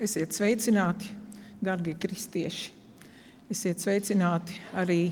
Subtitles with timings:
[0.00, 1.10] Esiet sveicināti,
[1.60, 2.70] darbie kristieši.
[3.52, 5.10] Esiet sveicināti arī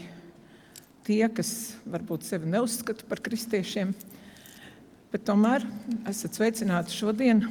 [1.04, 1.50] tie, kas
[1.84, 3.92] varbūt sevi neuzskata par kristiešiem,
[5.12, 5.66] bet tomēr
[6.08, 7.44] esat sveicināti šodien,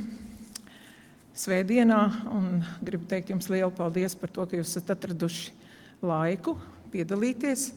[1.37, 1.99] Svētdienā.
[2.81, 5.53] Gribu teikt jums lielu paldies par to, ka jūs esat atraduši
[6.01, 6.57] laiku
[6.89, 7.69] piedalīties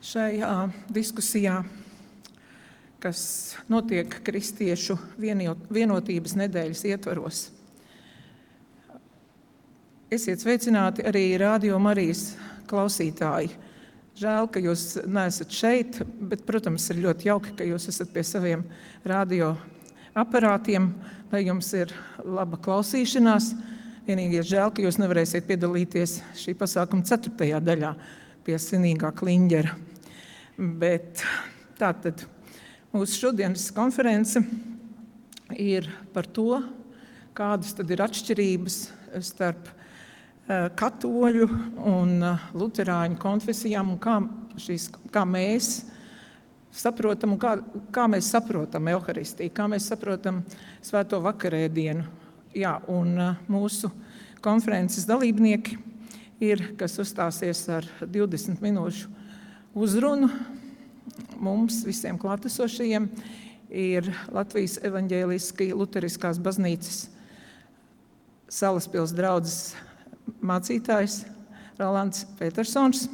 [0.00, 0.56] šajā
[0.88, 1.60] diskusijā,
[3.04, 3.28] kas
[3.68, 7.50] notiek Kristiešu vienotības nedēļas ietvaros.
[10.10, 12.32] Esiet sveicināti arī Radio Marijas
[12.66, 13.52] klausītāji.
[14.18, 18.64] Žēl, ka jūs neesat šeit, bet, protams, ir ļoti jauki, ka jūs esat pie saviem
[19.06, 19.52] radio
[20.18, 20.90] aparātiem,
[21.30, 21.94] lai jums ir
[22.26, 23.52] laba klausīšanās.
[24.10, 27.94] Vienīgais žēl, ka jūs nevarēsiet piedalīties šī pasākuma ceturtajā daļā
[28.42, 29.78] pie svinīgā kliņģera.
[30.58, 31.22] Bet
[31.78, 32.26] tā tad
[32.90, 34.42] mūsu šodienas konference
[35.54, 36.64] ir par to,
[37.30, 38.88] kādas tad ir atšķirības
[39.30, 39.76] starp
[40.50, 41.46] katoļu
[41.86, 44.16] un eh, luterāņu konfesijām un kā,
[44.58, 45.70] šīs, kā mēs
[46.74, 47.56] saprotam, kā,
[47.94, 50.42] kā mēs saprotam evaharistiju, kā mēs saprotam
[50.82, 52.06] svēto vakarēdienu.
[52.56, 53.92] Jā, un eh, mūsu
[54.42, 55.78] konferences dalībnieki
[56.42, 59.10] ir, kas uzstāsies ar 20 minūšu
[59.78, 60.30] uzrunu
[61.40, 63.06] mums visiem klātesošajiem,
[63.70, 67.04] ir Latvijas evaņģēliskā Lutheriskās baznīcas
[68.50, 69.76] Salaspils draudzes
[70.42, 71.24] mācītājs
[71.80, 73.06] Rolands Petersons.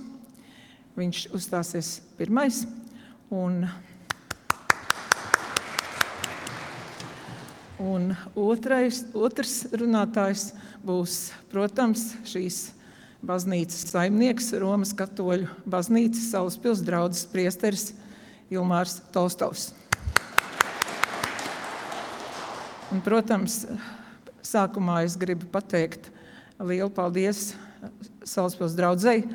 [0.96, 2.62] Viņš uzstāsies pirmais.
[3.32, 3.66] Un,
[7.82, 10.50] un otrais, otrs runātājs
[10.86, 11.18] būs,
[11.52, 12.60] protams, šīs
[13.26, 17.90] baznīcas saimnieks, Romas katoļu baznīcas Salaspils draudzes priesteris
[18.52, 19.72] Ilmārs Tolstovs.
[22.94, 23.64] Un, protams,
[24.46, 26.12] sākumā es gribu pateikt
[26.56, 27.50] Lielu paldies
[28.24, 29.26] Salaspils draudzēji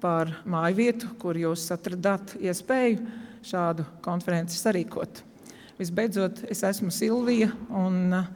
[0.00, 3.00] par māju vietu, kur jūs atradāt iespēju
[3.44, 5.24] šādu konferenci sarīkot.
[5.80, 8.30] Visbeidzot, es esmu Silvija un uh,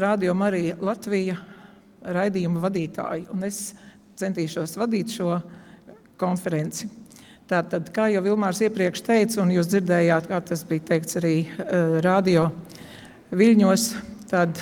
[0.00, 1.36] Radio Marija Latvija
[2.02, 3.70] raidījuma vadītāja, un es
[4.18, 5.38] centīšos vadīt šo
[6.20, 6.90] konferenci.
[7.48, 12.00] Tātad, kā jau Vilmārs iepriekš teica, un jūs dzirdējāt, kā tas bija teikts arī uh,
[12.04, 12.48] radio
[13.30, 13.88] Viļņos,
[14.30, 14.58] tad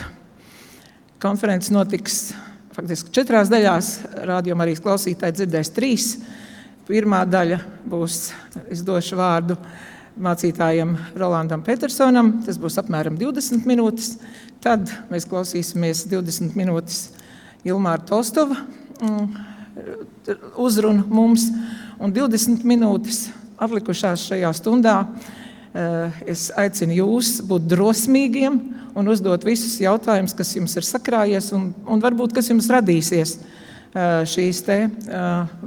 [1.23, 2.25] konferences notiks
[2.77, 3.91] faktiski četrās daļās.
[4.29, 6.07] Rādījumā arī klausītāji dzirdēs trīs.
[6.89, 8.19] Pirmā daļa būs,
[8.73, 9.57] es došu vārdu
[10.23, 12.41] mācītājam Rolandam Petersonam.
[12.47, 14.17] Tas būs apmēram 20 minūtes.
[14.63, 17.05] Tad mēs klausīsimies 20 minūtes
[17.67, 18.57] Ilmāra Tolstova
[19.03, 19.27] mm,
[20.59, 21.49] uzrunu mums
[22.03, 23.29] un 20 minūtes
[23.63, 24.97] atlikušās šajā stundā.
[25.73, 28.59] Eh, es aicinu jūs būt drosmīgiem
[28.99, 33.39] un uzdot visus jautājumus, kas jums ir sakrājies un, un varbūt kas jums radīsies
[33.93, 34.77] šīs te,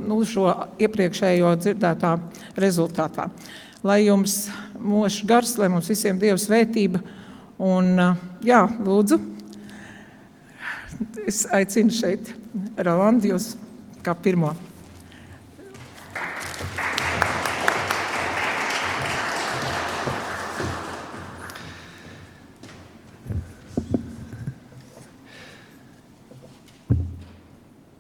[0.01, 0.47] nu, šo
[0.81, 2.15] iepriekšējo dzirdētā
[2.57, 3.27] rezultātā.
[3.85, 4.47] Lai jums
[4.81, 7.03] mošs gars, lai mums visiem Dieva svētība
[7.61, 7.93] un
[8.41, 9.19] jā, lūdzu,
[11.29, 12.33] es aicinu šeit
[12.81, 13.51] Rolandu jūs
[14.05, 14.55] kā pirmo.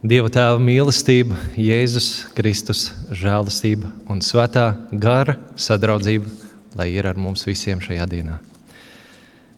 [0.05, 4.67] Dieva tēva mīlestība, Jēzus Kristus žēlastība un svētā
[5.01, 6.29] gara sadraudzība,
[6.77, 8.35] lai ir ar mums visiem šajā dienā.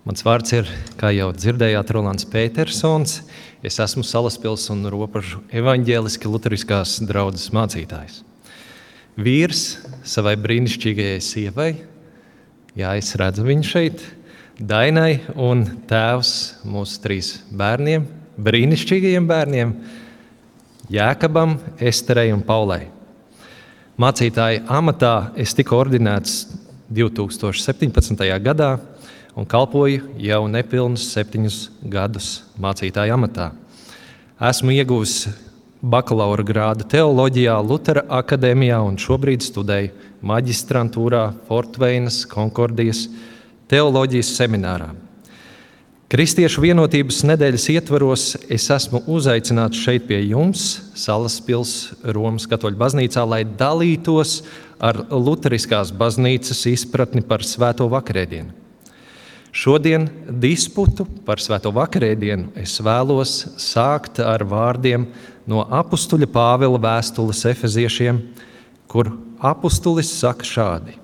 [0.08, 3.18] Mans vārds ir, kā jau dzirdējāt, Rolands Petersons.
[3.60, 8.22] Es esmu Salaspils un Ropažu evaņģēliski luteriskās draudzes mācītājs.
[9.20, 9.66] Vīrs
[10.08, 11.70] savai brīnišķīgajai sievai,
[12.78, 14.10] jā, es redzu viņu šeit,
[14.64, 18.08] Dainai un tēvs mūsu trīs bērniem,
[18.48, 19.80] brīnišķīgajiem bērniem,
[20.88, 22.86] Jēkabam, Esterei un Paulai.
[24.00, 26.46] Mācītāja amatā es tiku ordinēts
[26.96, 28.22] 2017.
[28.40, 28.70] gadā
[29.36, 31.58] un kalpoju jau nepilnus septiņus
[31.92, 33.50] gadus mācītāja amatā.
[34.40, 35.26] Esmu ieguvis
[35.84, 39.92] bakalaura grādu teoloģijā Lutera akadēmijā un šobrīd studēju
[40.24, 43.10] maģistrantūrā Fortveinas Konkordijas
[43.68, 44.94] teoloģijas seminārā.
[46.08, 51.72] Kristiešu vienotības nedēļas ietvaros es esmu uzaicināts šeit pie jums, Salaspils
[52.16, 54.38] Romas katoļu baznīcā, lai dalītos
[54.80, 58.56] ar Lutheriskās baznīcas izpratni par Svēto vakarēdienu.
[59.52, 65.10] Šodien disputu par Svēto vakarēdienu es vēlos sākt ar vārdiem
[65.44, 68.22] no apstuļa Pāvila vēstules efeziešiem,
[68.88, 69.12] kur
[69.44, 70.96] apstulis saka šādi: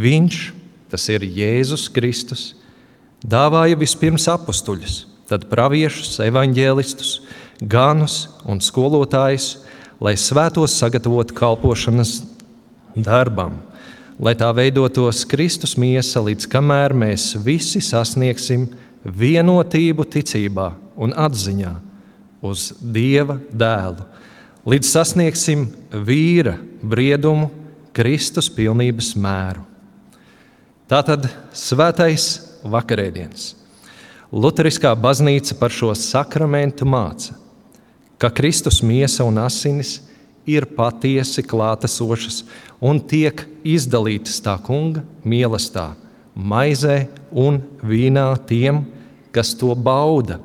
[0.00, 0.40] Viņš,
[0.88, 2.54] tas ir Jēzus Kristus,
[3.24, 7.14] dāvāja vispirms apstuļus, tad praviešus, evaņģēlistus,
[7.60, 9.60] ganus un skolotājus,
[10.00, 12.20] lai svētos sagatavotu kalpošanas
[12.96, 13.58] darbam,
[14.20, 18.68] lai tā veidotos Kristus miesa, līdz kamēr mēs visi sasniegsim
[19.04, 20.70] vienotību ticībā
[21.00, 21.74] un atziņā
[22.44, 24.04] uz Dieva dēlu,
[24.68, 27.50] līdz sasniegsim vīra briedumu,
[27.90, 29.64] Kristus pilnības mēru.
[30.90, 33.54] Tātad svētais vakarēdienas.
[34.30, 37.34] Lutheriskā baznīca par šo sakramentu māca,
[38.20, 39.98] ka Kristus miesa un asinis
[40.46, 42.44] ir patiesi klātesošas
[42.80, 45.94] un tiek izdalītas tā kunga mīlestībā,
[46.34, 48.84] maizē un vīnā tiem,
[49.34, 50.38] kas to bauda,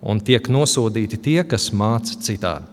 [0.00, 2.68] un tiek nosodīti tie, kas māca citādi.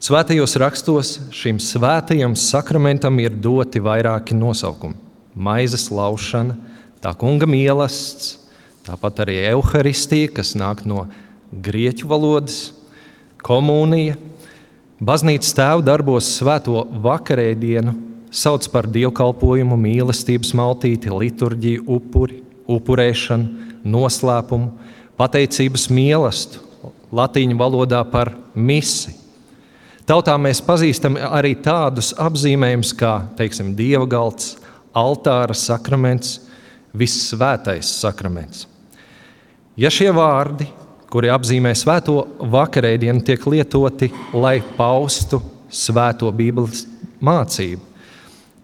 [0.00, 4.96] Svētajos rakstos šim svētajam sakramentam ir doti vairāki nosaukumi-
[5.34, 6.56] maizes laušana,
[7.00, 8.36] tā kunga mīlestības,
[8.86, 11.04] tāpat arī evaharistija, kas nāk no
[11.52, 12.70] grieķu valodas,
[13.44, 14.16] komunija.
[15.00, 17.94] Baznīcas tēva darbos svēto vakarēdienu
[18.30, 24.74] sauc par dievkalpojumu, mīlestības maltīti, liturģiju, upuri, upurēšanu, noslēpumu,
[25.18, 29.16] pateicības mīlestību, latīņu valodā par misiju.
[30.06, 34.56] Tautā mēs pazīstam arī tādus apzīmējumus kā teiksim, dieva galds,
[34.96, 36.40] altāra sakraments,
[36.96, 38.66] vissvētais sakraments.
[39.78, 40.66] Ja šie vārdi,
[41.10, 45.40] kuri apzīmē svēto vakarēdienu, tiek lietoti, lai paustu
[45.70, 46.84] svēto Bībeles
[47.22, 47.82] mācību,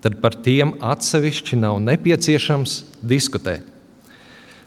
[0.03, 3.65] tad par tiem atsevišķi nav nepieciešams diskutēt.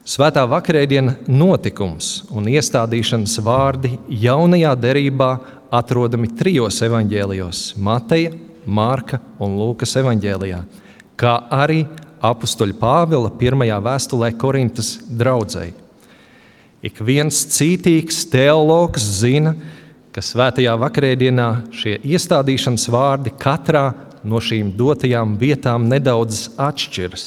[0.09, 5.29] Svētā vakarēdiena notikums un iestādīšanas vārdi jaunajā derībā
[5.69, 8.31] atrodami trijos evaņģēlijos- Mateja,
[8.65, 10.63] Mārka un Lūkas evaņģēlijā,
[11.19, 11.83] kā arī
[12.23, 15.75] apakstuļa Pāvila pirmajā vēstulē Korintas draudzēji.
[16.83, 19.53] Ik viens cītīgs teologs zina,
[20.15, 23.89] ka svētajā vakarēdienā šie iestādīšanas vārdi katrā
[24.23, 27.25] no šīm dotajām vietām nedaudz atšķiras.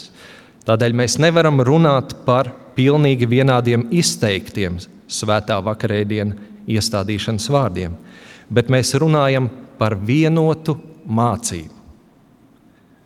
[0.68, 4.78] Tādēļ mēs nevaram runāt par pilnīgi vienādiem izteiktiem
[5.10, 6.38] svētā vakarēdienu
[6.72, 7.96] iestādīšanas vārdiem,
[8.48, 9.50] bet mēs runājam
[9.80, 11.71] par vienotu mācību.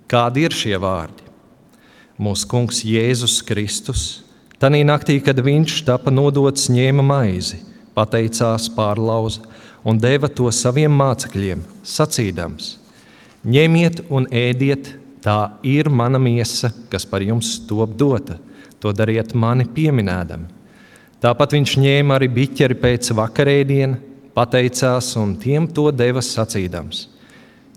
[0.06, 1.24] Kādi ir šie vārdi?
[2.22, 4.02] Mūsu kungs Jēzus Kristus,
[4.62, 7.58] tanī naktī, kad viņš tika nodots, ņēma maizi,
[7.96, 9.42] pateicās, pārlauza
[9.82, 12.76] un deva to saviem mācekļiem, sacīdams:
[13.42, 14.92] Ņemiet un ēdiet,
[15.26, 18.38] tā ir mana miesa, kas par jums top dota.
[18.78, 20.46] To dariet mani pieminēdami.
[21.18, 24.02] Tāpat viņš ņēma arī biķeri pēc vakarēdienas,
[24.36, 27.08] pateicās un tiem to deva sacīdams: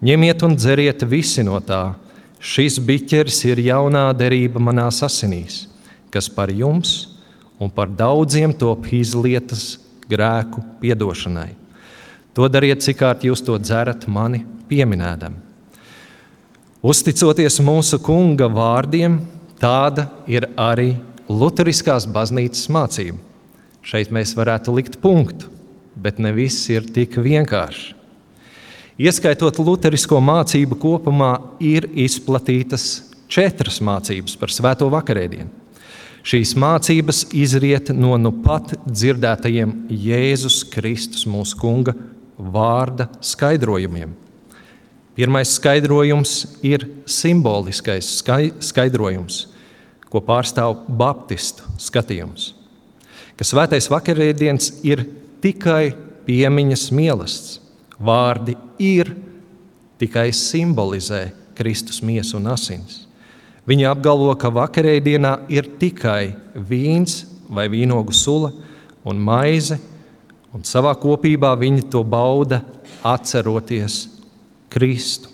[0.05, 1.95] Ņemiet un dzeriet visi no tā,
[2.39, 5.65] Šis biķeris ir jaunā derība manās asinīs,
[6.11, 7.09] kas par jums
[7.59, 9.75] un par daudziem top izlietas
[10.09, 11.51] grēku piedošanai.
[12.33, 15.35] To dariet, cik kārt jūs to dzerat mani pieminēdam.
[16.79, 19.19] Uzticoties mūsu kunga vārdiem,
[19.59, 20.93] tāda ir arī
[21.27, 23.19] Lutheriskās baznīcas mācība.
[23.83, 25.51] Šeit mēs varētu likt punktu,
[25.99, 27.98] bet ne viss ir tik vienkārši.
[28.99, 31.31] Ieskaitot luterisko mācību kopumā,
[31.63, 35.47] ir izplatītas četras mācības par Svēto vakarēdienu.
[36.27, 41.93] Šīs mācības izriet no nu pat dzirdētajiem Jēzus Kristus, mūsu Kunga
[42.35, 44.11] vārda skaidrojumiem.
[45.15, 46.33] Pirmais skaidrojums
[46.67, 49.39] ir simboliskais skaidrojums,
[50.11, 52.51] ko pārstāv Baptistu skatījums.
[53.39, 55.07] Ka svētais vakarēdiens ir
[55.39, 55.93] tikai
[56.27, 57.68] piemiņas mīlestības
[57.99, 59.11] Vārdi ir
[59.99, 63.03] tikai simbolizē Kristus miesu un asins.
[63.67, 68.53] Viņi apgalvo, ka vakarēdienā ir tikai vīns vai vīnogu sula
[69.05, 69.75] un maize,
[70.55, 72.63] un savā kopībā viņi to bauda
[73.05, 74.07] atceroties
[74.71, 75.29] Kristu.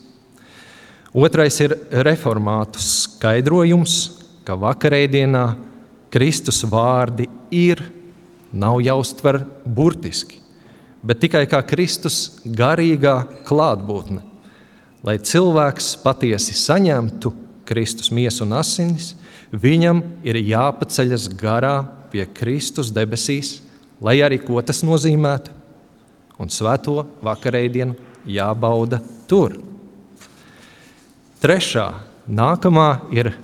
[1.15, 3.93] Otrais ir reformātu skaidrojums,
[4.43, 5.45] ka vakarēdienā
[6.12, 7.79] Kristus vārdi ir,
[8.51, 10.44] nav jāuztver burtiski
[11.05, 14.24] bet tikai kā Kristus garīgā klātbūtne.
[15.05, 17.31] Lai cilvēks patiesi saņemtu
[17.65, 19.13] Kristus miesu un asinis,
[19.53, 21.77] viņam ir jāpaceļas garā
[22.12, 23.59] pie Kristus debesīs,
[24.01, 25.53] lai arī ko tas nozīmētu,
[26.41, 27.95] un svēto vakarēdienu
[28.25, 29.59] jābauda tur.
[31.41, 31.85] Trešā,
[32.25, 33.35] nākamā ir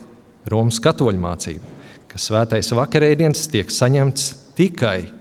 [0.50, 1.76] Romas katoļu mācība,
[2.10, 5.12] ka svētais vakarēdienas tiek saņemts tikai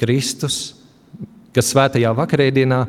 [0.00, 0.79] Kristus
[1.54, 2.80] ka svētajā vakarēdienā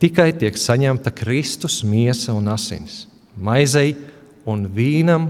[0.00, 3.04] tikai tiek saņemta Kristus miesa un asins.
[3.36, 3.94] Maizei
[4.48, 5.28] un vīnam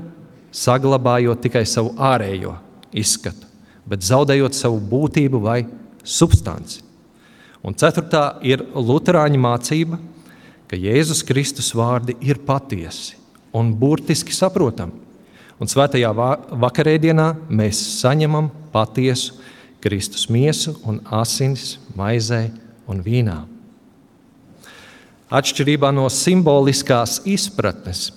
[0.55, 2.57] saglabājot tikai savu ārējo
[2.91, 3.47] izskatu,
[3.87, 5.65] bet zaudējot savu būtību vai
[6.05, 6.81] substanci.
[7.61, 9.99] Un ceturtā ir Lutāņu mācība,
[10.71, 13.19] ka Jēzus Kristus vārdi ir patiesi
[13.53, 14.95] un burtiski saprotami.
[15.61, 16.09] Un svētajā
[16.57, 19.37] vakarēdienā mēs saņemam patiesu
[19.85, 22.47] Kristus miesu un asinis maizē
[22.91, 23.39] un vīnā.
[25.31, 28.09] Atšķirībā no simboliskās izpratnes,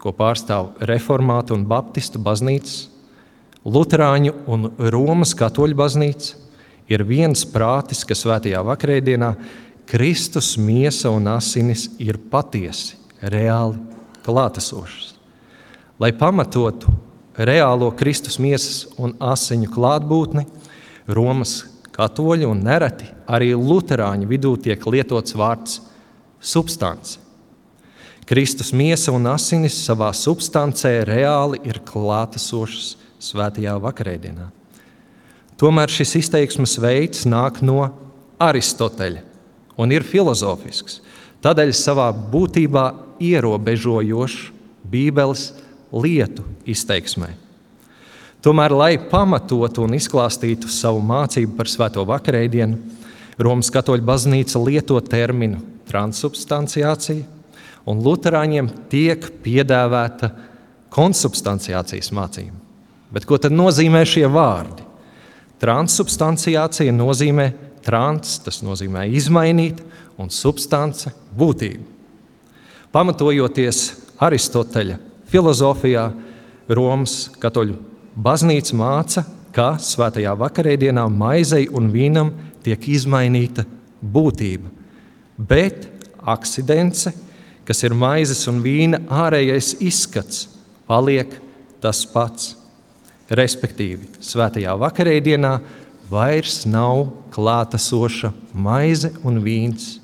[0.00, 2.88] ko pārstāv reformāta un baptistu baznīcas,
[3.64, 6.34] Lutāņu un Romas katoļu baznīca
[6.92, 9.30] ir viens prātis, ka svētajā vakarēdienā
[9.88, 13.80] Kristus miesa un asinis ir patiesi, reāli
[14.24, 15.14] klātesošas.
[16.00, 16.92] Lai pamatotu
[17.36, 20.44] reālo Kristus miesas un asiņu klātbūtni,
[21.08, 21.62] Romas
[21.94, 25.80] katoļu un nereti arī Lutāņu vidū tiek lietots vārds
[26.40, 27.20] substance.
[28.24, 34.48] Kristus miesa un asinis savā substancē reāli ir klātesošas svētajā vakarēdienā.
[35.60, 37.90] Tomēr šis izteiksmes veids nāk no
[38.42, 39.22] Aristoteļa
[39.78, 41.00] un ir filozofisks,
[41.44, 42.86] tādēļ savā būtībā
[43.22, 44.50] ierobežojošs
[44.90, 45.52] Bībeles
[45.92, 47.43] lietu izteiksmē.
[48.44, 52.76] Tomēr, lai pamatotu un izklāstītu savu mācību par Svēto vakarēdienu,
[53.40, 57.24] Romas katoļu baznīca lieto terminu transubstanciācija,
[57.88, 60.28] un Lutāņiem tiek piedāvāta
[60.92, 62.52] konsubstanciācijas mācība.
[63.16, 64.84] Bet ko tad nozīmē šie vārdi?
[65.64, 67.48] Transubstanciācija nozīmē
[67.86, 69.80] trans, tas nozīmē izmainīt,
[70.20, 71.08] un substance-
[71.40, 71.84] būtību.
[72.92, 73.80] Pamatojoties
[74.20, 74.98] Aristoteļa
[75.32, 76.12] filozofijā,
[76.68, 82.32] Romas katoļu baznīca māca, ka svētajā vakarēdienā maizei un vīnam
[82.64, 83.64] tiek izmainīta
[84.02, 84.70] būtība.
[85.38, 85.88] Bet
[86.20, 87.08] akcidents,
[87.66, 90.46] kas ir maizes un vīna ārējais izskats,
[90.88, 91.38] paliek
[91.82, 92.54] tas pats.
[93.34, 95.54] Respektīvi, svētajā vakarēdienā
[96.10, 99.94] vairs nav klātesoša maize un vīns,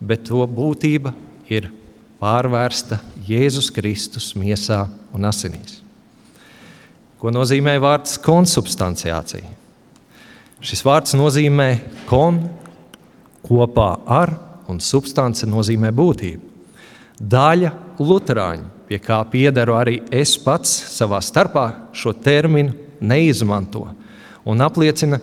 [0.00, 1.12] bet to būtība
[1.52, 1.68] ir
[2.22, 5.83] pārvērsta Jēzus Kristus miesā un asinīs.
[7.24, 9.48] Ko nozīmē vārds konsubstanciācija?
[10.60, 11.68] Šis vārds nozīmē
[12.04, 12.42] kon,
[13.48, 14.34] kopā ar,
[14.68, 16.44] un substance nozīmē būtību.
[17.16, 21.64] Daļa luterāņu, pie kā piedaru arī es pats savā starpā,
[21.96, 23.86] šo terminu neizmanto
[24.44, 25.16] un apliecina,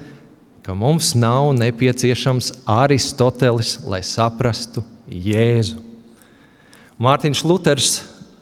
[0.65, 5.77] ka mums nav nepieciešams Aristotelis, lai saprastu Jēzu.
[6.97, 7.99] Mārtiņš Luters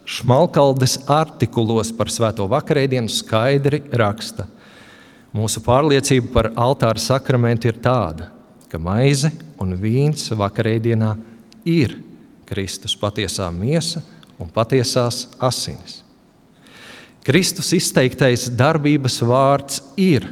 [0.10, 4.48] Šmalkaldes artikulos par Svēto vakarēdienu skaidri raksta,
[5.38, 8.32] mūsu pārliecība par altāra sakramentu ir tāda,
[8.72, 9.30] ka maize
[9.62, 11.12] un vīns vakarēdienā
[11.70, 11.94] ir
[12.50, 14.02] Kristus patiesā miesa
[14.42, 16.00] un patiesās asinis.
[17.22, 20.26] Kristus izteiktais darbības vārds ir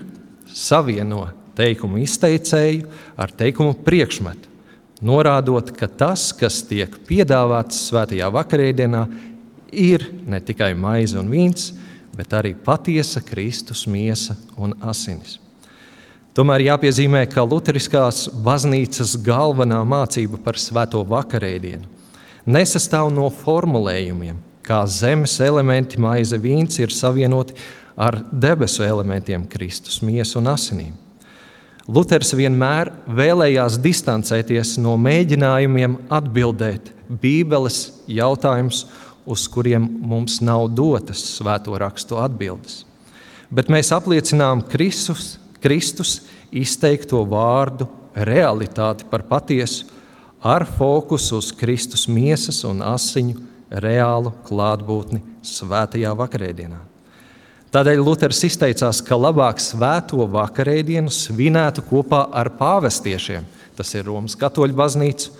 [0.49, 4.49] savieno teikumu izteicēju ar teikumu priekšmetu,
[5.05, 9.05] norādot, ka tas, kas tiek piedāvāts svētajā vakarēdienā,
[9.71, 11.71] ir ne tikai maize un vīns,
[12.17, 15.37] bet arī patiesa Kristus miesa un asinis.
[16.37, 21.97] Tomēr jāpiezīmē, ka Lutheriskās baznīcas galvenā mācība par svēto vakarēdienu
[22.47, 27.57] nesastāv no formulējumiem, kā zemes elementi, maize, vīns ir savienoti
[27.97, 30.93] ar debesu elementiem, Kristus miesu un asinīm.
[31.87, 37.79] Luters vienmēr vēlējās distancēties no mēģinājumiem atbildēt Bībeles
[38.11, 38.85] jautājumus,
[39.27, 42.85] uz kuriem mums nav dotas svēto rakstu atbildes.
[43.51, 49.85] Bet mēs apliecinām Kristus, Kristus izteikto vārdu realitāti par patiesu,
[50.41, 53.39] ar fokusu uz Kristus miesas un asiņu
[53.83, 56.79] reālu klātbūtni svētajā vakarēdienā.
[57.73, 63.43] Tādēļ Luters izteicās, ka labāk svēto vakarēdienu svinētu kopā ar pāvestiešiem,
[63.75, 65.33] tas ir Romas katoļu baznīca,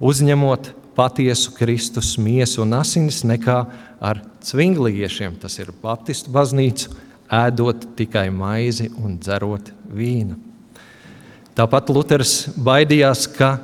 [0.00, 3.58] uzņemot patiesu Kristus miesu un asinis, nekā
[4.00, 6.90] ar cvingliešiem, tas ir Baptistu baznīcu,
[7.32, 10.36] ēdot tikai maizi un dzerot vīnu.
[11.56, 13.56] Tāpat Luters baidījās, ka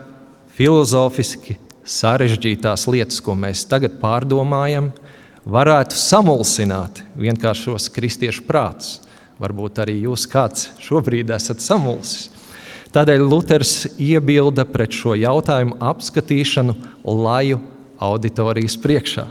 [0.57, 4.91] filozofiski sarežģītās lietas, ko mēs tagad pārdomājam,
[5.45, 9.01] varētu samulsināt vienkāršos kristiešu prātus.
[9.43, 12.31] Varbūt arī jūs kāds šobrīd esat samulsis.
[12.93, 16.75] Tādēļ Luters iebilda pret šo jautājumu apskatīšanu
[17.09, 17.63] laju
[18.03, 19.25] auditorijas priekšā.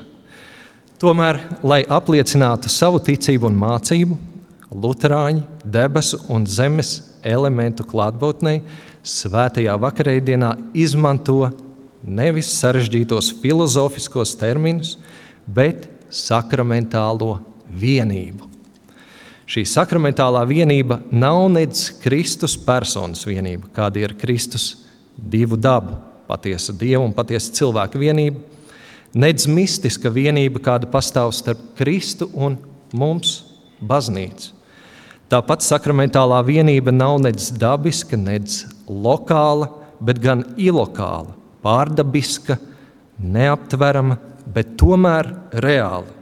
[1.01, 4.17] Tomēr, lai apliecinātu savu ticību un mācību,
[4.71, 8.53] Lutāņi debesu un zemes elementu klātbūtnē
[9.03, 11.49] svētajā vakarēdienā izmanto
[12.01, 14.95] nevis sarežģītos filozofiskos terminus,
[15.45, 18.50] bet sakramentālo vienību.
[19.51, 24.85] Šī sakramentālā vienība nav nedz Kristus personas vienība, kāda ir Kristus
[25.17, 25.97] divu dabu,
[26.29, 28.39] patiesa dieva un patiesa cilvēka vienība,
[29.11, 32.55] nedz mistiska vienība, kāda pastāv starp Kristu un
[32.95, 33.41] mums,
[33.83, 34.53] baznīcu.
[35.31, 39.67] Tāpat sakramentālā vienība nav nedz dabiska, nedz lokāla,
[39.99, 42.55] bet gan ilokāla, pārdabiska,
[43.19, 44.15] neaptverama,
[44.47, 46.20] bet tomēr reāla.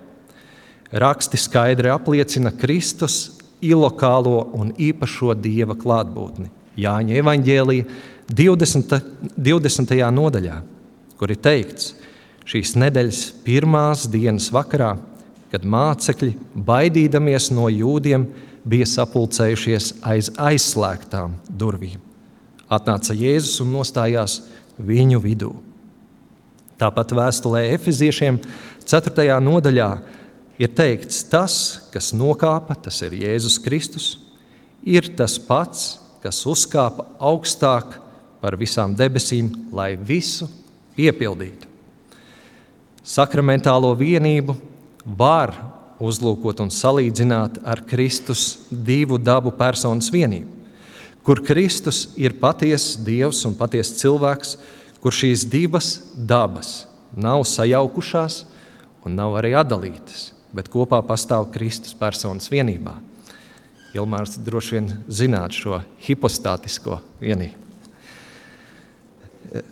[0.91, 6.50] Raksti skaidri apliecina Kristus ilokālo un īpašo dieva klātbūtni.
[6.79, 7.86] Jāņa evanģēlija
[8.34, 8.98] 20.
[9.38, 9.93] 20.
[10.15, 10.58] nodaļā,
[11.19, 11.93] kur ir teikts,
[12.50, 14.96] šīs nedēļas pirmās dienas vakarā,
[15.53, 18.25] kad mācekļi, baidīdamies no jūdiem,
[18.69, 22.01] bija sapulcējušies aiz aizslēgtām durvīm.
[22.69, 24.41] Atnāca Jēzus un nostājās
[24.77, 25.53] viņu vidū.
[26.79, 28.39] Tāpat vēstulē Efeziešiem
[28.89, 29.36] 4.
[29.43, 29.89] nodaļā
[30.60, 31.56] ir teikts, tas,
[31.94, 34.10] kas nokāpa, tas ir Jēzus Kristus,
[34.84, 37.96] ir tas pats, kas uzkāpa augstāk
[38.44, 40.50] par visām debesīm, lai visu
[40.98, 41.68] piepildītu.
[43.08, 44.56] Sakramentālo vienību
[45.18, 45.56] var
[46.00, 50.51] uzlūkot un salīdzināt ar Kristus divu dabu personas vienību,
[51.24, 54.58] kur Kristus ir patiesa Dievs un patiesa cilvēks,
[55.00, 56.84] kur šīs divas dabas
[57.16, 58.44] nav sajaukušās
[59.08, 62.96] un nav arī atdalītas bet kopā pastāv Kristus personas vienībā.
[63.98, 67.65] Ilmārs droši vien zināt šo hipostātisko vienību.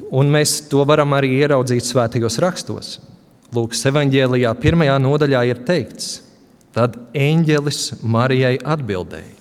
[0.09, 2.95] Un mēs to varam arī ieraudzīt svētajos rakstos.
[3.53, 6.17] Lūkas evanģēlijā pirmajā nodaļā ir teikts,
[6.75, 9.35] tad eņģelis Marijai atbildēja: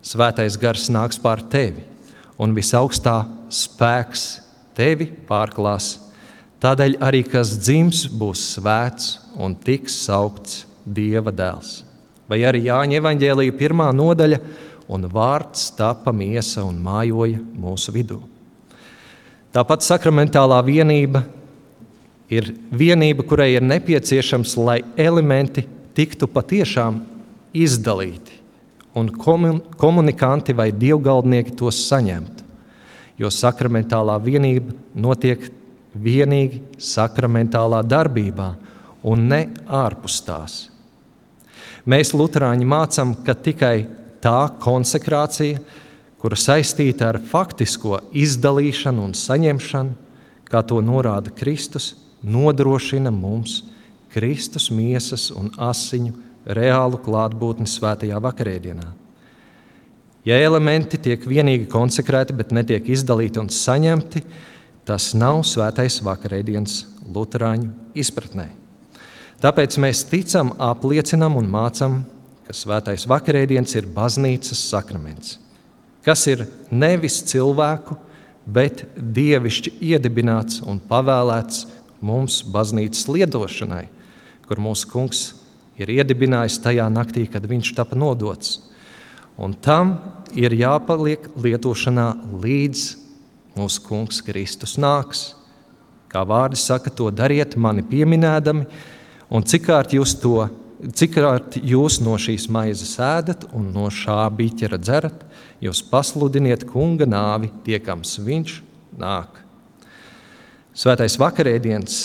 [0.00, 1.84] Svētais gars nāks pār tevi,
[2.40, 3.20] un visaugstā
[3.52, 4.24] spēks
[4.76, 5.96] tevi pārklās.
[6.62, 11.82] Tādēļ arī kas dzims, būs svēts un tiks saukts Dieva dēls.
[12.30, 14.38] Vai arī Jāņa evanģēlīja pirmā nodaļa,
[14.86, 18.20] un vārds tapa miesa un mājoja mūsu vidū.
[19.54, 21.24] Tāpat sakramentālā vienība
[22.30, 25.64] ir vienība, kurai ir nepieciešams, lai elementi
[25.96, 27.00] tiktu patiešām
[27.56, 28.36] izdalīti,
[28.98, 32.44] un komunikanti vai dievgaldnieki tos saņemtu.
[33.16, 35.48] Jo sakramentālā vienība notiek
[35.96, 38.50] vienīgi sakramentālā darbībā
[39.06, 40.56] un ne ārpus tās.
[41.86, 43.86] Mēs, Lutāņi, mācām, ka tikai
[44.22, 45.60] tā konsekrācija,
[46.18, 49.94] kura saistīta ar faktisko izdalīšanu un saņemšanu,
[50.50, 51.94] kā to norāda Kristus,
[52.26, 53.60] nodrošina mums
[54.10, 56.14] Kristus miesas un asiņu
[56.56, 58.90] reālu klātbūtni svētajā vakarēdienā.
[60.26, 64.24] Ja elementi tiek vienīgi konsekrēti, bet netiek izdalīti un saņemti,
[64.86, 66.80] tas nav svētais vakarēdienas
[67.14, 68.65] Lutāņu izpratnē.
[69.42, 72.00] Tāpēc mēs ticam, apliecinam un mācām,
[72.46, 75.36] ka svētais vakarēdiens ir baznīcas sakraments,
[76.06, 77.98] kas ir nevis cilvēku,
[78.46, 81.66] bet dievišķi iedibināts un pavēlēts
[82.00, 83.84] mums baznīcas liedošanai,
[84.46, 85.22] kur mūsu kungs
[85.76, 88.60] ir iedibinājis tajā naktī, kad viņš tika nodots.
[89.36, 89.98] Un tam
[90.32, 92.08] ir jāpaliek lietošanā
[92.40, 92.86] līdz
[93.58, 95.34] mūsu kungs Kristus nāks.
[96.08, 98.64] Kā vārdi saka, to dariet mani pieminēdami,
[99.32, 100.46] Un cik kārt jūs to,
[100.94, 105.24] cik kārt jūs no šīs maizes ēdat un no šā biķera dzerat,
[105.62, 108.60] jūs pasludiniet kunga nāvi, tiekams viņš
[109.00, 109.42] nāk.
[110.76, 112.00] Svētais vakarēdiens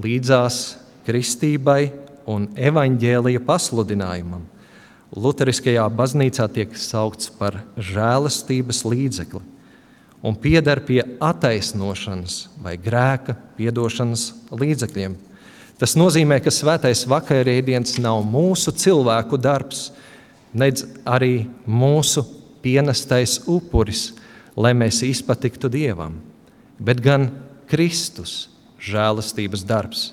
[0.00, 0.60] līdzās
[1.06, 1.92] kristībai
[2.26, 4.46] un evaņģēlija pasludinājumam.
[5.16, 9.42] Lutheriskajā baznīcā tiek saukts par žēlastības līdzekli
[10.26, 15.14] un pieder pie attaisnošanas vai grēka piedošanas līdzekļiem.
[15.76, 19.90] Tas nozīmē, ka svētais vakarēdiens nav mūsu cilvēku darbs,
[20.56, 22.24] nedz arī mūsu
[22.64, 24.14] pienestais upuris,
[24.56, 26.16] lai mēs izpatiktu Dievam,
[26.80, 27.28] bet gan
[27.68, 28.46] Kristus
[28.80, 30.08] žēlastības darbs,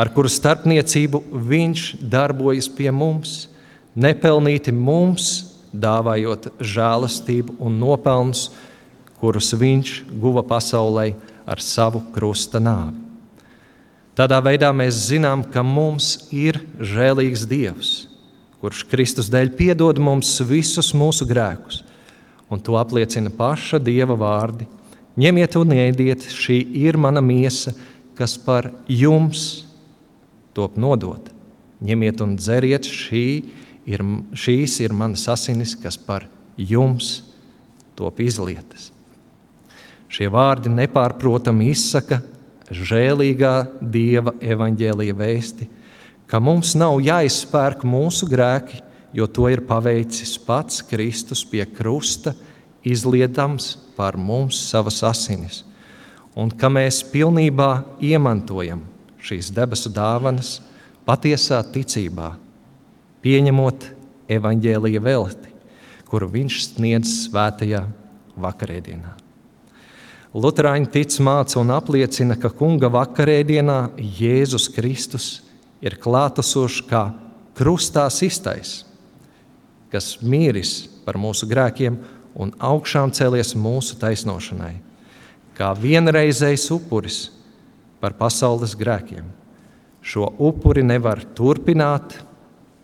[0.00, 3.50] ar kuru starpniecību Viņš darbojas pie mums,
[3.92, 8.48] nepelnīti mums dāvājot žēlastību un nopelnus,
[9.20, 11.10] kurus Viņš guva pasaulē
[11.44, 13.05] ar savu krusta nāvi.
[14.16, 17.90] Tādā veidā mēs zinām, ka mums ir žēlīgs Dievs,
[18.62, 21.82] kurš Kristus dēļ piedod mums visus mūsu grēkus.
[22.48, 24.64] Un to apliecina paša Dieva vārdi.
[25.20, 27.74] Ņemiet un ēdiet, šī ir mana miesa,
[28.16, 29.66] kas par jums
[30.56, 31.34] top nodota.
[31.84, 33.26] Ņemiet un dzeriet, šī
[33.84, 36.24] ir, šīs ir manas asinis, kas par
[36.56, 37.18] jums
[37.96, 38.88] top izlietas.
[40.08, 42.22] Šie vārdi nepārprotami izsaka
[42.70, 45.68] žēlīgā Dieva evaņģēlīja vēsti,
[46.26, 48.82] ka mums nav jāizpērk mūsu grēki,
[49.14, 52.34] jo to ir paveicis pats Kristus pie krusta,
[52.86, 55.62] izliedams par mums savas asinis,
[56.36, 57.70] un ka mēs pilnībā
[58.02, 58.84] iemantojam
[59.22, 60.58] šīs debesu dāvanas
[61.06, 62.34] patiesā ticībā,
[63.24, 63.90] pieņemot
[64.36, 65.54] evaņģēlīja velti,
[66.06, 67.86] kuru viņš sniedz svētajā
[68.38, 69.25] vakarēdienā.
[70.36, 75.28] Lutāņi tic, māca un apliecina, ka kunga vakarēdienā Jēzus Kristus
[75.80, 77.06] ir klātesošs kā
[77.56, 78.82] krustā iztais,
[79.88, 81.96] kas mīris par mūsu grēkiem
[82.36, 84.74] un augšām cēlies mūsu taisnošanai,
[85.56, 87.18] kā vienreizējs upuris
[88.02, 89.24] par pasaules grēkiem.
[90.04, 92.12] Šo upuri nevar turpināt,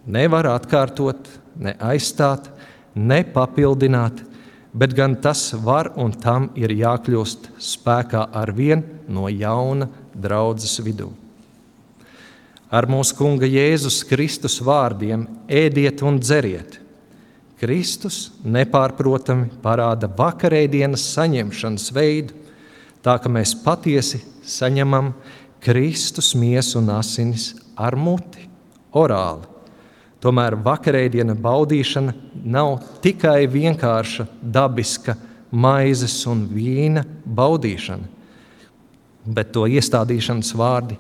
[0.09, 1.29] nevar atkārtot,
[1.61, 2.49] ne aizstāt,
[2.97, 4.25] ne papildināt,
[4.73, 11.11] bet gan tas var un tam ir jākļūst spēkā ar vien no jauna draudzes vidū.
[12.73, 16.79] Ar mūsu Kunga Jēzus Kristus vārdiem ēdiet un dzeriet.
[17.61, 22.35] Kristus nepārprotami parāda vakarēdienas saņemšanas veidu,
[23.05, 25.13] tā ka mēs patiesi saņemam
[25.63, 28.49] Kristus miesu un asinis ar muti,
[28.91, 29.52] orāli.
[30.23, 32.13] Tomēr vakarēdiena baudīšana
[32.47, 35.17] nav tikai vienkārša dabiska
[35.51, 38.07] maizes un vīna baudīšana,
[39.27, 40.99] bet to iestādīšanas vārdi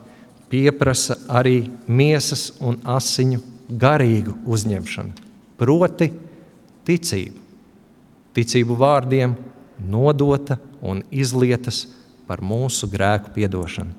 [0.50, 5.14] pieprasa arī miesas un asiņu garīgu uzņemšanu,
[5.56, 6.10] proti,
[6.84, 7.38] ticību.
[8.32, 9.36] Ticību vārdiem
[9.92, 11.84] nodota un izlietas
[12.26, 13.94] par mūsu grēku piedošanu.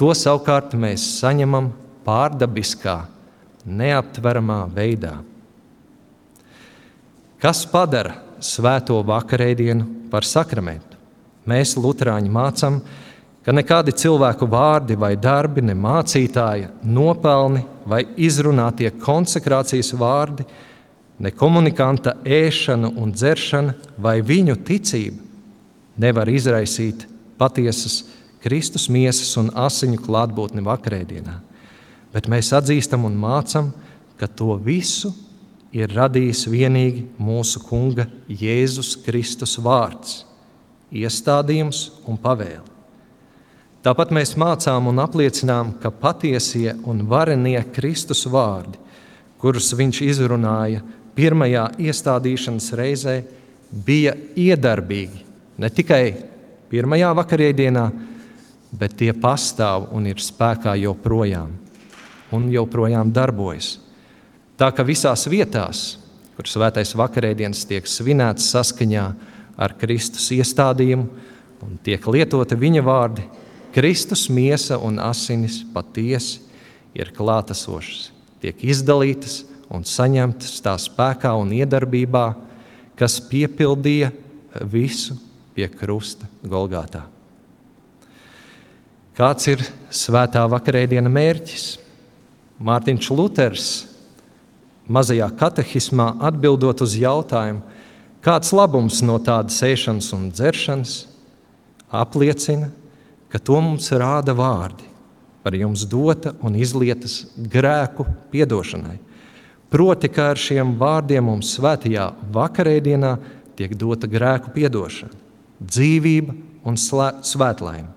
[0.00, 1.70] To savukārt mēs saņemam
[2.06, 2.96] pārdabiskā
[3.66, 5.18] neaptveramā veidā.
[7.42, 10.98] Kas padara svēto vakarēdienu par sakramentu?
[11.48, 12.78] Mēs, Lutāņi, mācām,
[13.42, 20.46] ka nekādi cilvēku vārdi vai darbi, ne mācītāja nopelni vai izrunātie konsekrācijas vārdi,
[21.18, 25.22] ne komunikanta ēšana un dzeršana vai viņu ticība
[25.98, 27.06] nevar izraisīt
[27.38, 28.04] patiesas
[28.42, 31.51] Kristus miesas un asiņu klātbūtni vakarēdienā
[32.12, 33.72] bet mēs atzīstam un mācām,
[34.20, 35.12] ka to visu
[35.72, 40.22] ir radījis vienīgi mūsu Kunga Jēzus Kristus vārds,
[40.92, 42.68] iestādījums un pavēle.
[43.82, 48.78] Tāpat mēs mācām un apliecinām, ka patiesie un varenie Kristus vārdi,
[49.42, 50.84] kurus viņš izrunāja
[51.16, 53.16] pirmajā iestādīšanas reizē,
[53.72, 55.24] bija iedarbīgi
[55.58, 56.04] ne tikai
[56.70, 57.88] pirmajā vakarēdienā,
[58.78, 61.61] bet tie pastāv un ir spēkā joprojām
[62.32, 63.76] un joprojām darbojas.
[64.56, 65.98] Tā ka visās vietās,
[66.36, 69.06] kur svētais vakarēdienas tiek svinēts saskaņā
[69.56, 71.08] ar Kristus iestādījumu
[71.62, 73.24] un tiek lietota viņa vārdi,
[73.72, 76.42] Kristus miesa un asinis patiesi
[76.92, 78.10] ir klātesošas,
[78.42, 79.42] tiek izdalītas
[79.72, 82.26] un saņemtas tā spēkā un iedarbībā,
[82.98, 84.12] kas piepildīja
[84.68, 85.16] visu
[85.56, 87.06] pie krusta Golgātā.
[89.16, 91.66] Kāds ir svētā vakarēdiena mērķis?
[92.62, 93.70] Mārtiņš Luters
[94.92, 97.62] mazajā katehismā atbildot uz jautājumu,
[98.22, 100.92] kāds labums no tādas ēšanas un dzeršanas,
[101.90, 102.70] apliecina,
[103.32, 104.86] ka to mums rāda vārdi
[105.42, 109.00] par jums dota un izlietas grēku piedošanai.
[109.72, 113.12] Proti, ka ar šiem vārdiem mums svētajā vakarēdienā
[113.58, 115.16] tiek dota grēku piedošana,
[115.58, 116.36] dzīvība
[116.68, 117.88] un svētlaime.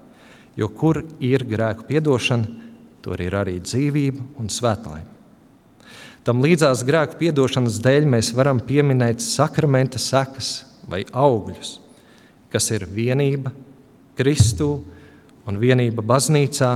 [0.56, 2.64] Jo kur ir grēku piedošana,
[3.06, 5.12] Tur ir arī dzīvība un svētlaime.
[6.26, 11.76] Tam līdzās grēku piedošanas dēļ mēs varam pieminēt sakramenta sekas vai augļus,
[12.50, 13.54] kas ir vienība
[14.18, 14.72] Kristū
[15.46, 16.72] un vienība baznīcā.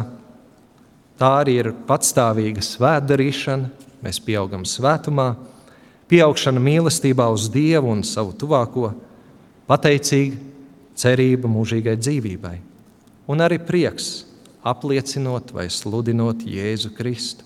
[1.18, 3.72] Tā arī ir patstāvīga svētdarīšana,
[4.06, 5.32] mēs pieaugam svētumā,
[6.14, 8.94] pieaugšana mīlestībā uz Dievu un savu tuvāko,
[9.66, 10.38] pateicīga
[11.00, 12.58] cerība mūžīgai dzīvībai
[13.30, 14.29] un arī prieks
[14.70, 17.46] apliecinot vai sludinot Jēzu Kristu.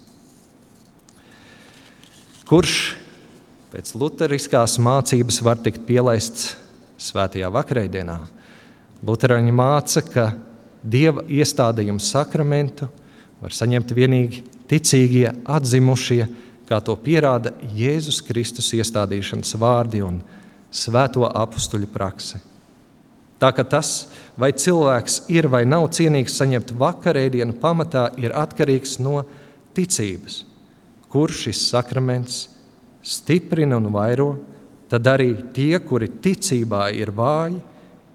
[2.48, 2.78] Kurš
[3.74, 6.54] pēc luteriskās mācības var tikt pielaists
[7.02, 8.18] svētajā vakarēdienā?
[9.04, 10.26] Lutāņi māca, ka
[10.84, 12.90] dieva iestādījumu sakramentu
[13.44, 16.28] var saņemt tikai ticīgie, atzimušie,
[16.68, 20.22] kā to pierāda Jēzus Kristus iestādīšanas vārdi un
[20.74, 22.40] svēto apstuļu prakse.
[23.44, 24.06] Tā ka tas,
[24.40, 29.26] vai cilvēks ir vai nav cienīgs saņemt vakarēdienu, pamatā ir atkarīgs no
[29.76, 30.46] ticības.
[31.12, 32.46] Kur šis sakraments
[33.04, 34.30] stiprina un vairo,
[34.88, 37.60] tad arī tie, kuri ticībā ir vāji,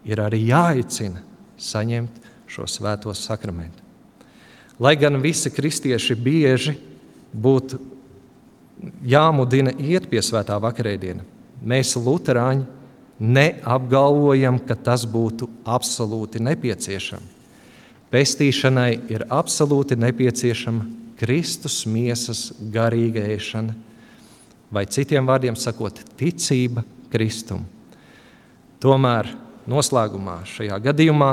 [0.09, 1.21] ir arī jāicina
[1.61, 3.85] saņemt šo svēto sakramentu.
[4.81, 6.73] Lai gan visi kristieši bieži
[7.37, 7.83] būtu
[9.05, 11.27] jāmudina iet pie svētā vakarēdiena.
[11.61, 12.65] Mēs, Lutāņi,
[13.19, 17.35] neapgalvojam, ka tas būtu absolūti nepieciešams.
[18.09, 20.87] Pestīšanai ir absolūti nepieciešama
[21.21, 23.75] Kristus miesas garīga ēšana,
[24.73, 27.67] vai citiem vārdiem sakot, ticība Kristum.
[28.81, 29.29] Tomēr
[29.69, 31.33] noslēgumā šajā gadījumā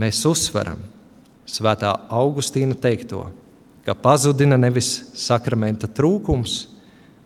[0.00, 0.80] mēs uzsveram
[1.48, 3.26] Svētā Augustīna teikto,
[3.84, 6.62] ka pazudina nevis sakramenta trūkums,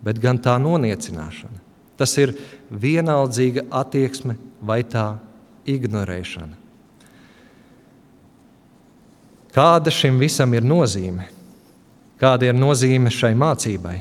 [0.02, 1.61] bet gan tā noniecināšana.
[2.02, 2.32] Tas ir
[2.66, 5.20] vienaldzīga attieksme vai tā
[5.70, 6.56] ignorēšana.
[9.54, 11.28] Kāda šim visam ir nozīme?
[12.18, 14.00] Kāda ir nozīme šai mācībai?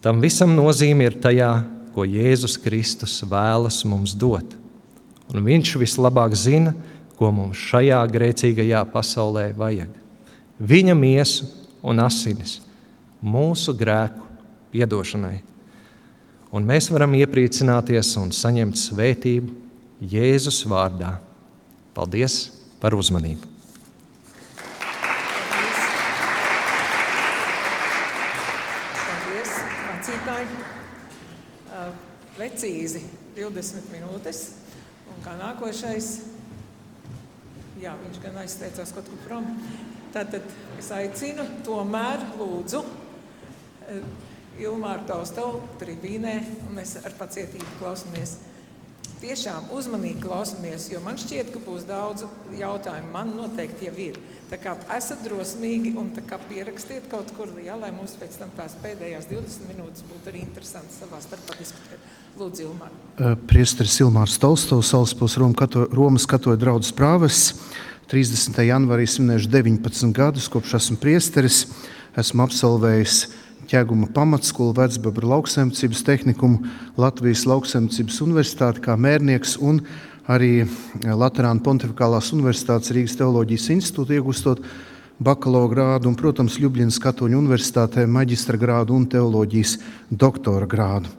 [0.00, 1.50] Tam visam nozīme ir tajā,
[1.92, 4.54] ko Jēzus Kristus vēlas mums dot.
[5.34, 6.72] Un viņš vislabāk zina,
[7.20, 9.92] ko mums šajā grēcīgajā pasaulē vajag.
[10.56, 11.50] Viņa miesu
[11.84, 12.62] un asinis
[13.20, 14.24] mūsu grēku
[14.72, 15.42] piedošanai.
[16.56, 19.52] Un mēs varam iepriecināties un saņemt svētību
[20.08, 21.18] Jēzus vārdā.
[21.92, 22.36] Paldies
[22.80, 23.44] par uzmanību!
[29.02, 30.62] Paldies, mācītāji!
[32.38, 33.02] Precīzi
[33.36, 34.40] 20 minūtes.
[35.12, 36.08] Un kā nākošais,
[37.82, 39.50] jā, viņš gan aizteicās kaut kur prom.
[40.16, 40.48] Tātad
[40.80, 42.80] es aicinu, tomēr lūdzu
[44.62, 48.38] Ilmāru Taustavu tribīnē, un mēs ar pacietību klausāmies.
[49.16, 52.26] Tiešām uzmanīgi klausāmies, jo man šķiet, ka būs daudz
[52.58, 53.08] jautājumu.
[53.14, 54.18] Man noteikti jau ir.
[54.50, 56.10] Tā kā esat drosmīgi un
[56.50, 60.94] pierakstiet kaut kur, jā, lai mums pēc tam tās pēdējās 20 minūtes būtu arī interesanti
[60.98, 62.12] savā starpā diskutēt.
[62.36, 62.92] Lūdzu, Ilmār.
[63.48, 67.46] Priesteris Ilmārs Tolstovs, Salaspils Romas katoļu draudzes prāves.
[68.12, 68.60] 30.
[68.68, 71.64] janvārī svinēšu 19 gadus, kopš esmu priesteris.
[72.20, 73.16] Esmu absolvējis
[73.70, 76.60] ķēguma pamatskolu, Vecbabra lauksaimniecības tehnikumu,
[77.00, 79.80] Latvijas lauksaimniecības universitāti kā mērnieks un
[80.30, 80.66] arī
[81.04, 84.62] Latvijas Pontificālās Universitātes Rīgas teoloģijas institūtu iegūstot
[85.22, 89.78] bakalaura grādu un, protams, Ljubljanas Katoļu Universitātē maģistra grādu un teoloģijas
[90.10, 91.12] doktora grādu.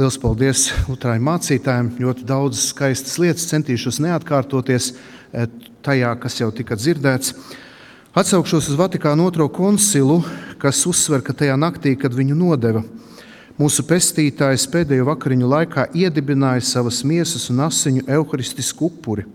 [0.00, 1.88] Lielas paldies Lutāņu mācītājiem.
[2.00, 4.94] Ļoti daudz skaistas lietas centīšos neatkārtoties
[5.84, 7.34] tajā, kas jau tika dzirdēts.
[8.16, 10.22] Atsaukšos uz Vatikānu otro koncilu,
[10.60, 12.82] kas uzsver, ka tajā naktī, kad viņu nodeva,
[13.60, 19.26] mūsu pestītājs pēdējo vakariņu laikā iedibināja savas miesas un asiņu evaharistisku upuri,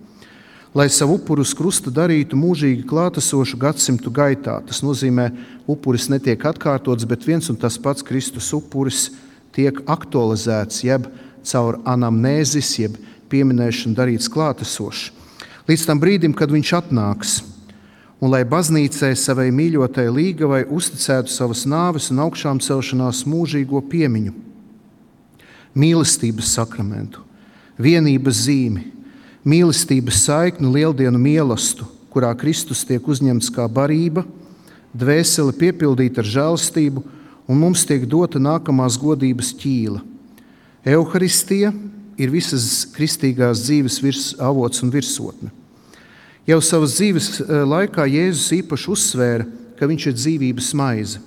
[0.76, 4.58] lai savu upuru uz krusta darītu mūžīgi klātesošu gadsimtu gaitā.
[4.68, 5.30] Tas nozīmē,
[5.72, 9.10] upuris netiek atkārtots, bet viens un tas pats Kristus upuris
[9.56, 11.08] tiek aktualizēts, jeb
[11.46, 12.98] caur anamnēzis, jeb
[13.32, 15.12] pieminēšanu darīts klātesošs.
[15.66, 17.40] Līdz tam brīdim, kad viņš atnāks,
[18.22, 24.34] un lai baznīcai savai mīļotai līgavai uzticētu savas nāves un augšām celšanās mūžīgo piemiņu,
[25.76, 27.24] mīlestības sakramentu,
[27.82, 28.86] vienības zīmi,
[29.46, 34.24] mīlestības saikni lieldienu mielastu, kurā Kristus tiek uzņemts kā barība,
[34.96, 37.04] dvēseli piepildīta ar žēlastību,
[37.52, 40.00] un mums tiek dota nākamās godības ķīla.
[40.86, 41.74] Euharistija
[42.18, 45.52] ir visas kristīgās dzīves virs, avots un virsotne.
[46.46, 49.46] Jau savas dzīves eh, laikā Jēzus īpaši uzsvēra,
[49.80, 51.22] ka viņš ir dzīvības maize.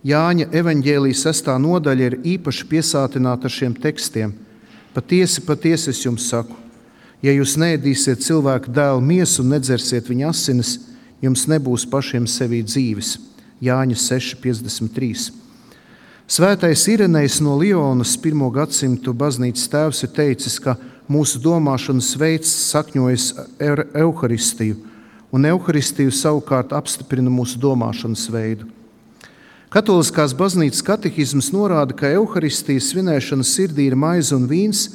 [0.00, 4.32] Jāņa evanģēlijas sestā nodaļa ir īpaši piesātināta ar šiem tekstiem.
[4.94, 6.56] Patiesi, patiesi es jums saku,
[7.20, 10.78] ja jūs neēdīsiet cilvēku dēlu miesu un nedzersiet viņa asinis,
[11.20, 13.18] jums nebūs pašiem sevī dzīves.
[13.60, 15.28] Jāņa 6,53.
[16.30, 18.46] Svētais Irenejs no Lionas, 1.
[18.56, 20.78] gadsimta baznīcas tēvs, ir teicis, ka
[21.10, 23.30] mūsu domāšanas veids sakņojas
[23.66, 24.76] ar evaharistiju,
[25.34, 28.68] un evaharistiju savukārt apstiprina mūsu domāšanas veidu.
[29.70, 34.88] Katoliskās baznīcas katehisms norāda, ka evaharistijas svinēšana sirdī ir maize un vīns,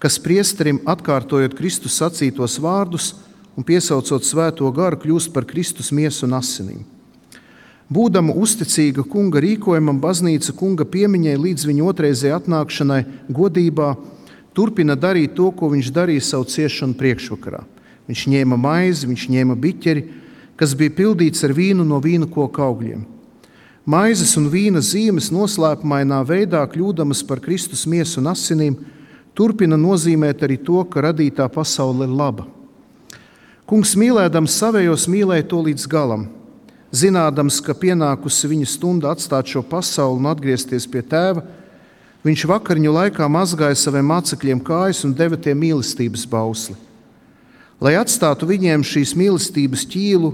[0.00, 3.14] kas priesterim atkārtojot Kristus sacītos vārdus
[3.56, 6.82] un piesaucot svēto garu, kļūst par Kristus miesu un asinīm.
[7.88, 13.90] Būdama uzticīga kunga rīkojumam, baznīca kunga piemiņai līdz viņa otrreizējai atnākšanai godībā
[14.54, 17.64] turpina darīt to, ko viņš darīja savu ciešanu priekšvakarā.
[18.08, 20.04] Viņš ņēma maizi, viņš ņēma biķeri,
[20.60, 23.04] kas bija pildīts ar vīnu no vīna koku augļiem.
[23.84, 28.78] Maizes un vīna zīmes noslēpumainā veidā, kļūdamas par Kristus miesu un asinīm,
[29.36, 32.46] turpina nozīmēt arī to, ka radītā pasaule ir laba.
[33.68, 36.28] Kungs mīlēdams savējos mīlēja to līdz galam,
[36.94, 41.44] zinādams, ka pienākusi viņa stunda atstāt šo pasauli un atgriezties pie tēva
[42.24, 46.76] Viņš vakariņu laikā mazgāja saviem mācekļiem kājas un deva tiem mīlestības bausli.
[47.84, 50.30] Lai atstātu viņiem šīs mīlestības ķīlu,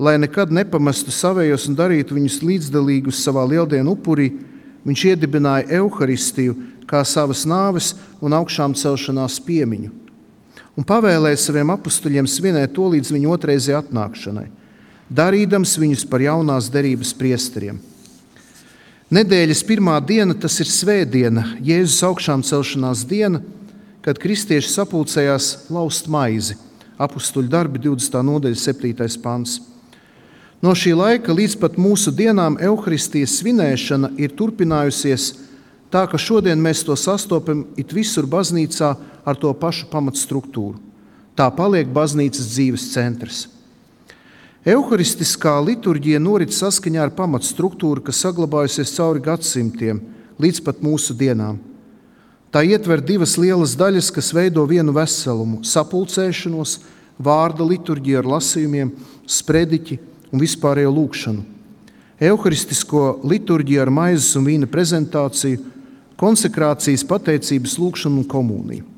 [0.00, 4.28] lai nekad nepamestu savējos un darītu viņus līdzdalīgus savā lieldienu upurī,
[4.84, 6.56] viņš iedibināja evaharistiju
[6.90, 9.92] kā savas nāves un augšām celšanās piemiņu.
[10.76, 14.48] Un pavēlēja saviem apstuļiem svinēt to līdz viņa otrreizē atnākšanai,
[15.08, 17.80] darīdams viņus par jaunās derības priesteriem.
[19.10, 23.40] Nedēļas pirmā diena, tas ir svētdiena, Jēzus augšām celšanās diena,
[24.06, 26.54] kad kristieši sapulcējās laust maizi.
[26.94, 28.20] Apstuļu darbi 20.
[28.28, 29.18] nodaļa, 7.
[29.18, 29.56] pants.
[30.62, 35.32] No šī laika līdz pat mūsu dienām evaharistijas svinēšana ir turpinājusies
[35.90, 38.92] tā, ka šodien mēs to sastopam it visur baznīcā
[39.26, 40.78] ar to pašu pamatstruktūru.
[41.34, 43.48] Tā paliek baznīcas dzīves centrs.
[44.60, 50.02] Euharistiskā liturģija norit saskaņā ar pamatstruktūru, kas saglabājusies cauri gadsimtiem
[50.36, 51.56] līdz pat mūsu dienām.
[52.52, 56.80] Tā ietver divas lielas daļas, kas veido vienu veselumu- sapulcēšanos,
[57.16, 58.92] vārda liturģiju ar lasījumiem,
[59.26, 59.98] sprediķi
[60.30, 61.42] un vispārējo lūgšanu.
[62.20, 65.58] Euharistisko liturģiju ar maizes un vīna prezentāciju,
[66.18, 68.89] konsekrācijas, pateicības lūgšanu un komuniju.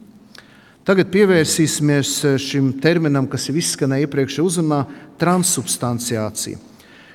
[0.82, 2.10] Tagad pievērsīsimies
[2.42, 4.80] šim terminam, kas jau izskanēja iepriekšējā uzrunā-
[5.22, 6.58] transubstanciācija.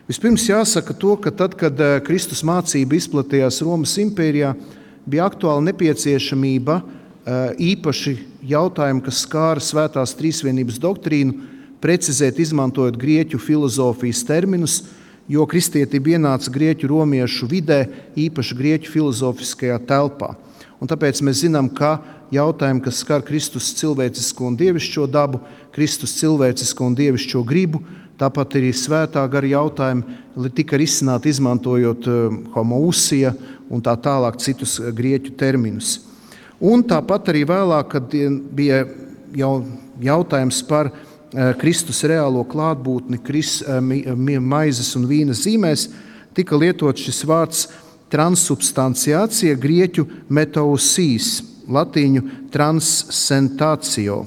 [0.08, 4.54] Vispirms jāsaka to, ka tad, kad eh, Kristus mācība izplatījās Romas impērijā,
[5.04, 8.16] bija aktuāla nepieciešamība eh, īpaši
[8.48, 11.36] jautājumu, kas skāra svētās trīsvienības doktrīnu,
[11.84, 14.86] precizēt, izmantojot grieķu filozofijas terminus,
[15.28, 17.84] jo kristietība ienāca grieķu romiešu vidē,
[18.16, 20.38] īpaši grieķu filozofiskajā telpā.
[20.82, 21.98] Un tāpēc mēs zinām, ka
[22.34, 25.42] jautājumi, kas skar Kristus cilvēcisko un dievišķo dabu,
[25.74, 27.82] Kristus cilvēcisko un dievišķo gribu,
[28.18, 33.34] tāpat arī svētā gara jautājumi tika risināti izmantojot eh, homousija
[33.70, 36.00] un tā tālāk citus grieķu terminus.
[36.58, 38.16] Un tāpat arī vēlāk, kad
[38.58, 38.86] bija
[39.38, 39.52] jau
[40.02, 40.90] jautājums par
[41.28, 45.90] Eh, Kristus reālo klātbūtni kris, eh, maizes un vīna zīmēs,
[46.34, 47.68] tika lietots šis vārds
[48.14, 54.22] transubstanciācija, grieķu metausīs, latīņu transcentācio,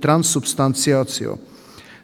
[0.00, 1.36] transubstanciācio.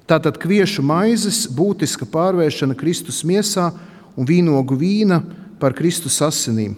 [0.06, 3.72] Tātad kviešu maizes būtiska pārvēršana Kristus miesā
[4.16, 5.20] un vīnogu vīna
[5.58, 6.76] par Kristus asinīm,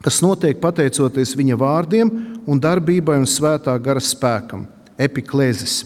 [0.00, 2.12] kas notiek pateicoties viņa vārdiem
[2.48, 4.64] un darbībai un svētā gara spēkam,
[4.96, 5.82] epiklēzis.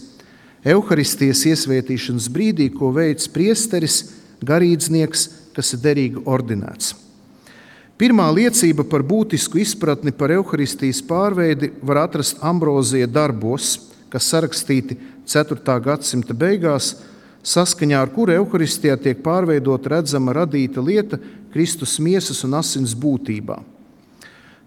[0.63, 4.05] Euharistijas iesvētīšanas brīdī, ko veids priesteris,
[4.47, 7.02] garīdznieks, kas ir derīgi ordinēts.
[8.03, 13.77] Pirmā liecība par būtisku izpratni par evaharistijas pārveidi var atrast Ambrozija darbos,
[14.11, 15.75] kas sarakstīti 4.
[15.85, 16.97] gadsimta beigās,
[17.47, 21.21] saskaņā ar kuru evaharistijā tiek pārveidota redzama radīta lieta
[21.53, 23.61] Kristus miesas un asins būtībā.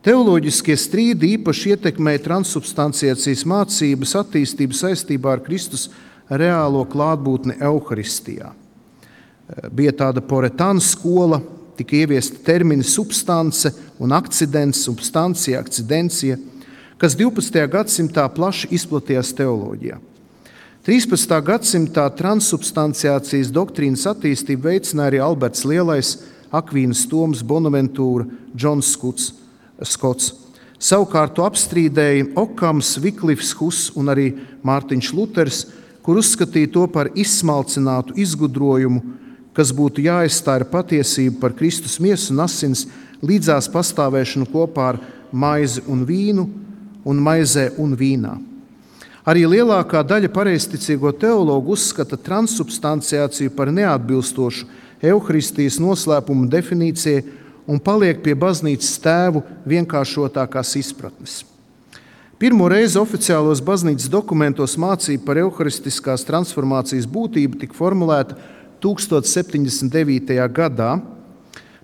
[0.01, 5.91] Teoloģiskie strīdi īpaši ietekmēja transubstanciācijas mācības attīstību saistībā ar Kristus
[6.33, 8.55] reālo klātbūtni Euharistijā.
[9.77, 11.43] Bija tāda poretāna skola,
[11.77, 16.39] tika ieviesti termini substance un akcidents, substancija, akcidencija,
[17.01, 17.63] kas 12.
[17.73, 19.99] gadsimtā plaši izplatījās teoloģijā.
[20.87, 21.33] 13.
[21.43, 26.13] gadsimtā transubstanciācijas doktrīnas attīstību veicināja arī Alberts Lielais,
[26.55, 29.33] Akvīnas Toms, Bonaventūra, Džons Skuts.
[29.83, 30.31] Skots.
[30.79, 34.29] Savukārt to apstrīdēja Okams, Viklifs, Hus un arī
[34.65, 35.65] Mārtiņš Luters,
[36.07, 39.03] kur uzskatīja to par izsmalcinātu izgudrojumu,
[39.57, 42.85] kas būtu jāizstāj ar patiesību par Kristus miesu un asins
[43.25, 45.01] līdzās pastāvēšanu kopā ar
[45.33, 46.45] maizi un vīnu
[47.07, 48.35] un maizē un vīnā.
[49.27, 54.69] Arī lielākā daļa pareizticīgo teologu uzskata transubstanciāciju par neatbilstošu
[55.03, 57.25] evaharistijas noslēpumu definīcijai
[57.67, 61.41] un paliek pie baznīcas tēvu vienkāršotākās izpratnes.
[62.39, 68.37] Pirmo reizi oficiālos baznīcas dokumentos mācība par evaharistiskās transformācijas būtību tika formulēta
[68.87, 70.49] 1079.
[70.53, 71.01] gadā.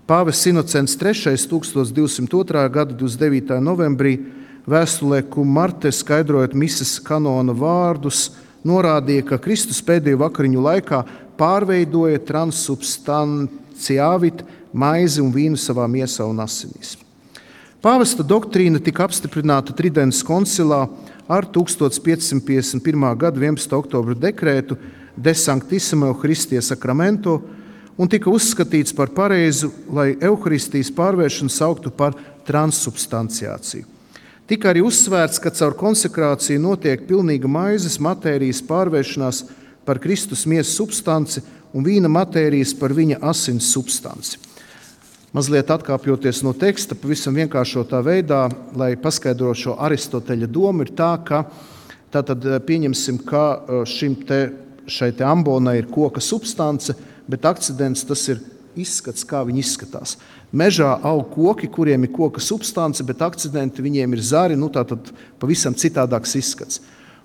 [0.07, 2.69] Pāvests Inocents III 1202.
[2.71, 3.59] gada 29.
[3.59, 4.23] novembrī
[4.67, 8.31] vēstulē Kumarte skaidrojot misijas kanona vārdus,
[8.63, 11.03] norādīja, ka Kristus pēdējo vakariņu laikā
[11.39, 16.97] pārveidoja transubstanciāvit maizi un vīnu savā miesā un asinīs.
[17.83, 20.87] Pāvesta doktrīna tika apstiprināta Tridents koncilā
[21.27, 23.17] ar 1551.
[23.19, 23.75] gada 11.
[23.75, 24.77] oktobra dekrētu
[25.15, 27.37] De Sanctissimo Christie Sacramento
[27.97, 32.15] un tika uzskatīts par pareizu, lai evaharistijas pārvēršanu sauktu par
[32.47, 33.85] transubstanciāciju.
[34.49, 39.43] Tika arī uzsvērts, ka caur konsekrāciju notiek pilnīga maizes matērijas pārvēršanās
[39.85, 41.43] par Kristus miesas substanci
[41.73, 44.41] un vīna matērijas par viņa asins substanci.
[45.33, 48.43] Mazliet atkāpjoties no teksta, pavisam vienkāršotā veidā,
[48.77, 51.45] lai paskaidrotu šo Aristoteļa domu, ir tā, ka
[52.13, 53.45] tātad pieņemsim, ka
[53.89, 54.43] šim te
[54.87, 56.95] šai ambonai ir koka substance,
[57.27, 58.41] bet akcidents tas ir
[58.75, 60.17] izskats, kā viņi izskatās.
[60.53, 65.11] Mežā aug koki, kuriem ir koka substance, bet akcidenti viņiem ir zari, nu tā tad
[65.41, 66.81] pavisam citādāks izskats.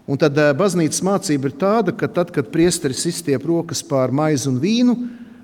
[0.09, 4.49] Un tad eh, baznīcas mācība ir tāda, ka tad, kad priesteris izstiep rokas pār maizi
[4.49, 4.97] un vīnu,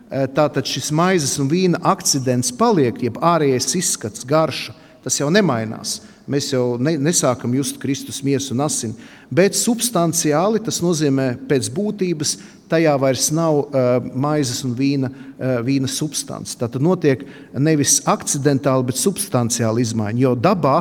[0.09, 4.73] eh, tātad šis maizes un vīna akcidents paliek, jeb ārējais izskats, garša,
[5.05, 5.99] tas jau nemainās.
[6.31, 8.97] Mēs jau ne, nesākam just Kristus miesu un asini,
[9.29, 12.39] bet substanciāli tas nozīmē pēc būtības
[12.73, 16.57] tajā vairs nav uh, maizes un vīna, uh, vīna substance.
[16.57, 17.27] Tā tad notiek
[17.61, 20.23] nevis akcidentāli, bet substanciāli izmaiņa.
[20.25, 20.79] Jo dabā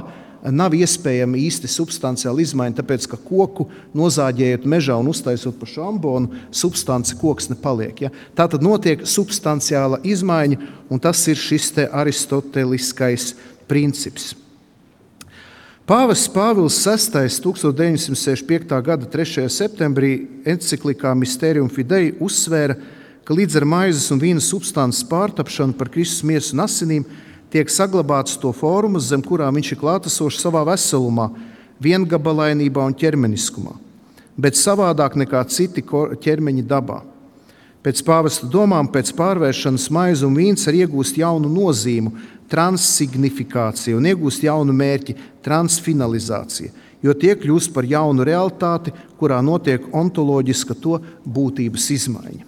[0.52, 6.44] nav iespējama īsti substanciāla izmaiņa, tāpēc ka koku nozāģējot mežā un uztaisot pa šo ambonu,
[6.52, 8.06] substance koks nepaliek.
[8.08, 8.12] Ja?
[8.36, 10.60] Tā tad notiek substanciāla izmaiņa,
[10.92, 13.34] un tas ir šis aristoteliskais
[13.68, 14.34] princips.
[15.84, 18.70] Pāvests Pāvils VI 1965.
[18.80, 19.50] gada 3.
[19.52, 22.78] septembrī encyklikā Mysterium Fidei uzsvēra,
[23.28, 27.04] ka līdz ar maizes un vīna substances pārtapšanu par Kristus miesu un asinīm
[27.52, 31.28] tiek saglabāts to formas, zem kurām viņš ir klātesošs savā veselumā,
[31.84, 33.76] viengabalainībā un ķermeniskumā,
[34.40, 37.02] bet savādāk nekā citi ķermeņa dabā.
[37.84, 42.14] Pēc pāvesta domām, pēc pārvēršanas maize un vīns var iegūst jaunu nozīmi,
[42.54, 46.72] transsignifikāciju un iegūst jaunu mērķi, transfinalizāciju,
[47.04, 52.48] jo tie kļūst par jaunu realitāti, kurā notiek ontoloģiska to būtības izmaiņa.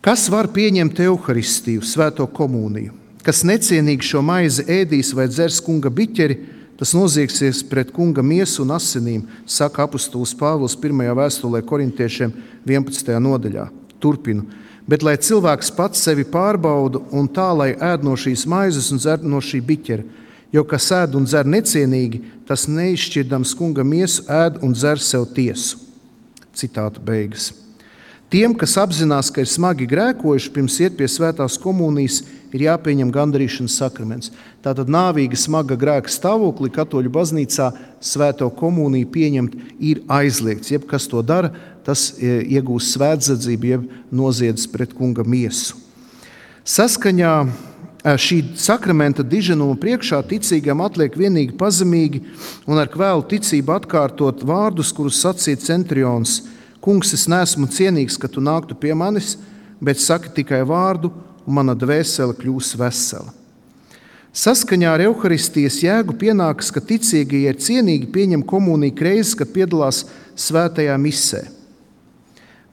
[0.00, 2.94] Kas var pieņemt evaharistiju, svēto komuniju?
[3.26, 6.38] Kas necienīgi šo maizi ēdīs vai dzers kunga biķeri,
[6.78, 11.10] tas noziegsies pret kunga miesu un asinīm, saka apustulis Pāvils 1.
[11.18, 12.32] vēstulē korintiešiem
[12.64, 13.18] 11.
[13.26, 13.66] nodaļā.
[14.00, 14.46] Turpinu
[14.86, 19.26] bet lai cilvēks pats sevi pārbauda un tā, lai ēd no šīs maizes un dzer
[19.26, 20.06] no šī biķera.
[20.54, 25.82] Jo kas ēd un dzer necienīgi, tas neizšķirdams kunga miesu, ēd un dzer sev tiesu.
[26.56, 27.50] Citāta beigas.
[28.30, 32.24] Tiem, kas apzinās, ka ir smagi grēkojuši, pirms iet pie svētās komunijas,
[32.56, 34.32] ir jāpieņem gandarīšanas sakraments.
[34.64, 37.68] Tātad nāvīga, smaga grēka stāvoklī katoļu baznīcā
[38.02, 40.72] svēto komuniju pieņemt ir aizliegts.
[40.72, 41.52] Jebkas to dara,
[41.86, 45.78] tas e, iegūst svētdzību, jeb noziedz pret kunga miesu.
[46.66, 47.48] Saskaņā e,
[48.18, 52.24] šī sakramenta diženuma priekšā ticīgam atliek vienīgi pazemīgi
[52.66, 56.40] un ar kvēlu ticību atkārtot vārdus, kurus sacīja centrions.
[56.82, 59.36] Kungs, es neesmu cienīgs, ka tu nāktu pie manis,
[59.82, 61.10] bet saki tikai vārdu,
[61.46, 63.32] un mana dvēsele kļūs vesela.
[64.36, 70.02] Saskaņā ar evaharistijas jēgu pienākas, ka ticīgie ir cienīgi pieņem komuniju reizes, kad piedalās
[70.36, 71.46] svētajā misē.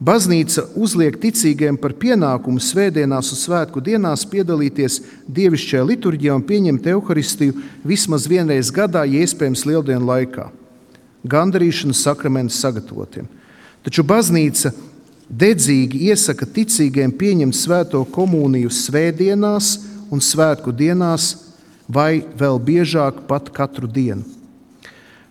[0.02, 4.98] Baznīca uzliek ticīgiem par pienākumu svētdienās un svētku dienās piedalīties
[5.30, 7.54] dievišķajā liturģijā un pieņemt evaharistiju
[7.86, 10.48] vismaz vienreiz gadā, ja iespējams lieldienu laikā.
[11.24, 13.30] Gandarīšanas sakraments sagatavotiem.
[13.86, 14.74] Taču baznīca
[15.30, 19.76] dedzīgi iesaka ticīgiem pieņemt svēto komuniju svētdienās
[20.10, 21.36] un svētku dienās,
[21.88, 24.33] vai vēl biežāk pat katru dienu.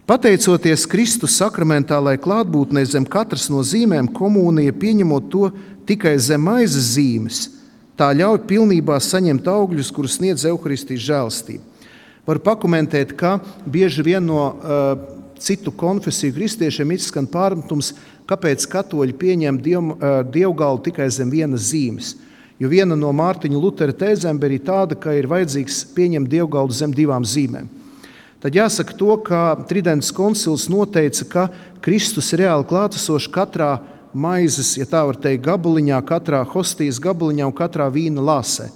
[0.04, 5.48] Pateicoties Kristus sakramentālai klātbūtnei zem katras no zīmēm, komunija pieņemot to
[5.88, 7.38] tikai zem maizes zīmes,
[7.96, 11.88] tā ļauj pilnībā saņemt augļus, kurus sniedz evaharistijas žēlastība.
[12.28, 14.90] Var pakomentēt, ka bieži vien no uh,
[15.40, 17.94] citu konfesiju kristiešiem izskan pārmetums,
[18.28, 22.18] kāpēc katoļi pieņem diev, uh, dievgalu tikai zem vienas zīmes.
[22.60, 27.24] Jo viena no Mārtiņa Lutera tēzēm bija tāda, ka ir vajadzīgs pieņemt dievgalu zem divām
[27.24, 27.72] zīmēm
[28.44, 31.48] tad jāsaka to, ka Tridents koncils noteica, ka
[31.84, 33.78] Kristus ir reāli klātesošs katrā
[34.14, 38.70] maizes, ja tā var teikt, gabaliņā, katrā hostijas gabaliņā un katrā vīna lāsē.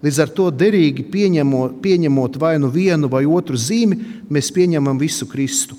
[0.00, 3.98] Līdz ar to derīgi pieņemot, pieņemot vai nu vienu vai otru zīmi,
[4.32, 5.76] mēs pieņemam visu Kristu.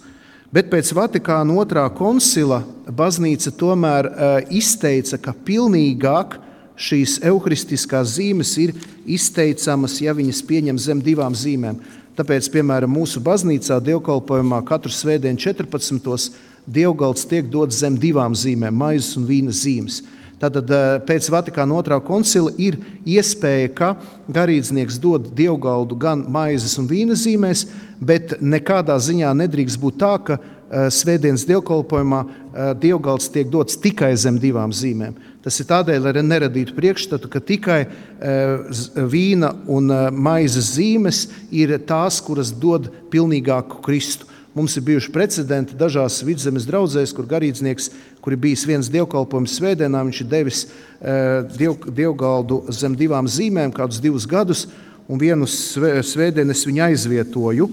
[0.54, 6.38] Bet pēc Vatikāna otrā koncila baznīca tomēr uh, izteica, ka pilnīgāk
[6.82, 8.76] šīs evaharistiskās zīmes ir
[9.10, 11.80] izteicamas, ja viņas pieņem zem divām zīmēm.
[12.12, 16.34] Tāpēc, piemēram, mūsu baznīcā dievkalpojumā katru svētdienu 14.
[16.68, 20.02] dievgalds tiek dots zem divām zīmēm, maizes un vīna zīmes.
[20.42, 23.92] Tātad eh, pēc Vatikāna otrā koncila ir iespēja, ka
[24.28, 27.68] garīdznieks dod dievgaldu gan maizes un vīna zīmēs,
[28.02, 30.40] bet nekādā ziņā nedrīkst būt tā, ka
[30.72, 35.18] svētdienas dievkalpojumā eh, dievgalds tiek dots tikai zem divām zīmēm.
[35.42, 41.74] Tas ir tādēļ, lai neradītu priekšstatu, ka tikai eh, vīna un eh, maizes zīmes ir
[41.88, 44.30] tās, kuras dod pilnīgāku Kristu.
[44.52, 47.88] Mums ir bijuši precedenti dažās vidzemes draudzēs, kur garīdznieks,
[48.20, 53.72] kur ir bijis viens dievkalpojums svētdienā, viņš ir devis eh, diev, dievgaldu zem divām zīmēm,
[53.76, 54.66] kādus divus gadus,
[55.08, 57.70] un vienu svētdienu es viņu aizvietoju.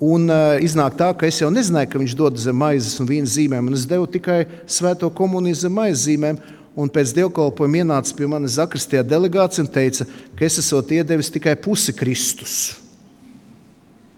[0.00, 3.28] Un uh, iznāk tā, ka es jau nezināju, ka viņš dod zem maizes un vīna
[3.28, 6.40] zīmēm, un es devu tikai svēto komuniju zem maizes zīmēm.
[6.80, 10.06] Un pēc dievkalpojuma ienāca pie manis Zakristijā delegācija un teica,
[10.38, 12.54] ka es esmu iedevis tikai pusi Kristus.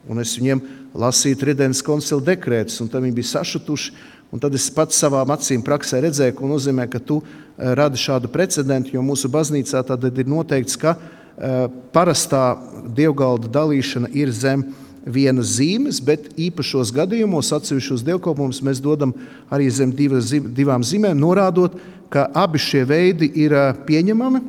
[0.07, 0.61] Un es viņiem
[0.95, 3.97] lasīju Tridents koncila dekrētus, un viņi bija sašutuši.
[4.41, 8.95] Tad es pats savām acīm praksē redzēju, ko nozīmē, ka tu eh, radi šādu precedentu,
[8.95, 12.55] jo mūsu baznīcā tad ir noteikts, ka uh, parastā
[12.97, 14.65] dievgalda dalīšana ir zem
[15.07, 19.15] vienas zīmes, bet īpašos gadījumos, atsevišķos dievkalpojumus, mēs dodam
[19.53, 21.77] arī zem divas, divām zīmēm, norādot,
[22.13, 23.55] ka abi šie veidi ir
[23.87, 24.43] pieņemami.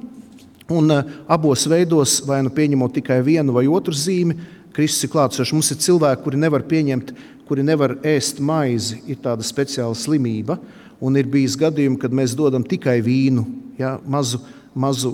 [0.74, 0.90] Un
[1.28, 4.38] abos veidos, vai nu pieņemot tikai vienu vai otru zīmi,
[4.74, 5.54] Kristus ir klātsošs.
[5.54, 7.12] Mums ir cilvēki, kuri nevar pieņemt,
[7.46, 10.58] kuri nevar ēst maizi, ir tāda speciāla slimība.
[11.04, 13.44] Un ir bijis gadījumi, kad mēs dodam tikai vīnu,
[13.78, 14.40] ja, mazu,
[14.74, 15.12] mazu,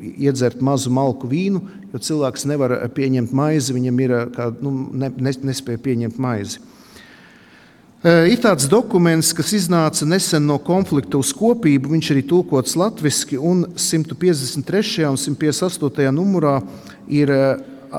[0.00, 5.80] iedzert mazu malku vīnu, jo cilvēks nevar pieņemt maizi, viņam ir kā, nu, ne, nespēja
[5.84, 6.60] pieņemt maizi.
[8.00, 11.90] Ir tāds dokuments, kas iznāca nesen no konflikta uz kopību.
[11.92, 15.04] Viņš arī tulkots latviešu, un 153.
[15.10, 16.08] un 158.
[16.16, 16.54] numurā
[17.12, 17.34] ir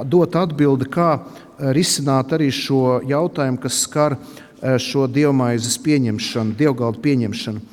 [0.05, 7.03] dot atbildi, kā eh, risināt arī šo jautājumu, kas skar eh, šo dievmaizes pieņemšanu, dievgaldu
[7.03, 7.63] pieņemšanu.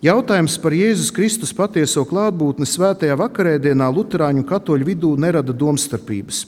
[0.00, 6.38] Jautājums par Jēzus Kristus patieso klātbūtni svētajā vakarēdienā Lutāņu Katoļu vidū nerada domstarpības.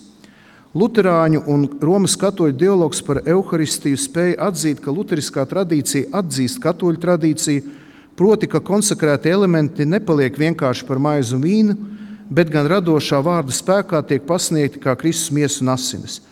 [0.72, 7.64] Lutāņu un Romas katoļu dialogs par evaharistiju spēja atzīt, ka luteriskā tradīcija atzīst katoļu tradīciju,
[8.16, 11.76] proti, ka konsekrēti elementi nepaliek vienkārši par maizi un vīnu,
[12.32, 16.22] bet gan radošā vārda spēkā tiek pasniegti kā Kristus miesas un asinis.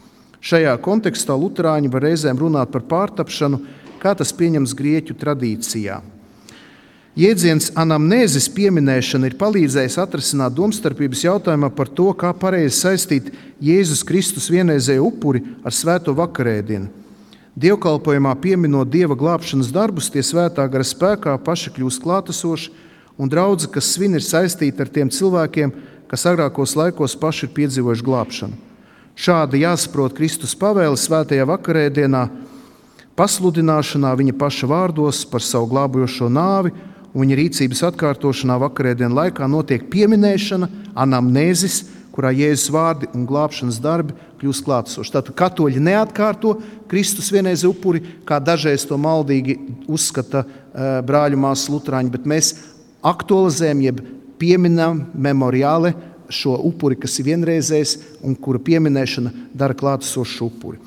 [0.40, 3.60] Šajā kontekstā Lutāņi var reizēm runāt par pārtapšanu,
[4.00, 6.00] kā tas pieņems grieķu tradīcijā.
[7.18, 14.46] Jēdziens anamnēzes pieminēšana ir palīdzējis atrisināt domstarpības jautājumā par to, kā pareizi saistīt Jēzus Kristus
[14.52, 16.86] vienreizēju upuri ar svēto vakarēdienu.
[17.61, 22.70] Dievkalpojumā pieminot dieva glābšanas darbus, tie svētā gara spēkā paši kļūst klātesoši,
[23.18, 25.72] un draudzene, kas svin, ir saistīta ar tiem cilvēkiem,
[26.08, 28.54] kas agrākos laikos paši ir piedzīvojuši glābšanu.
[29.18, 32.22] Šādi jāsaprot Kristus pavēle svētajā vakarēdienā,
[33.18, 36.72] pasludināšanā viņa paša vārdos par savu glābojošo nāvi,
[37.14, 41.82] viņa rīcības atkārtošanā vakarēdienas laikā notiek pieminēšana, anamnēzis,
[42.14, 45.12] kurā Jēzus vārdi un glābšanas darbi kļūst klātsoši.
[45.14, 46.56] Tātad katoļi neatkārto
[46.90, 49.56] Kristus vienreiz upuri, kā dažreiz to maldīgi
[49.90, 52.54] uzskata eh, brāļu māsas Lutāņi, bet mēs
[53.06, 54.02] aktualizējam, jeb
[54.40, 55.94] pieminam memoriāli
[56.30, 57.96] šo upuri, kas ir vienreizējs
[58.26, 60.78] un kura pieminēšana dara klātesošu upuri.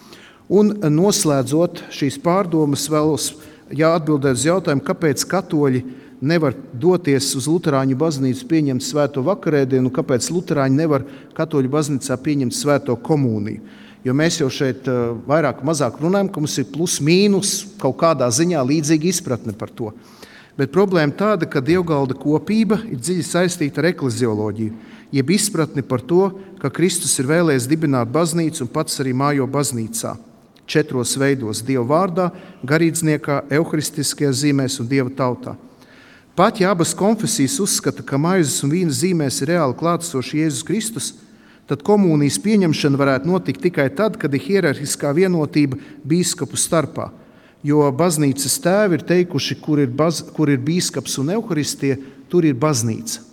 [0.54, 3.32] Un noslēdzot šīs pārdomas, vēlos
[3.74, 5.84] atbildēt uz jautājumu, kāpēc katoļi
[6.24, 11.06] nevar doties uz Lutāņu baznīcu, pieņemt svēto vakarēdienu, kāpēc Lutāņi nevar
[11.36, 13.62] katoļu baznīcā pieņemt svēto komuniju.
[14.04, 17.96] Jo mēs jau šeit eh, vairāk vai mazāk runājam, ka mums ir plus mīnus kaut
[18.02, 19.94] kādā ziņā līdzīga izpratne par to.
[20.60, 24.74] Bet problēma tāda, ka dievgalda kopība ir dziļi saistīta ar eklezioloģiju,
[25.16, 26.28] jeb izpratni par to,
[26.62, 30.14] ka Kristus ir vēlējis dibināt baznīcu un pats arī mājo baznīcā.
[30.70, 32.30] Četros veidos- Dieva vārdā,
[32.64, 35.58] garīdzniekā, evaharistiskajā zīmēs un Dieva tautā.
[36.36, 41.10] Pat ja abas konfesijas uzskata, ka maizes un vīna zīmēs ir reāli klātsošs Jēzus Kristus,
[41.70, 47.12] tad komunijas pieņemšana varētu notikt tikai tad, kad ir hierarhiskā vienotība biskupu starpā
[47.64, 51.96] jo baznīcas tēvi ir teikuši, kur ir, baz, kur ir biskups un evaharistie,
[52.30, 53.24] tur ir baznīca.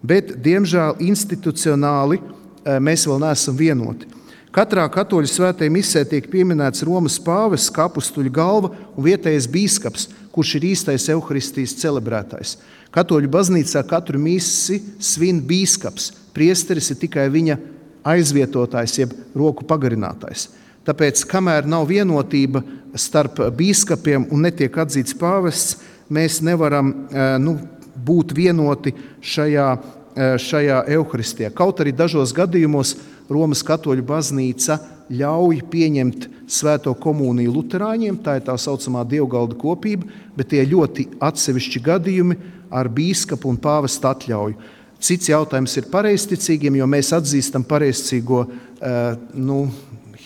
[0.00, 4.08] Bet, diemžēl, institucionāli eh, mēs vēl neesam vienoti.
[4.54, 10.54] Katrā katoļu svētajā misē tiek pieminēts Romas pāvis, kā apstuļu galva un vietējais biskups, kurš
[10.58, 12.56] ir īstais evaharistijas celebrētājs.
[12.94, 16.10] Katoļu baznīcā katru misi svin biskups.
[16.34, 17.58] Priesteris ir tikai viņa
[18.06, 20.48] aizvietotājs, jeb roku pagarinātājs.
[20.86, 22.62] Tāpēc, kamēr nav vienotība
[22.98, 25.76] starp biskupiem un netiek atzīts pāvests,
[26.10, 27.58] mēs nevaram eh, nu,
[27.94, 31.52] būt vienoti šajā, eh, šajā evaharistijā.
[31.54, 32.96] Kaut arī dažos gadījumos
[33.30, 34.78] Romas katoļu baznīca
[35.10, 41.82] ļauj pieņemt svēto komuniju luterāņiem, tā ir tā saucamā dievgalda kopība, bet tie ļoti atsevišķi
[41.86, 42.36] gadījumi
[42.70, 44.76] ar biskupu un pāvestu atļauju.
[45.00, 49.62] Cits jautājums ir pareizticīgiem, jo mēs atzīstam pareizticīgo eh, nu,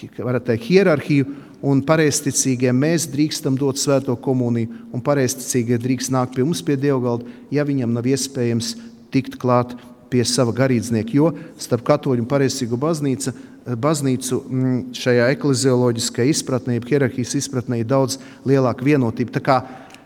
[0.00, 1.28] teikt, hierarhiju,
[1.64, 7.28] un pareizticīgiem mēs drīkstam dot svēto komuniju, un pareizticīgie drīkst nākt pie mums pie dievgalda,
[7.54, 8.74] ja viņam nav iespējams
[9.14, 9.76] tikt klāt
[10.14, 11.16] pie sava garīdznieka.
[11.18, 13.34] Jo starp katoļu un pareizticīgu baznīcu,
[13.82, 19.34] baznīcu mm, šajā eklezioloģiskajā izpratnē, hierarhijas izpratnē ir daudz lielāka vienotība.
[19.34, 19.56] Tā kā,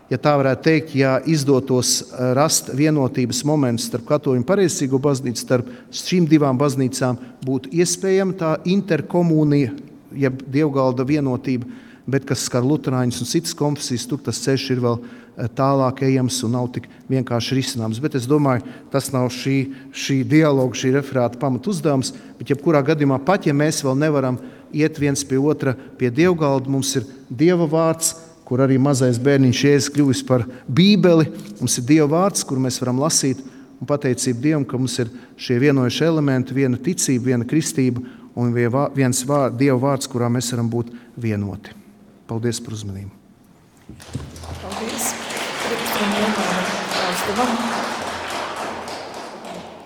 [0.09, 5.43] ja tā varētu teikt, ja izdotos eh, rast vienotības momentu starp katoļu un pareizticīgo baznīcu,
[5.45, 5.69] starp
[6.01, 9.75] šīm divām baznīcām būtu iespējama tā interkomunija
[10.15, 11.69] jeb dievgalda vienotība,
[12.09, 15.01] bet kas skar luterāņus un citas konfesijas, tur tas ceļš ir vēl
[15.55, 17.99] tālāk ejams un nav tik vienkārši risināms.
[18.03, 19.57] Bet es domāju, tas nav šī,
[19.95, 22.13] šī dialoga, šī referāta pamat uzdevums.
[22.39, 24.39] Bet, jebkurā gadījumā, pat ja mēs vēl nevaram
[24.75, 28.15] iet viens pie otra pie dievgalda, mums ir Dieva vārds,
[28.49, 31.29] kur arī mazais bērniņš Jēzus kļuvis par Bībeli.
[31.59, 33.43] Mums ir Dieva vārds, kur mēs varam lasīt
[33.79, 38.03] un pateicību Dievam, ka mums ir šie vienojušie elementi, viena ticība, viena kristība
[38.39, 41.77] un viens vārds, Dieva vārds, kurā mēs varam būt vienoti.
[42.29, 43.13] Paldies par uzmanību.
[44.61, 45.18] Paldies.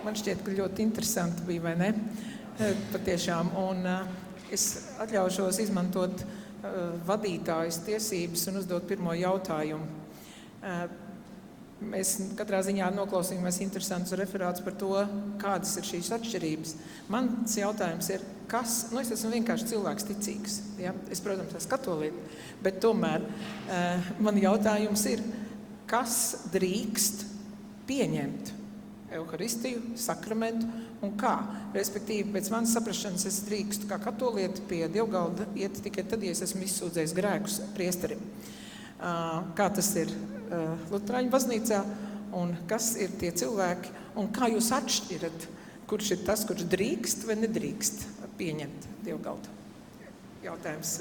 [0.04, 1.90] Man šķiet, ka ļoti interesanti bija, vai ne?
[2.56, 3.50] Eh, patiešām.
[3.60, 4.06] Un uh,
[4.54, 4.64] es
[5.04, 9.90] atļaušos izmantot uh, vadītājas tiesības un uzdot pirmo jautājumu.
[11.84, 14.94] Mēs katrā ziņā noklausījāmies interesantus referātus par to,
[15.42, 16.72] kādas ir šīs atšķirības.
[17.12, 20.96] Mans jautājums ir, kas, nu es esmu vienkārši cilvēks ticīgs, ja?
[21.12, 22.24] es, protams, esmu katolīte,
[22.64, 23.28] bet tomēr
[24.24, 25.26] man jautājums ir,
[25.92, 26.16] kas
[26.56, 27.33] drīkst
[27.88, 28.54] pieņemt
[29.14, 30.68] evaharistiju, sakramentu
[31.04, 31.36] un kā.
[31.76, 36.44] Respektīvi, pēc manas saprašanas, es drīkstu kā katolieti pie dievgalda iet tikai tad, ja es
[36.46, 38.22] esmu izsūdzējis grēkus priesterim.
[39.58, 40.14] Kā tas ir
[40.92, 41.82] Lutāņu baznīcā,
[42.38, 45.48] un kas ir tie cilvēki, un kā jūs atšķirat,
[45.90, 48.06] kurš ir tas, kurš drīkst vai nedrīkst
[48.40, 49.60] pieņemt dievgaldu?
[50.44, 50.98] Jautājums.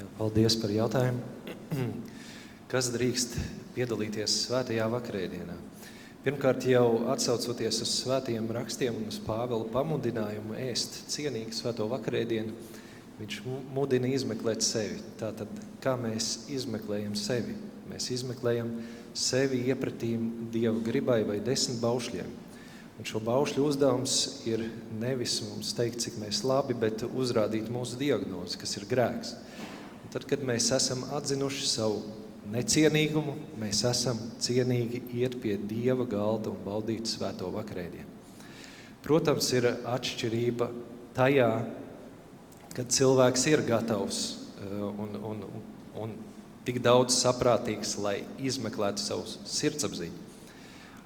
[0.00, 1.54] Jā, paldies par jautājumu.
[2.70, 3.36] Kas drīkst
[3.74, 5.56] piedalīties svētajā vakarēdienā?
[6.20, 12.52] Pirmkārt, jau atsaucoties uz svētajiem rakstiem un uz Pāvela pamudinājumu ēst cienīgi svēto vakarēdienu,
[13.16, 13.38] viņš
[13.72, 14.98] mudina izmeklēt sevi.
[15.16, 15.48] Tātad,
[15.80, 17.56] kā mēs izmeklējam sevi?
[17.88, 18.74] Mēs izmeklējam
[19.16, 22.36] sevi iepratīm Dieva gribai vai desmit baušļiem.
[23.00, 24.14] Un šo baušļu uzdevums
[24.44, 24.66] ir
[25.00, 29.38] nevis mums teikt, cik mēs labi, bet uzrādīt mūsu diagnozi, kas ir grēks.
[30.04, 32.02] Un tad, kad mēs esam atzinuši savu
[32.48, 38.08] necienīgumu, mēs esam cienīgi iet pie Dieva galda un baudīt svēto vakarēdienu.
[39.04, 40.68] Protams, ir atšķirība
[41.16, 41.50] tajā,
[42.76, 44.20] kad cilvēks ir gatavs
[44.60, 45.44] eh, un, un,
[45.96, 46.16] un
[46.66, 50.26] tik daudz saprātīgs, lai izmeklētu savu sirdsapziņu.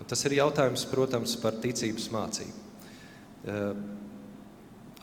[0.01, 2.64] Un tas ir jautājums, protams, par ticības mācību.
[3.45, 3.68] Eh,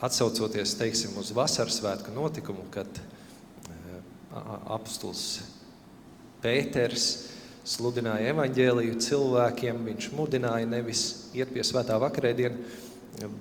[0.02, 3.98] Atcaucoties teiksim, uz vasaras svētku notikumu, kad eh,
[4.34, 5.42] apustulis
[6.42, 7.10] Pēters
[7.68, 11.04] sludināja evaņģēliju cilvēkiem, viņš mudināja nevis
[11.38, 12.58] iet pie svētā vakarēdiena,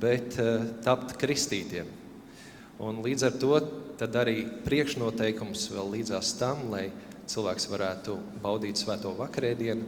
[0.01, 1.89] bet uh, tapt kristītiem.
[2.81, 3.57] Un līdz ar to
[4.21, 6.87] arī priekšnoteikums vēl līdzās tam, lai
[7.29, 9.85] cilvēks varētu baudīt svēto vakarēdienu,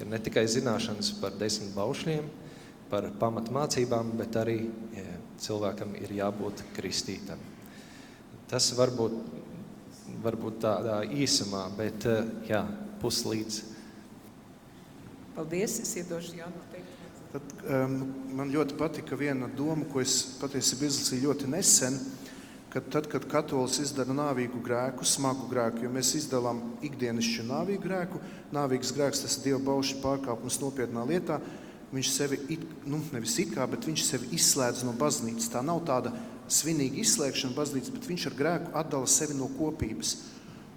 [0.00, 2.26] ir ne tikai zināšanas par desmit baušļiem,
[2.90, 4.58] par pamatmācībām, bet arī
[4.94, 5.06] ja,
[5.42, 7.40] cilvēkam ir jābūt kristītam.
[8.50, 9.16] Tas varbūt
[10.24, 12.62] varbūt tādā īsumā, bet eh, jā,
[13.02, 13.62] puslīdz.
[15.36, 16.92] Paldies, es iedošu Jānu teikt.
[17.32, 17.96] Tad, um,
[18.38, 21.98] man ļoti patika viena doma, ko es patiesībā izlasīju ļoti nesen,
[22.72, 28.22] ka tad, kad katolis izdara nāvīgu grēku, smagu grēku, jo mēs izdalām ikdienišķu nāvīgu grēku,
[28.56, 31.40] nāvīgs grēks tas ir Dieva baušļu pārkāpums nopietnā lietā,
[31.92, 35.50] viņš sevi, it, nu, nevis it kā, bet viņš sevi izslēdz no baznīcas.
[35.52, 36.14] Tā nav tāda
[36.52, 40.16] svinīga izslēgšana baznīcas, bet viņš ar grēku atdala sevi no kopības.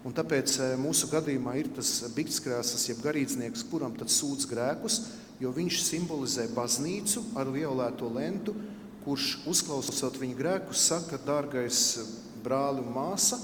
[0.08, 5.02] Un tāpēc eh, mūsu gadījumā ir tas biktskrēsls, jeb garīdznieks, kuram tad sūdz grēkus,
[5.44, 8.56] jo viņš simbolizē baznīcu ar violēto lentu,
[9.04, 12.00] kurš uzklausot viņa grēkus, saka, dārgais
[12.44, 13.40] brāli un māsa,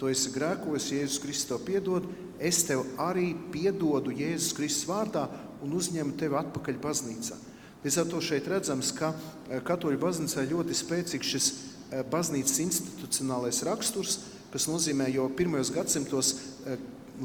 [0.00, 2.08] tu esi grēkojis, Jēzus Kristus tev piedod,
[2.42, 5.28] es tev arī piedodu Jēzus Kristus vārdā
[5.62, 7.38] un uzņemu tevi atpakaļ baznīcā.
[7.82, 9.10] Līdz ar to šeit redzams, ka
[9.50, 14.20] eh, katoļu baznīcā ļoti spēcīgs šis eh, baznīcas institucionālais raksturs,
[14.52, 16.28] kas nozīmē, jo pirmajos gadsimtos
[16.62, 16.76] eh,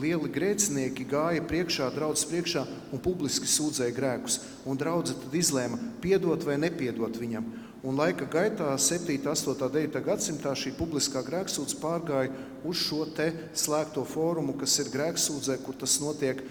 [0.02, 4.40] lieli grēcinieki gāja priekšā, draudzes priekšā un publiski sūdzēja grēkus.
[4.66, 7.46] Un draudzene tad izlēma, piedot vai nepiedot viņam.
[7.86, 12.34] Un laika gaitā, 7, 8, 9 gadsimtā, šī publiskā grēksūdze pārgāja
[12.66, 13.06] uz šo
[13.54, 16.42] slēgto fórumu, kas ir grēksūdzē, kur tas notiek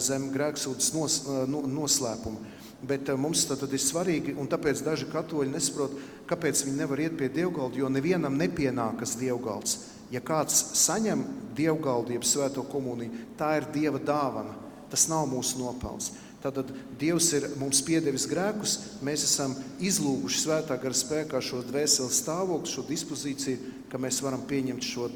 [0.00, 2.56] zem grēksūdzes nos, noslēpuma.
[2.82, 5.96] Bet eh, mums tad ir svarīgi, un tāpēc daži katoļi nesaprot,
[6.30, 9.76] kāpēc viņi nevar iet pie dievgalda, jo nevienam nepienākas dievgalds.
[10.10, 11.22] Ja kāds saņem
[11.58, 14.56] dievgaldu, jeb svēto komuniju, tā ir dieva dāvana.
[14.90, 16.10] Tas nav mūsu nopelns.
[16.40, 16.56] Tad
[16.96, 19.52] Dievs ir mums piedevis grēkus, mēs esam
[19.84, 25.10] izlūguši svētā gara spēkā šo dvēseles stāvokli, šo dispozīciju, ka mēs varam pieņemt šo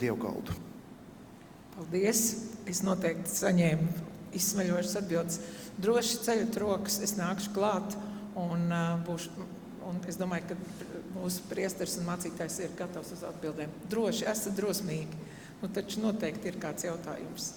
[0.00, 0.56] dievgaldu.
[1.76, 2.22] Paldies!
[2.70, 5.40] Es noteikti saņēmu izsmeļošas atbildes
[5.82, 7.96] droši ceļot rokas, es nākšu klāt
[8.38, 9.48] un, uh, būšu,
[9.90, 10.84] Un es domāju, ka
[11.16, 13.72] mūsu priesteris un mācītājs ir gatavs uz atbildēm.
[13.90, 15.18] Droši, esat drosmīgi.
[15.58, 17.48] Nu, taču noteikti ir kāds jautājums.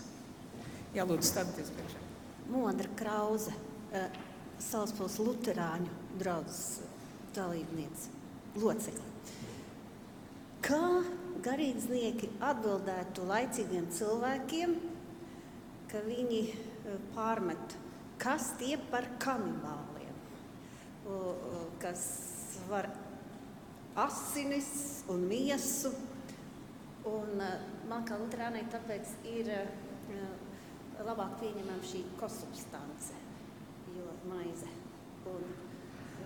[0.95, 2.01] Jā, lūdzu, stāties priekšā.
[2.49, 4.17] Modra Krause, uh,
[4.63, 6.81] Salaspils Luterāņu draudzes
[7.35, 8.09] dalībniece,
[8.57, 9.11] locekle.
[10.63, 11.03] Kā
[11.43, 14.75] garīdznieki atbildētu laicīgiem cilvēkiem,
[15.91, 16.43] ka viņi
[17.15, 17.75] pārmet,
[18.21, 20.17] kas tie par kanibāliem,
[21.81, 22.03] kas
[22.69, 22.89] var
[23.99, 25.93] asinis un miesu.
[27.03, 29.49] Un, uh, man kā Luterānai tāpēc ir
[31.03, 33.17] labāk pieņemama šī kosubstance,
[33.95, 34.69] jo maize
[35.29, 35.43] un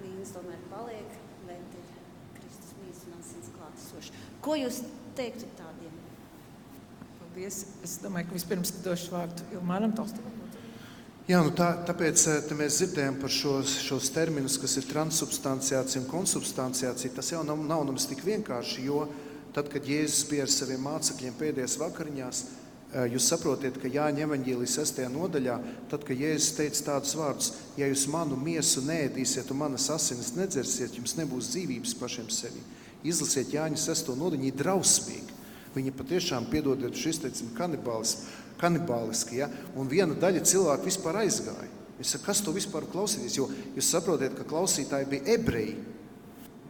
[0.04, 1.18] vīns tomēr paliek,
[1.48, 1.94] bet ir
[2.38, 4.26] Kristus mīlestības un asins klātesoši.
[4.46, 4.82] Ko jūs
[5.18, 5.96] teiktu tādiem?
[7.22, 7.64] Paldies.
[7.86, 10.37] Es domāju, ka vispirms došu vārdu Ilmāram Tolstovam.
[11.28, 12.22] Jā, nu tā, tāpēc
[12.56, 17.12] mēs dzirdējām par šos, šos terminus, kas ir transubstanciācija un konsubstanciācija.
[17.18, 19.02] Tas jau nav, nav nemaz tik vienkārši, jo
[19.52, 22.42] tad, kad Jēzus bija ar saviem mācekļiem pēdējās vakariņās,
[22.88, 25.02] Jūs saprotat, ka Jāņa evanģīlijas 6.
[25.12, 25.58] nodaļā,
[25.92, 30.96] tad, kad Jēzus teica tādus vārdus, ja jūs manu miesu nēdīsiet un manas asinis nedzersiet,
[30.96, 32.64] jums nebūs dzīvības pašiem sevi.
[33.04, 34.14] Izlasiet Jāņa 6.
[34.16, 35.36] nodaļu, viņa ir drausmīga.
[35.76, 37.52] Viņa patiešām, piedodiet, šis teicam,
[38.62, 39.50] kanibāliski, ja?
[39.76, 41.72] un viena daļa cilvēku vispār aizgāja.
[41.98, 45.78] Es saku, kas to vispār klausīties, jo jūs saprotat, ka klausītāji bija ebreji.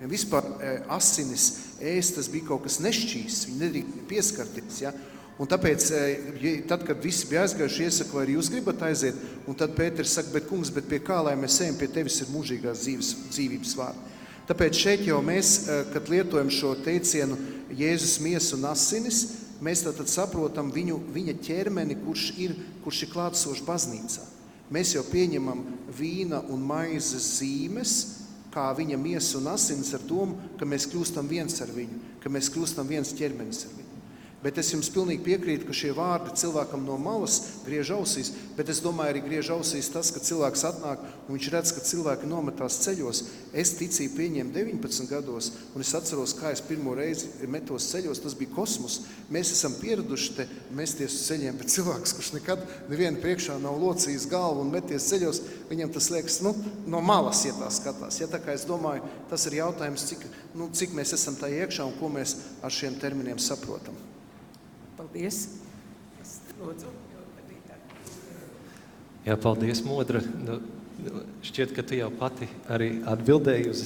[0.08, 0.46] Vispār
[0.94, 1.48] asinis
[1.82, 4.82] ēst, tas bija kaut kas nešķīs, viņi nedrīkst pieskarties.
[4.86, 4.94] Ja?
[5.38, 9.76] Un tāpēc, eh, tad, kad visi bija aizgājuši, iesaku, vai jūs gribat aiziet, un tad
[9.78, 13.12] Pēters saka, bet, kungs, bet pie kā lai mēs ejam, pie tevis ir mūžīgās dzīves,
[13.30, 14.16] dzīvības vārdi.
[14.50, 17.38] Tāpēc šeit jau mēs, eh, kad lietojam šo teicienu
[17.70, 23.66] Jēzus miesa un asinis, mēs tātad saprotam viņu, viņa ķermeni, kurš ir, kurš ir klātsošs
[23.68, 24.26] baznīcā.
[24.74, 25.64] Mēs jau pieņemam
[25.96, 27.98] vīna un maizes zīmes,
[28.52, 32.50] kā viņa miesa un asins ar domu, ka mēs kļūstam viens ar viņu, ka mēs
[32.52, 33.87] kļūstam viens ķermenis ar viņu.
[34.38, 38.30] Bet es jums pilnīgi piekrītu, ka šie vārdi cilvēkam no malas griež ausīs.
[38.54, 42.30] Bet es domāju, arī griež ausīs tas, ka cilvēks atnāk un viņš redz, ka cilvēki
[42.30, 43.24] nometās ceļos.
[43.58, 48.22] Es ticību pieņēmu 19 gados, un es atceros, kā es pirmo reizi metos ceļos.
[48.22, 49.00] Tas bija kosmos.
[49.34, 50.46] Mēs esam pieraduši te
[50.78, 52.62] mesties uz ceļiem, bet cilvēks, kurš nekad
[52.92, 56.54] nevienu priekšā nav locījis galvu un meties ceļos, viņam tas liekas nu,
[56.86, 58.22] no malas, ja tā skatās.
[58.22, 59.02] Ja, tā es domāju,
[59.34, 63.02] tas ir jautājums, cik, nu, cik mēs esam tajā iekšā un ko mēs ar šiem
[63.02, 63.98] terminiem saprotam.
[65.18, 65.38] Paldies!
[66.62, 66.90] Lūdzu.
[69.26, 70.22] Jā, paldies, Modra.
[70.46, 70.60] Nu,
[71.02, 73.82] nu, šķiet, ka tu jau pati arī atbildēji uz,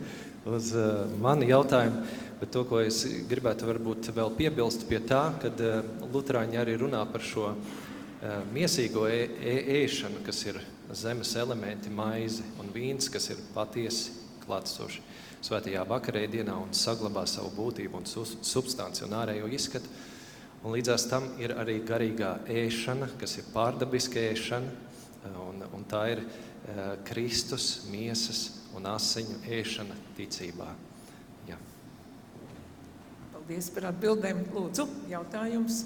[0.54, 2.04] uz uh, mani jautājumu.
[2.38, 5.82] Bet to, ko es gribētu varbūt vēl piebilst pie tā, kad uh,
[6.14, 10.62] Lutāņi arī runā par šo uh, miesīgo ē, ē, ēšanu, kas ir
[10.94, 14.14] zemes elementi, maize un vīns, kas ir patiesi
[14.46, 15.02] klātsoši
[15.50, 20.05] svētajā vakarēdienā un saglabā savu būtību un substanci un ārējo izskatu.
[20.66, 24.72] Un līdzās tam ir arī garīgā ēšana, kas ir pārdabiska ēšana,
[25.44, 28.40] un, un tā ir uh, Kristus, miesas
[28.74, 30.66] un asiņu ēšana ticībā.
[31.46, 31.60] Jā.
[33.36, 34.42] Paldies par atbildēm.
[34.56, 35.84] Lūdzu, jautājums.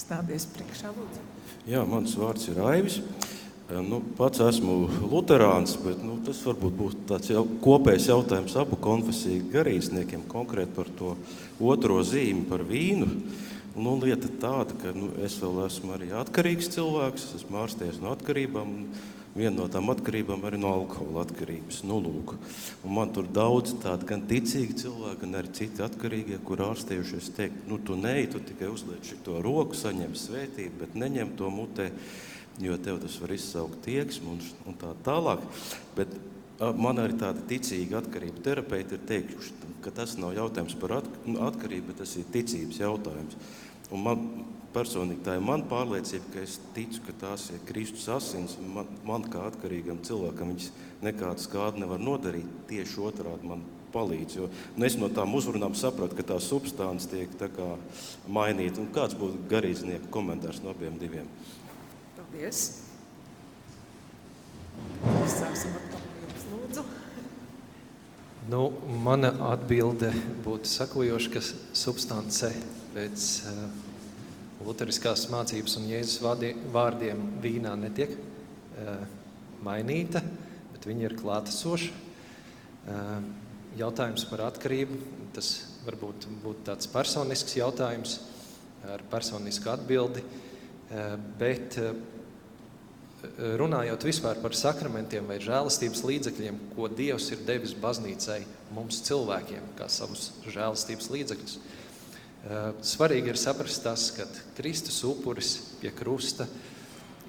[0.00, 1.28] Stāties priekšā, lūdzu.
[1.68, 3.02] Jā, mans vārds ir Aivis.
[3.64, 9.46] Nu, pats esmu Lutāns, bet nu, tas varbūt būs tāds jau, kopējs jautājums abu konfesiju
[9.54, 11.14] garīdzniekiem, konkrēti par to
[11.64, 13.08] otro zīmi, par vīnu.
[13.74, 18.12] Nu, lieta tāda, ka nu, es vēl esmu arī atkarīgs cilvēks, es esmu ārstējies no
[18.12, 18.74] atkarībām.
[19.34, 21.80] Viena no tām atkarībām arī no alkohola atkarības.
[21.88, 22.36] Nu, lūk.
[22.84, 27.64] un man tur daudz tādu gan ticīgi cilvēki, gan arī citi atkarīgie, kur ārstējušies, teikt,
[27.66, 31.88] nu, tu neej, tu tikai uzliec šo roku, saņem svētību, bet neņem to mutē
[32.62, 35.42] jo tev tas var izsaukt tieksmi un, un tā tālāk.
[35.96, 36.14] Bet
[36.78, 41.90] man arī tāda ticīga atkarība terapeiti ir teikuši, ka tas nav jautājums par nu, atkarību,
[41.90, 43.38] bet tas ir ticības jautājums.
[43.92, 44.26] Un man
[44.74, 48.56] personīgi tā ir mana pārliecība, ka es ticu, ka tās ir Kristus asins.
[48.74, 50.70] Man, man kā atkarīgam cilvēkam viņas
[51.04, 52.48] nekādu skādu nevar nodarīt.
[52.70, 54.38] Tieši otrādi man palīdz.
[54.38, 57.50] Jo, nu, es no tām uzrunām sapratu, ka tā substance tiek tā
[58.26, 58.82] mainīta.
[58.82, 61.28] Un kāds būtu garīdznieku komentārs no abiem diviem?
[62.34, 62.60] Paldies!
[65.30, 65.82] Sāksim ar
[66.18, 66.82] jums lūdzu.
[68.50, 68.62] Nu,
[69.04, 70.08] mana atbilde
[70.42, 71.42] būtu sakojoša, ka
[71.78, 72.48] substance
[72.90, 73.60] pēc uh,
[74.66, 76.24] luteriskās mācības un Jēzus
[76.74, 79.04] vārdiem vīnā netiek uh,
[79.62, 80.24] mainīta,
[80.72, 81.92] bet viņa ir klātesoša.
[81.94, 83.12] Uh,
[83.78, 84.98] jautājums par atkarību,
[85.38, 85.52] tas
[85.86, 88.18] varbūt būtu tāds personisks jautājums
[88.90, 90.26] ar personisku atbildi,
[91.38, 91.78] bet
[93.58, 98.42] runājot vispār par sakramentiem vai žēlastības līdzekļiem, ko Dievs ir devis baznīcai,
[98.74, 101.56] mums cilvēkiem, kā savus žēlastības līdzekļus.
[102.44, 104.26] Eh, svarīgi ir saprast tas, ka
[104.58, 106.44] Kristus upuris pie krusta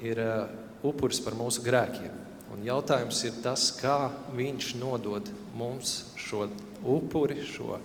[0.03, 0.41] ir eh,
[0.83, 2.11] upuris par mūsu grēkiem.
[2.51, 6.49] Un jautājums ir tas, kā viņš nodod mums šo
[6.83, 7.79] upuri, šo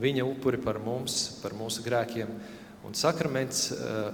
[0.00, 2.32] viņa upuri par mums, par mūsu grēkiem.
[2.82, 3.68] Un sakraments,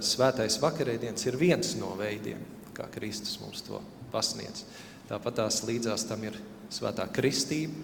[0.05, 2.43] svētais vakarēdiens ir viens no veidiem,
[2.79, 3.81] kā Kristus mums to
[4.13, 4.63] pasniedz.
[5.09, 6.37] Tāpat tās līdzās tam ir
[6.73, 7.75] svētā kristība,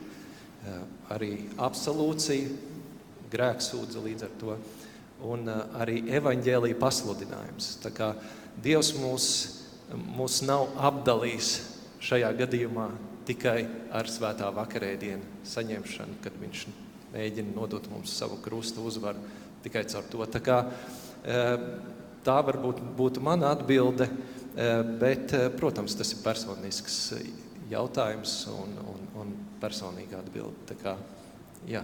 [1.13, 2.73] arī absolūcija,
[3.33, 4.57] grēksūdze līdz ar to,
[5.25, 7.75] un arī evaņģēlīja pasludinājums.
[7.83, 8.13] Tā kā
[8.63, 9.27] Dievs mūs,
[10.15, 11.49] mūs nav apdalījis
[12.05, 12.87] šajā gadījumā
[13.27, 13.65] tikai
[13.95, 16.65] ar svētā vakarēdienu saņemšanu, kad viņš
[17.15, 19.21] mēģina nodot mums savu krustu uzvaru
[19.65, 20.25] tikai caur to.
[20.29, 20.59] Tā, kā,
[22.25, 24.07] tā varbūt būtu mana atbilde,
[25.01, 26.99] bet, protams, tas ir personisks
[27.71, 30.67] jautājums un, un, un personīga atbilde.
[30.69, 30.97] Tā kā,
[31.69, 31.83] jā.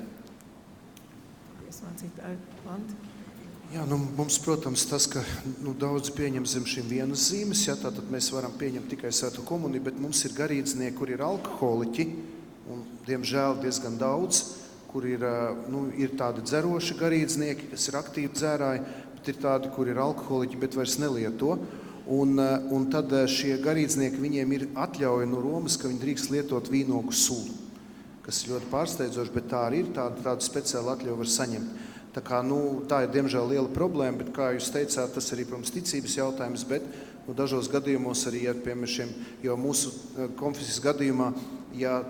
[3.72, 5.22] Jā, nu, mums, protams, tas, ka
[5.64, 9.86] nu, daudz pieņem zem šīm vienas zīmes, ja, tad mēs varam pieņemt tikai sētu komuniju,
[9.86, 12.08] bet mums ir garīdznieki, kur ir alkoholiķi,
[12.68, 14.42] un, diemžēl, diezgan daudz,
[14.92, 15.24] kur ir,
[15.72, 18.84] nu, ir tādi dzeroši garīdznieki, kas ir aktīvi dzērāji,
[19.16, 21.56] bet ir tādi, kur ir alkoholiķi, bet vairs nelieto.
[22.12, 22.36] Un,
[22.76, 27.54] un tad šie garīdznieki, viņiem ir atļauja no Romas, ka viņi drīkst lietot vīnogu sulu,
[28.26, 31.88] kas ir ļoti pārsteidzoši, bet tā arī ir, tāda, tāda speciāla atļauja var saņemt.
[32.12, 35.72] Tā, kā, nu, tā ir diemžēl liela problēma, bet, kā jūs teicāt, tas arī, protams,
[35.72, 36.66] ticības jautājums.
[36.68, 36.84] Bet
[37.24, 39.14] nu, dažos gadījumos arī ar piemēram,
[39.46, 41.30] jau mūsu eh, konfesijas gadījumā,
[41.80, 42.02] ja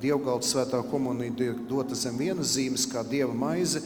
[0.00, 3.82] dievgalda svētā komunija dota zem vienas zīmes, kā dieva maize,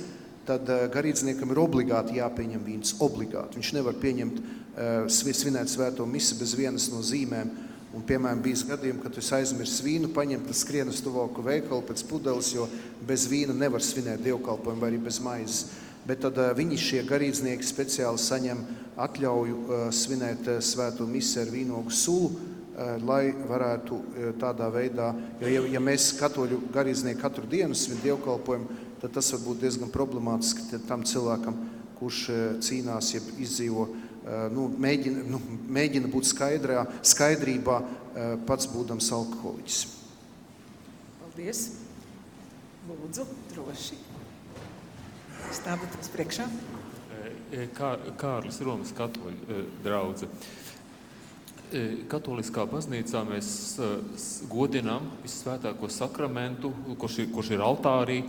[0.46, 2.96] tad eh, garīdzniekam ir obligāti jāpieņem vīns.
[3.04, 3.58] Obligāti.
[3.58, 7.52] Viņš nevar pieņemt, uh, svinēt svēto misi bez vienas no zīmēm.
[7.94, 12.02] Un, piemēram, bija gadījumi, kad es aizmirsu vīnu, paņemt, tas skrien uz tuvāku veikalu pēc
[12.10, 12.66] pudeles, jo
[13.06, 15.68] bez vīna nevar svinēt dievkalpojumu vai arī bez maizes.
[16.04, 18.64] Bet tad uh, viņi šie garīdznieki speciāli saņem
[19.00, 24.00] atļauju uh, svinēt uh, svēto misi ar vīnogu sulu, uh, lai varētu
[24.42, 29.44] tādā veidā, jo ja, ja mēs katoļu garīdznieki katru dienu svin dievkalpojumu, tad tas var
[29.44, 31.60] būt diezgan problemātiski tam cilvēkam,
[32.00, 33.88] kurš uh, cīnās, jeb izdzīvo
[34.24, 35.38] Eh, nu, mēģina, nu,
[35.76, 39.80] mēģina būt skaidrā, skaidrībā, eh, pats būdams alkoholiķis.
[41.20, 41.60] Paldies!
[42.88, 43.98] Lūdzu, droši.
[45.52, 46.48] Stāvat uz priekšā.
[47.52, 50.26] Eh, Kā, Kārlis Romas katoļu draudze.
[52.10, 53.48] Katoliskā baznīcā mēs
[54.50, 56.70] godinām visvētāko sakramentu,
[57.00, 58.20] kurš ir, kurš ir altārī,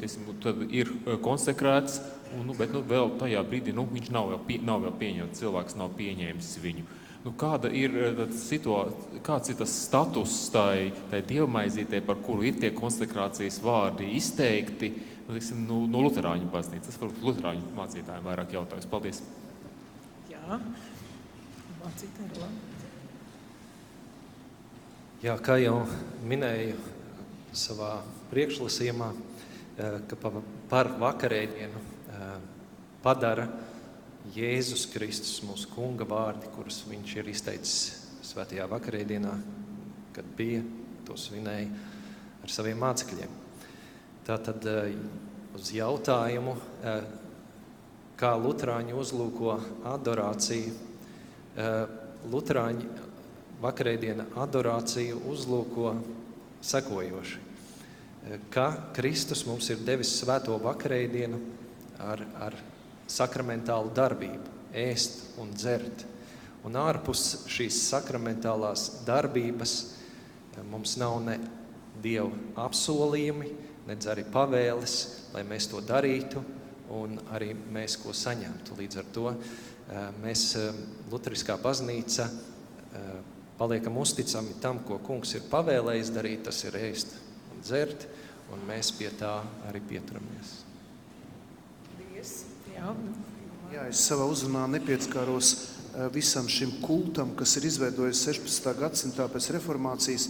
[0.00, 0.90] tiesim, tad ir
[1.24, 2.00] konsekrēts,
[2.36, 5.40] un, nu, bet nu, vēl tajā brīdī nu, viņš nav vēl, pie, nav vēl pieņemts,
[5.40, 6.86] cilvēks nav pieņēmis viņu.
[7.26, 7.96] Nu, kāda ir
[8.38, 14.92] situācija, kāds ir tas status tai, tai dievmaizītē, par kuru ir tie konsekrācijas vārdi izteikti
[15.26, 16.92] nu, tiksim, nu, no Lutāņu baznīcas?
[16.92, 18.88] Tas varbūt Lutāņu mācītājiem vairāk jautājums.
[18.92, 19.22] Paldies!
[20.30, 20.62] Jā,
[21.82, 22.65] mācītāji, labi.
[25.24, 25.78] Jā, kā jau
[26.28, 26.74] minēju
[27.56, 29.06] savā priekšlasījumā,
[30.10, 30.16] ka
[30.68, 31.80] par vakarēdienu
[33.00, 33.46] padara
[34.34, 37.78] Jēzus Kristus, mūsu kunga vārdi, kurus viņš ir izteicis
[38.28, 39.32] svētajā vakarēdienā,
[40.12, 40.60] kad bija
[41.08, 41.72] to svinēja
[42.44, 43.40] ar saviem mācekļiem.
[44.28, 44.68] Tātad
[45.56, 46.58] uz jautājumu,
[48.20, 49.56] kā Lutāņi uzlūko
[49.96, 50.76] adorāciju,
[52.28, 52.92] Lutāņi
[53.62, 55.94] vakarēdiena adorāciju uzlūko
[56.64, 57.42] sekojoši.
[58.50, 61.38] Ka Kristus mums ir devis svēto vakarēdienu
[62.02, 62.56] ar, ar
[63.06, 66.04] sakramentālu darbību, ēst un dzert.
[66.66, 69.76] Un ārpus šīs sakramentālās darbības
[70.66, 71.36] mums nav ne
[72.02, 73.52] dievu apsolījumi,
[73.86, 74.96] nedz arī pavēles,
[75.32, 76.42] lai mēs to darītu,
[76.96, 78.74] un arī mēs ko saņemtu.
[78.80, 79.30] Līdz ar to
[80.22, 80.48] mēs,
[81.12, 82.26] Lutheriskā baznīca,
[83.58, 87.16] paliekam uzticami tam, ko kungs ir pavēlējis darīt, tas ir ēst
[87.54, 88.06] un dzert,
[88.52, 89.38] un mēs pie tā
[89.68, 90.60] arī pieturamies.
[92.76, 92.92] Jā.
[93.72, 95.54] Jā, es savā uzrunā nepieskāros
[96.12, 98.68] visam šim kultam, kas ir izveidojies 16.
[98.78, 100.28] gadsimtā pēc reformācijas,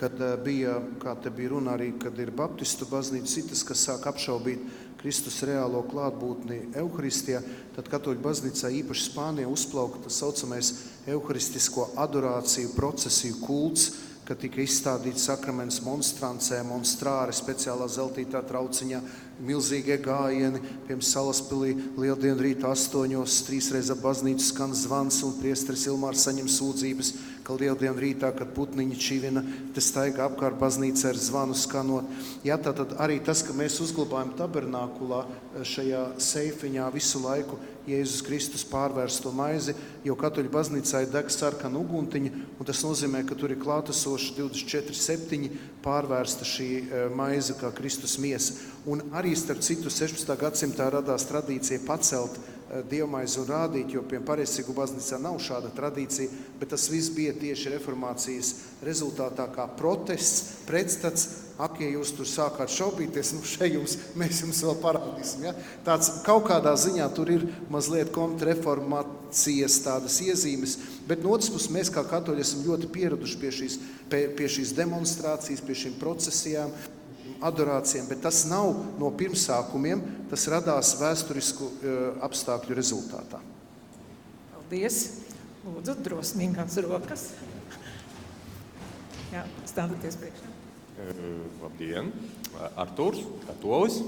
[0.00, 4.64] kad bija, kā te bija runa arī, kad ir baptistu baznīca, citas, kas sāk apšaubīt
[5.02, 7.40] Kristus reālo klātbūtni Euharistijā,
[7.74, 10.70] tad katoļu baznīcā īpaši Spānijā uzplauka tas saucamais
[11.10, 13.88] euharistisko adorāciju procesiju kults,
[14.22, 19.00] kad tika izstādīts sakraments monstrancē, monstrāri speciālā zeltītā trauciņā,
[19.42, 26.22] milzīgie gājieni, piemēram, Salaspilī lieldienu rīta astoņos, trīsreiz ap baznīcu skan zvans un priesteris Ilmārs
[26.28, 27.10] saņem sūdzības,
[27.42, 29.42] ka lieldienu rītā, kad putniņi čivina,
[29.74, 32.08] te staigā apkārt baznīca ar zvanu skanot.
[32.46, 35.24] Jā, tātad arī tas, ka mēs uzglabājam tabernākulā
[35.66, 39.74] šajā seifiņā visu laiku Jēzus Kristus pārvērsto maizi,
[40.06, 42.30] jo katoļu baznīcā ir deg sarkana uguntiņa,
[42.60, 45.50] un tas nozīmē, ka tur ir klātesoši 24-7
[45.82, 46.68] pārvērsta šī
[47.18, 48.54] maize kā Kristus miesa.
[48.86, 50.30] Un arī starp citu 16.
[50.38, 52.38] gadsimtā radās tradīcija pacelt
[52.88, 57.74] dievmaizi un rādīt, jo pie pareizsīgu baznīcā nav šāda tradīcija, bet tas viss bija tieši
[57.74, 58.52] reformācijas
[58.86, 61.28] rezultātā kā protests, pretstats.
[61.62, 65.44] Ak, ja jūs tur sākāt šaubīties, nu šeit jums, mēs jums vēl parādīsim.
[65.44, 65.52] Ja?
[65.84, 71.92] Tāds kaut kādā ziņā tur ir mazliet kontrreformācijas tādas iezīmes, bet no otras puses mēs
[71.92, 73.78] kā katoļi esam ļoti pieraduši pie šīs,
[74.10, 76.72] pie, pie šīs demonstrācijas, pie šīm procesijām,
[77.44, 83.42] adorācijām, bet tas nav no pirmsākumiem, tas radās vēsturisku uh, apstākļu rezultātā.
[84.54, 85.02] Paldies!
[85.62, 87.28] Lūdzu, drosmīgās rokas.
[89.30, 90.48] Jā, stāvieties priekšā.
[91.62, 92.10] Labdien!
[92.78, 94.00] Artūrs, Katolis.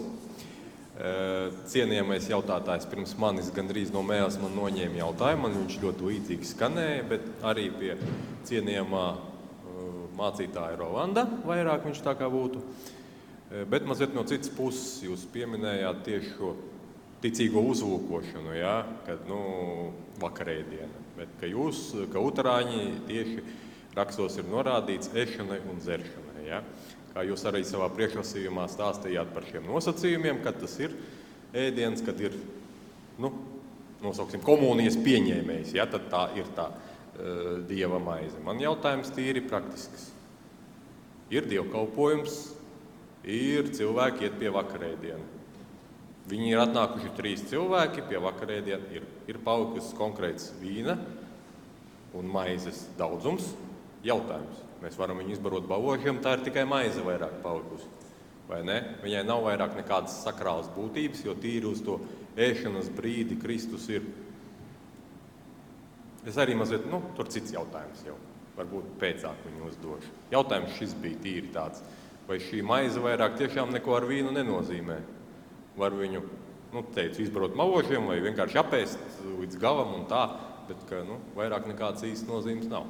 [1.71, 5.47] Cienījamais jautātājs pirms manis gandrīz no mēles man noņēma jautājumu.
[5.47, 7.97] Man viņš ļoti līdzīgi skanēja, bet arī pie
[8.47, 9.07] cienījamā
[10.15, 12.63] mācītāja Rolanda vairāk viņš tā kā būtu.
[13.51, 16.55] Bet mazliet no citas puses jūs pieminējāt tieši šo
[17.25, 18.79] ticīgo uzlūkošanu, ja?
[19.07, 19.41] kad nu,
[20.21, 21.03] vakarēdiena.
[21.19, 23.45] Bet ka jūs, ka utrāņi tieši
[23.97, 26.45] rakstos ir norādīts ešanai un dzeršanai.
[26.49, 26.61] Ja?
[27.15, 30.97] Kā jūs arī savā priekšlasījumā stāstījāt par šiem nosacījumiem, kad tas ir
[31.55, 32.35] ēdiens, kad ir
[33.23, 33.31] nu,
[34.03, 35.87] nosauksim, komunijas pieņēmējs, ja?
[35.89, 38.37] tad tā ir tā uh, dieva maize.
[38.45, 40.11] Man jautājums tīri praktisks.
[41.33, 42.43] Ir dievkalpojums,
[43.25, 45.25] ir cilvēki iet pie vakarēdiena.
[46.29, 50.97] Viņi ir atnākuši trīs cilvēki pie vakarēdiena, ir, ir palikus konkrēts vīna
[52.17, 53.51] un maizes daudzums.
[54.05, 54.61] Jautājums.
[54.85, 57.89] Mēs varam viņu izbarot baložiem, tā ir tikai maize vairāk palikusi.
[58.49, 58.77] Vai ne?
[59.01, 61.99] Viņai nav vairāk nekādas sakrālas būtības, jo tīri uz to
[62.37, 64.05] ēšanas brīdi Kristus ir.
[66.29, 68.17] Es arī mazliet, nu, tur cits jautājums jau.
[68.55, 70.13] Varbūt pēcāk viņu uzdošu.
[70.33, 71.81] Jautājums šis bija tīri tāds
[72.29, 74.99] vai šī maize vairāk tiešām neko ar vīnu nenozīmē.
[75.79, 76.23] Var viņu
[76.75, 80.25] nu, teicu, izbarot malošiem vai vienkārši apēst līdz galam un tā,
[80.69, 82.89] bet ka, nu, vairāk nekādas īstas nozīmes nav.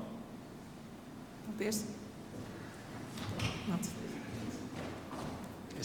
[1.48, 1.84] Paldies!
[3.68, 3.90] Nāc.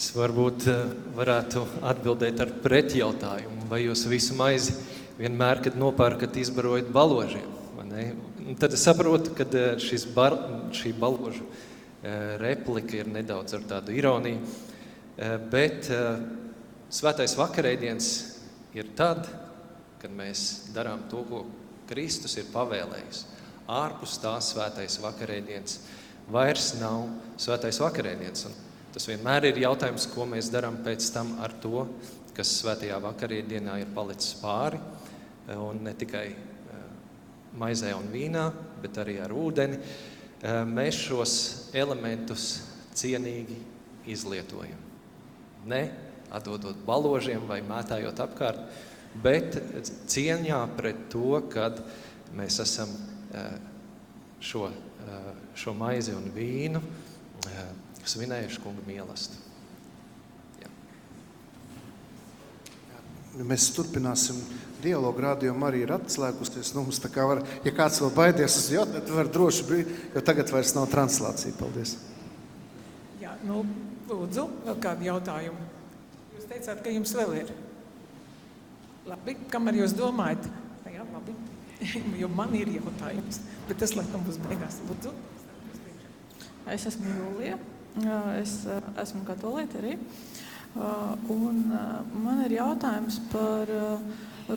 [0.00, 0.64] Es varbūt
[1.16, 4.78] varētu atbildēt ar pretjautājumu, vai jūs visu maizi
[5.18, 7.58] vienmēr, kad nopērkat, izbarojat baložiem?
[8.60, 9.44] Tad es saprotu, ka
[9.82, 10.36] šis bar,
[10.74, 11.44] šī baložu
[12.40, 14.40] replika ir nedaudz ar tādu ironiju.
[15.52, 15.90] Bet
[16.90, 18.10] svētais vakarēdiens
[18.76, 19.26] ir tad,
[20.00, 21.44] kad mēs darām to, ko
[21.90, 23.24] Kristus ir pavēlējis.
[23.70, 25.80] Ārpus tā svētais vakarēdiens
[26.30, 28.46] vairs nav svētais vakarēdiens.
[28.48, 28.54] Un
[28.94, 31.84] tas vienmēr ir jautājums, ko mēs darām pēc tam ar to,
[32.34, 34.80] kas svētajā vakarēdienā ir palicis pāri.
[35.50, 36.28] Un ne tikai
[37.60, 38.46] maizē un vīnā,
[38.80, 39.78] bet arī ar ūdeni.
[40.40, 41.32] Mēs šos
[41.76, 42.62] elementus
[42.96, 43.58] cienīgi
[44.08, 44.78] izlietojam.
[45.68, 45.82] Ne
[46.32, 48.62] atdodot baložiem vai mētājot apkārt,
[49.20, 49.58] bet
[50.08, 51.82] cieņā pret to, kad
[52.36, 52.92] mēs esam
[54.40, 54.70] šo,
[55.58, 56.80] šo maizi un vīnu
[58.08, 59.46] svinējuši kunga mīlestību.
[63.46, 64.40] Mēs turpināsim
[64.82, 65.22] dialogu.
[65.24, 66.72] Rādījuma arī ir atslēgusies.
[66.76, 70.52] Nu, kā var, ja kāds vēl baidies uz jautājumu, tad var droši būt, jo tagad
[70.54, 71.56] vairs nav translācija.
[71.60, 71.96] Paldies!
[73.22, 73.64] Jā, nu,
[74.10, 75.68] lūdzu, vēl kādu jautājumu.
[76.36, 77.54] Jūs teicāt, ka jums vēl ir.
[79.10, 80.48] Labi, kamēr jūs domājat?
[80.90, 81.36] Jā, labi.
[82.20, 84.80] jo man ir jautājums, bet tas laikam būs beigās.
[84.88, 85.12] Lūdzu.
[86.70, 87.58] Es esmu Jūlija.
[88.38, 88.60] Es
[89.02, 89.96] esmu katolīte arī.
[91.34, 91.62] Un
[92.22, 93.70] man ir jautājums par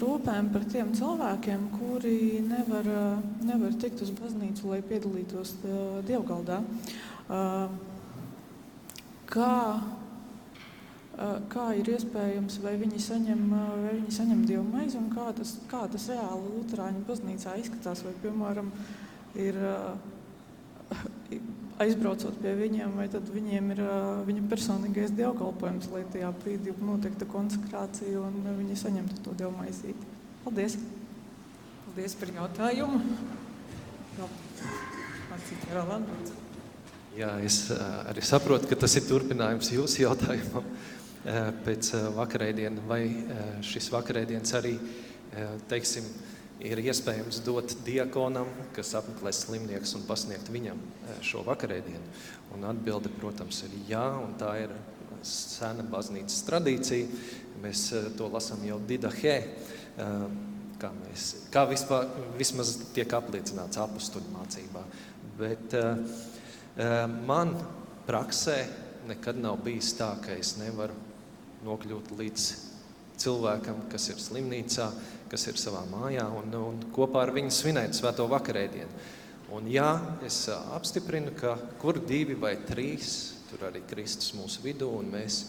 [0.01, 2.87] rūpēm par tiem cilvēkiem, kuri nevar,
[3.45, 5.55] nevar tikt uz baznīcu, lai piedalītos
[6.07, 6.61] dievgaldā.
[9.33, 9.55] Kā,
[11.53, 15.85] kā ir iespējams, vai viņi saņem, vai viņi saņem dievu maizi un kā tas, kā
[15.91, 18.71] tas reāli Lutāņu baznīcā izskatās, vai, piemēram,
[19.41, 19.59] ir
[21.81, 23.81] aizbraucot pie viņiem, vai tad viņiem ir
[24.27, 30.11] viņa personīgais dievkalpojums, lai tajā brīdī notiktu konsekrācija un viņi saņemtu to dievmaizīti.
[30.43, 30.77] Paldies!
[31.87, 33.01] Paldies par jautājumu!
[37.17, 37.57] Jā, es
[38.09, 40.65] arī saprotu, ka tas ir turpinājums jūsu jautājumam
[41.65, 43.01] pēc vakarēdiena, vai
[43.65, 44.73] šis vakarēdiens arī,
[45.71, 46.07] teiksim,
[46.63, 52.03] ir iespējams dot diakonam, kas apmeklē slimniekus un pasniegt viņam eh, šo vakarēdienu?
[52.55, 54.73] Un atbilde, protams, ir jā, un tā ir
[55.27, 57.21] sena baznīcas tradīcija.
[57.63, 60.27] Mēs eh, to lasām jau Didahē, eh,
[60.79, 62.07] kā, mēs, kā vispār,
[62.39, 64.83] vismaz tiek apliecināts apstuļu mācībā.
[65.33, 65.73] Bet
[67.25, 67.55] man
[68.05, 68.57] praksē
[69.09, 70.93] nekad nav bijis tā, ka es nevaru
[71.65, 72.45] nokļūt līdz
[73.23, 74.89] cilvēkam, kas ir slimnīcā,
[75.33, 79.05] kas ir savā mājā, un, un kopā ar viņu svinēt svēto vakarēdienu.
[79.53, 79.87] Un jā,
[80.25, 85.43] es apstiprinu, ka kur divi vai trīs, tur arī Kristus mūsu vidū, un mēs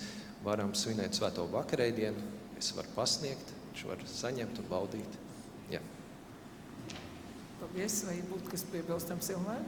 [0.45, 2.25] varam svinēt svēto vakarēdienu,
[2.61, 5.21] es varu pasniegt, viņš var saņemt un baudīt.
[5.73, 5.83] Jā.
[7.61, 9.65] Paldies, vai būtu kas piebilstams Ilmēr?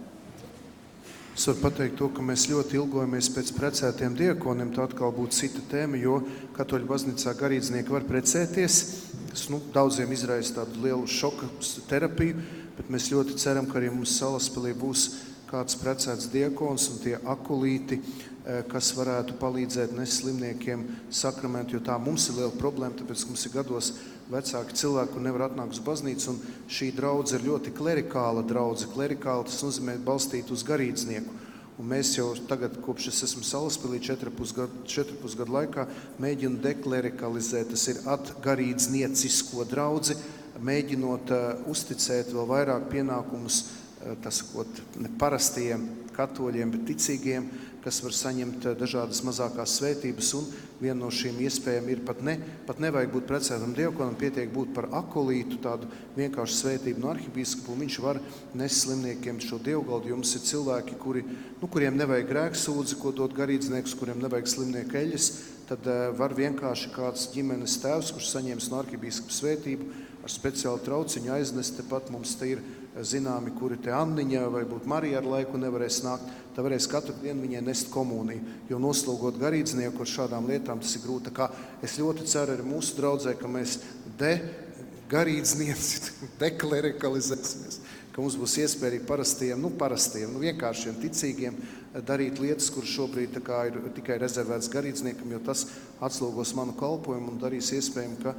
[1.36, 4.72] Es varu pateikt to, ka mēs ļoti ilgojamies pēc precētiem diekoniem.
[4.72, 6.22] Tā atkal būtu cita tēma, jo
[6.56, 8.80] katoļu baznīcā garīdznieki var precēties.
[9.36, 11.44] Tas nu, daudziem izraisa tādu lielu šoka
[11.90, 12.38] terapiju,
[12.78, 15.02] bet mēs ļoti ceram, ka arī mums salaspēlī būs
[15.50, 22.30] kāds precēts diekons un tie akulīti, eh, kas varētu palīdzēt neslimniekiem sakramentu, jo tā mums
[22.30, 23.92] ir liela problēma, tāpēc mums ir gados
[24.32, 26.38] vecāki cilvēki, kur nevar atnākt uz baznīcu.
[26.72, 28.94] Šī draudzene ir ļoti klerikāla draudzene.
[28.96, 31.28] Klerikāla tas nozīmē balstīt uz garīdznieku.
[31.76, 35.84] Un mēs jau tagad, kopš es esmu salaspēlī, 4,5 gadu laikā,
[36.24, 40.16] mēģinām deklerikalizēt, tas ir atgarīdzniecisko draugu,
[40.64, 45.84] mēģinot uh, uzticēt vēl vairāk pienākumus, uh, tas sakot, ne parastiem
[46.16, 47.50] katoļiem, bet ticīgiem,
[47.86, 50.32] kas var saņemt eh, dažādas mazākās svētības.
[50.80, 52.34] Viena no šīm iespējām ir pat, ne,
[52.66, 55.86] pat nevajag būt precētam dievkonam, pietiek būt par akolītu, tādu
[56.18, 57.76] vienkāršu svētību no arhibīskapu.
[57.78, 58.18] Viņš var
[58.58, 60.10] nest slimniekiem šo dievgaldu.
[60.10, 61.22] Jums ir cilvēki, kuri,
[61.60, 65.30] nu, kuriem nevajag grēksūdzi, ko dot garīdznieks, kuriem nevajag slimnieku eļas.
[65.66, 69.88] Tad uh, var vienkārši kāds ģimenes tēvs, kurš saņems no arhibīskapa svētību,
[70.22, 71.78] ar speciālu trauciņu aiznest.
[71.80, 72.62] Tepat mums te ir
[73.04, 77.44] zināmi, kuri te Anniņa vai būt Marija ar laiku nevarēs nākt, tad varēs katru dienu
[77.44, 78.54] viņai nest komuniju.
[78.70, 81.32] Jo noslogot garīdznieku ar šādām lietām tas ir grūti.
[81.84, 83.78] Es ļoti ceru arī mūsu draudzē, ka mēs
[84.18, 84.32] de
[85.12, 87.80] garīdznieci deklerikalizēsimies,
[88.14, 91.60] ka mums būs iespēja arī parastiem, nu, parastiem, nu, vienkāršiem ticīgiem
[92.04, 95.66] darīt lietas, kuras šobrīd ir tikai rezervētas garīdzniekam, jo tas
[96.04, 98.34] atslogos manu kalpojumu un darīs iespējami, ka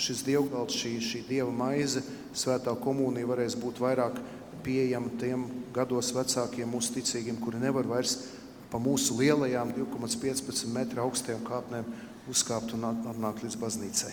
[0.00, 2.02] šis dievgalds, šī, šī dieva maize,
[2.36, 4.20] svētā komunija varēs būt vairāk
[4.64, 8.18] pieejama tiem gados vecākiem mūsu ticīgiem, kuri nevar vairs
[8.70, 11.88] pa mūsu lielajām 2,15 metru augstajām kāpnēm
[12.30, 14.12] uzkāpt un atnākt līdz baznīcai.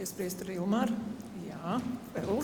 [0.00, 0.96] Iespriest arī Ilmāru.
[1.44, 1.76] Jā,
[2.14, 2.40] vēl.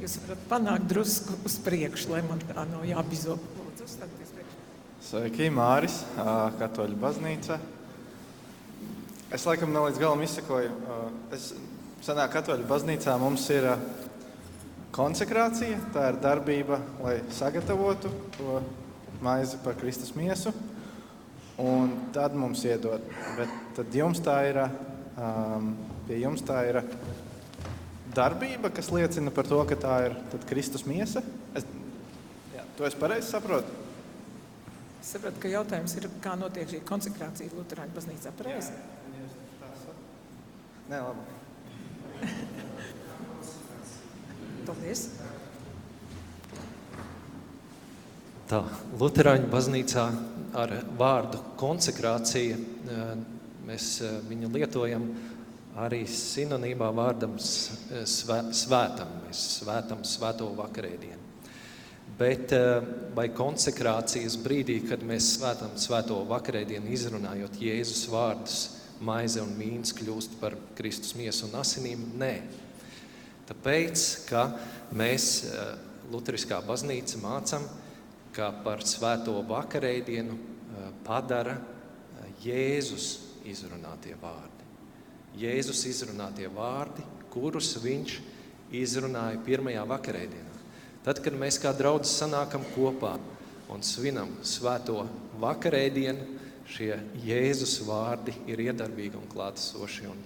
[0.00, 3.38] Jūs varat panākt drusku uz priekšu, lai man tā nav jābizo.
[3.70, 4.56] Lūdzu, uzstāties priekšu.
[5.06, 6.00] Sveiki, Māris,
[6.58, 7.60] Katoļu baznīca.
[9.30, 10.72] Es laikam ne līdz galam izsakoju.
[11.36, 11.52] Es
[12.02, 13.68] senā katoļu baznīcā mums ir
[14.96, 15.78] konsekrācija.
[15.94, 18.10] Tā ir darbība, lai sagatavotu
[18.40, 18.58] to
[19.22, 20.50] maizi par Kristus miesu.
[21.62, 23.06] Un tad mums iedod.
[23.38, 24.64] Bet tad jums tā ir,
[25.14, 25.76] um,
[26.08, 26.82] pie jums tā ir
[28.18, 30.18] darbība, kas liecina par to, ka tā ir
[30.50, 31.22] Kristus miesa.
[31.54, 31.76] Es,
[32.80, 33.68] to es pareizi saprotu.
[35.00, 38.32] Es saprotu, ka jautājums ir, kā notiek šī konsekrācija Lutāņu baznīcā.
[38.38, 38.72] Pareizi?
[40.88, 41.20] Nē, labi.
[44.70, 45.04] Paldies.
[48.48, 48.64] Tā
[48.96, 50.08] Lutāņu baznīcā
[50.64, 53.14] ar vārdu konsekrācija eh,
[53.68, 55.04] mēs eh, viņu lietojam
[55.84, 59.18] arī sinonīmā vārdam eh, svē, svētam.
[59.28, 61.19] Mēs svētam svēto vakarēdienu.
[62.20, 62.52] Bet
[63.16, 68.58] vai konsekrācijas brīdī, kad mēs svētam svēto vakarēdienu, izrunājot Jēzus vārdus,
[69.00, 72.02] maize un vīns kļūst par Kristus miesu un asinīm?
[72.20, 72.34] Nē.
[73.50, 74.44] Tāpēc, ka
[74.94, 75.70] mēs eh,
[76.12, 77.64] Lutheriskā baznīca mācām,
[78.36, 83.08] ka par svēto vakarēdienu eh, padara eh, Jēzus
[83.50, 84.68] izrunātie vārdi.
[85.40, 87.02] Jēzus izrunātie vārdi,
[87.32, 88.20] kurus viņš
[88.76, 90.49] izrunāja pirmajā vakarēdienā.
[91.00, 93.14] Tad, kad mēs kā draugi sanākam kopā
[93.72, 95.06] un svinam svēto
[95.40, 96.26] vakarēdienu,
[96.70, 96.92] šie
[97.24, 100.18] Jēzus vārdi ir iedarbīgi un klātesoši un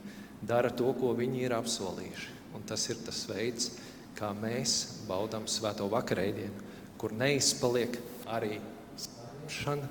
[0.43, 2.33] dara to, ko viņi ir apsolījuši.
[2.59, 3.71] Un tas ir tas veids,
[4.19, 6.67] kā mēs baudām svēto vakarēdienu,
[6.99, 7.95] kur neizpaliek
[8.31, 8.59] arī
[8.99, 9.91] sāpšana,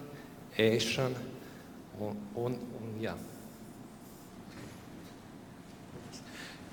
[0.60, 1.24] ēšana
[2.04, 3.16] un, un, un jā.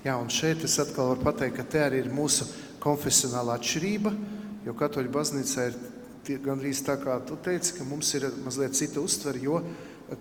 [0.03, 2.47] Jā, un šeit es atkal varu pateikt, ka te arī ir mūsu
[2.81, 4.11] konfesionālā atšķirība,
[4.65, 5.79] jo katoļu baznīcā ir
[6.45, 9.61] gandrīz tā kā tu teici, ka mums ir mazliet cita uztvere, jo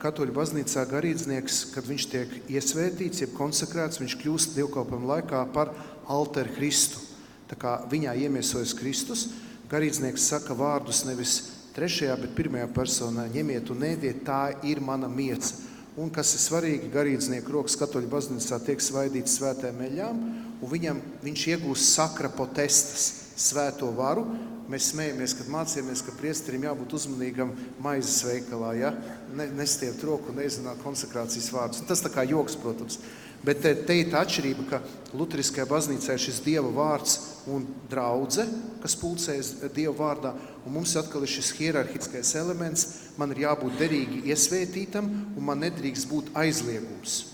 [0.00, 5.72] katoļu baznīcā garīdznieks, kad viņš tiek iesvētīts, jeb konsekrēts, viņš kļūst dievkalpojuma laikā par
[6.10, 7.02] alteru Kristu.
[7.50, 9.26] Tā kā viņā iemiesojas Kristus,
[9.70, 11.40] garīdznieks saka vārdus nevis
[11.74, 15.66] trešajā, bet pirmajā personā ņemiet un ēdiet, tā ir mana miesa.
[15.98, 20.22] Un kas ir svarīgi, garīdznieku rokas katoļu baznīcā tiek svaidīts svētēm eļām,
[20.60, 23.08] un viņam, viņš iegūst sakra potestas,
[23.40, 24.26] svēto varu,
[24.70, 27.50] Mēs smējamies, kad mācījāmies, ka priesterim jābūt uzmanīgam
[27.82, 28.92] maizes veikalā, ja?
[29.34, 31.82] ne, nestiept roku un nezināt konsekrācijas vārdus.
[31.88, 33.00] Tas tā kā joks, protams.
[33.42, 34.78] Bet te, te ir tā atšķirība, ka
[35.16, 37.16] Lutheriskajā baznīcā ir šis Dieva vārds
[37.50, 38.44] un draudze,
[38.84, 42.86] kas pulcējas Dieva vārdā, un mums atkal ir šis hierarhiskais elements.
[43.18, 47.24] Man ir jābūt derīgi iesvētītam, un man nedrīkst būt aizliegums.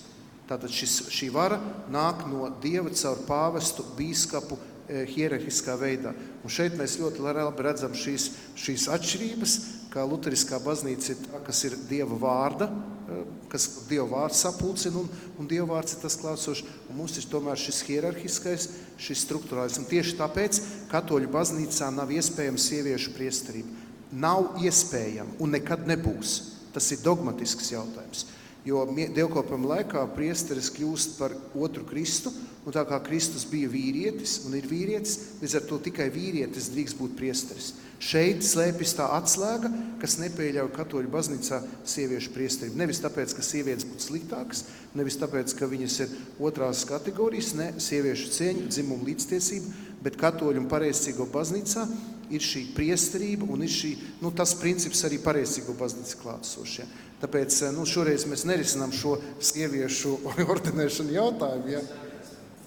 [0.46, 1.58] Tātad šis, šī vara
[1.90, 6.12] nāk no Dieva caur pāvestu, bīskapu, Eh, hierarhiskā veidā.
[6.46, 9.54] Un šeit mēs ļoti labi redzam šīs, šīs atšķirības,
[9.90, 12.68] kā Lutheriskā baznīca ir tā, kas ir Dieva vārda,
[13.10, 15.08] eh, kas Dieva vārds sapulcina, un,
[15.40, 16.62] un Dieva vārds ir tas klātsošs.
[16.94, 19.80] Mums ir tomēr šis hierarhiskais, šis struktūrāls.
[19.82, 20.62] Un tieši tāpēc
[20.92, 23.74] katoļu baznīcā nav iespējama sieviešu priesterība.
[24.12, 26.38] Nav iespējama un nekad nebūs.
[26.70, 28.28] Tas ir dogmatisks jautājums.
[28.66, 32.32] Jo dievkalpojuma laikā priesteris kļūst par otru Kristu,
[32.66, 36.98] un tā kā Kristus bija vīrietis un ir vīrietis, līdz ar to tikai vīrietis drīkst
[36.98, 37.68] būt priesteris.
[38.02, 39.70] Šeit slēpjas tā atslēga,
[40.02, 42.80] kas nepieļauj katoļu baznīcā sieviešu priesterību.
[42.82, 44.64] Nevis tāpēc, ka sievietes būtu sliktākas,
[44.98, 46.18] nevis tāpēc, ka viņas ir
[46.50, 49.72] otrās kategorijas, ne sieviešu cieņa, dzimuma līdztiesība,
[50.02, 51.86] bet katoļu un pareizcīgo baznīcā
[52.34, 56.86] ir šī priesterība un ir šī, nu, tas princips arī pareizcīgo baznīcas klātsošie.
[57.22, 60.18] Tāpēc eh, nu, šoreiz mēs nerisinām šo sieviešu
[60.52, 61.70] ordinēšanu jautājumu.
[61.72, 61.84] Ja?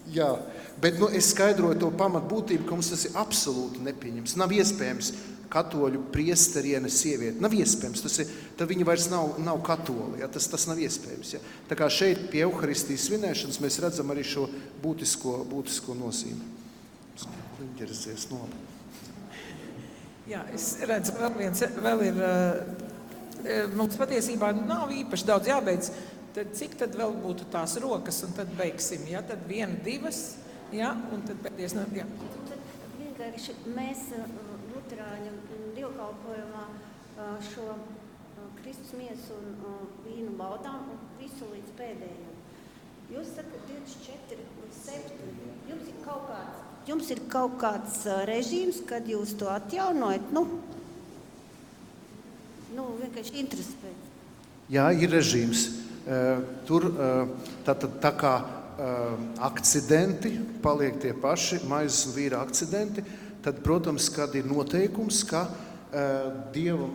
[0.09, 0.29] Jā,
[0.81, 4.37] bet nu, es skaidroju to pamatbūtību, ka mums tas ir absolūti nepieņemams.
[4.41, 5.11] Nav iespējams
[5.53, 7.41] katoļu priesteriene sieviete.
[7.41, 8.03] Nav iespējams.
[8.05, 10.23] Tas ir, tad viņa vairs nav, nav katoli.
[10.23, 10.29] Ja?
[10.33, 11.35] Tas, tas nav iespējams.
[11.37, 11.43] Ja?
[11.69, 14.47] Tā kā šeit pie Euharistijas svinēšanas mēs redzam arī šo
[14.81, 16.55] būtisko, būtisko nozīmi.
[17.59, 18.45] Interesēs no.
[20.29, 22.21] Jā, es redzu, vēl viens vēl ir.
[22.21, 22.88] Uh,
[23.75, 25.91] mums patiesībā nav īpaši daudz jābeidz.
[26.35, 29.07] Tad cik tad vēl būtu tās rokas, un tad beigsim?
[29.09, 29.23] Ja?
[29.25, 30.37] Tad viena, divas,
[30.71, 30.93] ja?
[31.13, 31.75] un tad pēdējais.
[31.77, 32.05] No, ja.
[32.99, 34.11] Vienkārši mēs
[34.69, 35.33] Lutāņu
[35.75, 36.65] dievkalpojumā
[37.49, 37.65] šo
[38.61, 42.35] Kristus miesu un vīnu baudām un visu līdz pēdējiem.
[43.09, 45.29] Jūs sakat 24 līdz 7.
[45.69, 46.59] Jums ir kaut kāds,
[46.89, 47.95] jums ir kaut kāds
[48.29, 50.29] režīms, kad jūs to atjaunojat.
[50.35, 50.45] Nu,
[53.19, 53.89] Vienkārši interesē.
[54.71, 55.63] Jā, ir režīms.
[56.69, 56.85] Tur
[57.67, 58.31] tā, tā, tā kā
[59.43, 63.03] akcidenti paliek tie paši, maizes un vīra akcidenti,
[63.43, 65.49] tad, protams, kad ir noteikums, ka
[66.55, 66.87] dieva,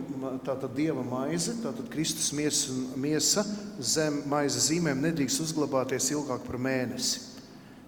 [0.47, 3.45] tātad dieva maize, tātad Kristus miesa, miesa
[3.77, 7.34] zem maizes zīmēm nedrīkst uzglabāties ilgāk par mēnesi.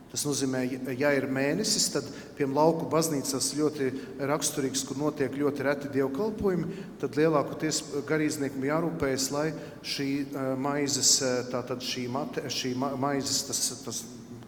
[0.08, 0.62] Tas nozīmē,
[0.96, 2.06] ja ir mēnesis, tad
[2.38, 3.90] piemēram lauku baznīcās ļoti
[4.30, 9.50] raksturīgs, kur notiek ļoti reti dievkalpojumi, tad lielākoties garīdzniekiem jārūpējas, lai
[9.84, 10.10] šī
[10.64, 11.18] maizes,
[11.52, 14.02] tātad šī, mate, šī maizes tas, tas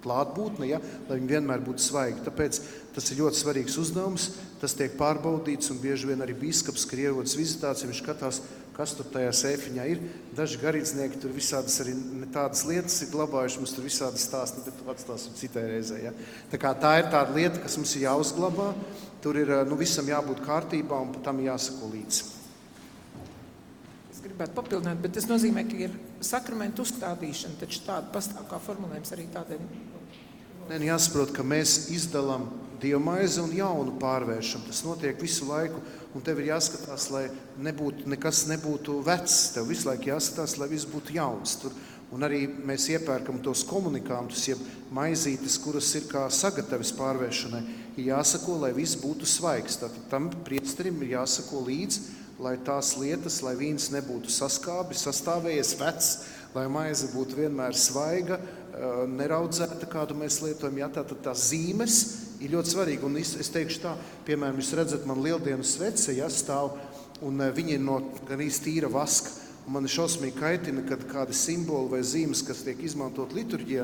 [0.04, 0.80] klātbūtne, ja,
[1.10, 2.24] lai viņi vienmēr būtu svaigi.
[2.24, 2.62] Tāpēc
[2.96, 4.30] tas ir ļoti svarīgs uzdevums,
[4.62, 8.42] tas tiek pārbaudīts un bieži vien arī biskups, kad ierodas vizitācija, viņš skatās,
[8.80, 10.00] kas tur tajā sēfiņā ir.
[10.38, 11.98] Daži garīdznieki tur visādas arī
[12.32, 15.98] tādas lietas ir glabājuši, mums tur visādi stāsti, bet tu atstāsim citai reizē.
[16.06, 16.14] Ja?
[16.52, 18.70] Tā, kā, tā ir tāda lieta, kas mums ir jāuzglabā,
[19.20, 22.30] tur ir nu, visam jābūt kārtībā un tam jāsako līdzi.
[24.14, 29.16] Es gribētu papildināt, bet tas nozīmē, ka ir sakramentu uzstādīšana, taču tāda pastāv kā formulējums
[29.16, 29.68] arī tādiem.
[30.70, 32.48] Nē, nu jāsaprot, ka mēs izdalām
[32.82, 34.66] dievmaizi un jaunu pārvēršam.
[34.68, 35.82] Tas notiek visu laiku,
[36.16, 37.28] un tev ir jāskatās, lai
[37.62, 39.40] nebūtu, nekas nebūtu vecs.
[39.56, 41.58] Tev visu laiku jāskatās, lai viss būtu jauns.
[41.62, 41.76] Tur,
[42.16, 44.64] un arī mēs iepērkam tos komunikātus, jeb
[44.96, 47.62] maizītes, kuras ir kā sagatavis pārvēršanai.
[48.00, 49.78] Ir jāsako, lai viss būtu svaigs.
[49.82, 52.08] Tātad tam priesterim ir jāsako līdzi,
[52.40, 56.12] lai tās lietas, lai vīns nebūtu saskābis, sastāvējies vecs,
[56.56, 58.40] lai maize būtu vienmēr svaiga,
[59.10, 60.80] neraudzēta, kādu mēs lietojam.
[60.82, 62.00] Jā, tātad tās zīmes
[62.44, 63.06] ir ļoti svarīgi.
[63.08, 63.96] Un es, es teikšu tā,
[64.28, 66.76] piemēram, jūs redzat, man lieldienu svece ja, stāv,
[67.26, 69.36] un eh, viņi ir no gan īsti tīra vaska.
[69.68, 73.84] Un man šausmīgi kaitina, kad kādi simboli vai zīmes, kas tiek izmantot liturģijā,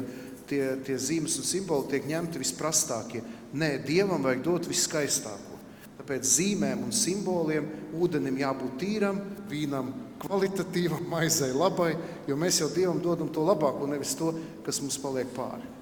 [0.49, 3.21] tie, tie zīmes un simboli tiek ņemti visprastākie.
[3.55, 5.59] Nē, Dievam vajag dot viskaistāko.
[5.99, 7.67] Tāpēc zīmēm un simboliem
[7.97, 9.91] ūdenim jābūt tīram, vīnam
[10.25, 11.93] kvalitatīvam, maizei labai,
[12.27, 14.33] jo mēs jau Dievam dodam to labāko, nevis to,
[14.65, 15.73] kas mums paliek pāri.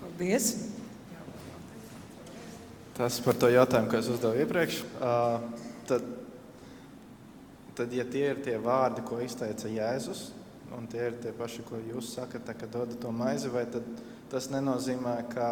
[0.00, 0.54] Paldies!
[2.94, 4.84] Tas par to jautājumu, ko es uzdevu iepriekš.
[5.02, 6.04] Uh, tad
[7.74, 10.28] tad, ja tie ir tie vārdi, ko izteica Jēzus,
[10.74, 13.66] un tie ir tie paši, ko jūs sakat, kad dodat to maizi, vai
[14.30, 15.48] tas nenozīmē, ka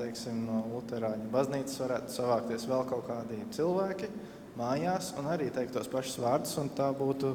[0.00, 4.10] teiksim, no Lutāņu baznīcas varētu savākties vēl kaut kādi cilvēki
[4.56, 7.34] mājās un arī teikt tos pašus vārdus, un tā būtu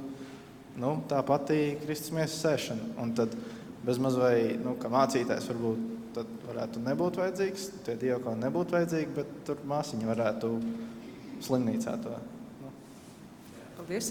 [0.79, 2.93] nu, tā pati Kristus miesas sēšana.
[3.01, 3.33] Un tad
[3.85, 5.79] bezmaz vai nu, mācītājs varbūt
[6.51, 10.47] varētu nebūt vajadzīgs, tie dievkoni nebūtu vajadzīgi, bet tur māsiņa varētu
[11.41, 12.13] slimnīcā to.
[12.61, 12.69] Nu.
[13.79, 14.07] Paldies!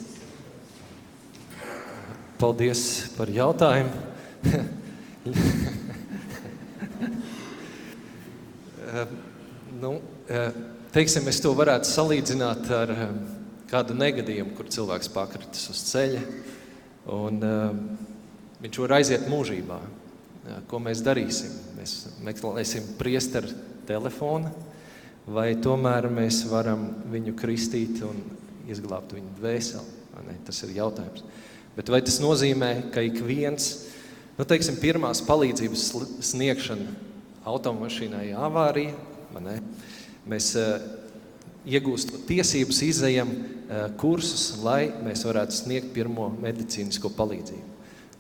[2.40, 2.82] Paldies
[3.18, 3.92] par jautājumu.
[9.82, 9.92] nu,
[10.94, 12.88] teiksim, es to varētu salīdzināt ar
[13.70, 16.22] kādu negadījumu, kur cilvēks pakritis uz ceļa.
[17.10, 17.76] Un, uh,
[18.62, 19.78] viņš var aiziet mūžībā.
[19.80, 21.54] Uh, ko mēs darīsim?
[21.78, 21.94] Mēs
[22.26, 23.54] meklēsim priesteru
[23.88, 24.50] telefonu,
[25.30, 28.18] vai tomēr mēs varam viņu kristīt un
[28.70, 29.96] izglābt viņu dvēseli?
[30.46, 31.24] Tas ir jautājums.
[31.76, 33.70] Bet vai tas nozīmē, ka ik viens,
[34.36, 35.84] nu, teiksim, pirmās palīdzības
[36.28, 36.92] sniegšana
[37.48, 38.92] automašīnai avārija,
[40.28, 40.99] mēs uh,
[41.68, 47.66] iegūstot tiesības, izējam uh, kursus, lai mēs varētu sniegt pirmo medicīnisko palīdzību.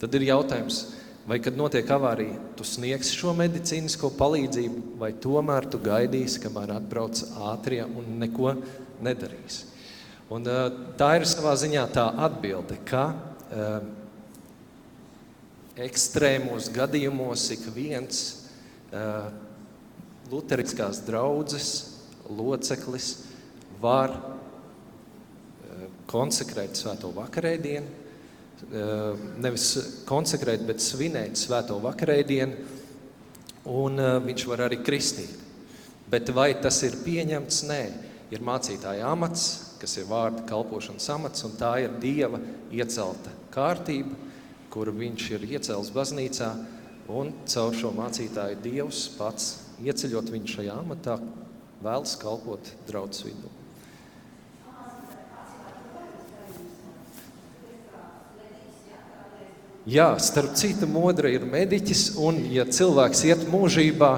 [0.00, 0.80] Tad ir jautājums,
[1.28, 7.22] vai kad notiek avārija, tu sniegsi šo medicīnisko palīdzību, vai tomēr tu gaidīsi, kamēr atbrauc
[7.50, 8.54] ātrie un neko
[9.04, 9.64] nedarīs.
[10.30, 10.68] Un, uh,
[11.00, 13.80] tā ir savā ziņā tā atbilde, ka uh,
[15.80, 18.20] ekstrēmos gadījumos ik viens
[18.92, 19.30] uh,
[20.30, 21.72] luteriskās draudzes
[22.30, 23.29] loceklis
[23.80, 27.86] var eh, konsekrēt svēto vakarēdienu,
[28.70, 29.70] eh, nevis
[30.08, 32.68] konsekrēt, bet svinēt svēto vakarēdienu,
[33.70, 35.36] un eh, viņš var arī kristīt.
[36.10, 37.64] Bet vai tas ir pieņemts?
[37.70, 37.82] Nē,
[38.34, 42.40] ir mācītāja amats, kas ir vārda kalpošanas amats, un tā ir Dieva
[42.74, 44.16] iecelta kārtība,
[44.70, 46.50] kuru viņš ir iecēlis baznīcā,
[47.10, 49.52] un caur šo mācītāju Dievs pats
[49.82, 51.16] ieceļot viņu šajā amatā,
[51.82, 53.59] vēlas kalpot draudzes vidū.
[59.88, 64.10] Jā, starp citu, modra ir mediķis, un, ja cilvēks iet mūžībā,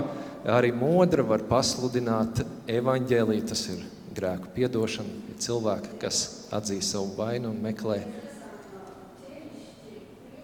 [0.51, 3.45] arī modra var pasludināt evaņģēlīju.
[3.47, 3.85] Tas ir
[4.17, 5.21] grēku piedošana.
[5.31, 6.25] Ir cilvēki, kas
[6.55, 8.01] atzīst savu vainu un meklē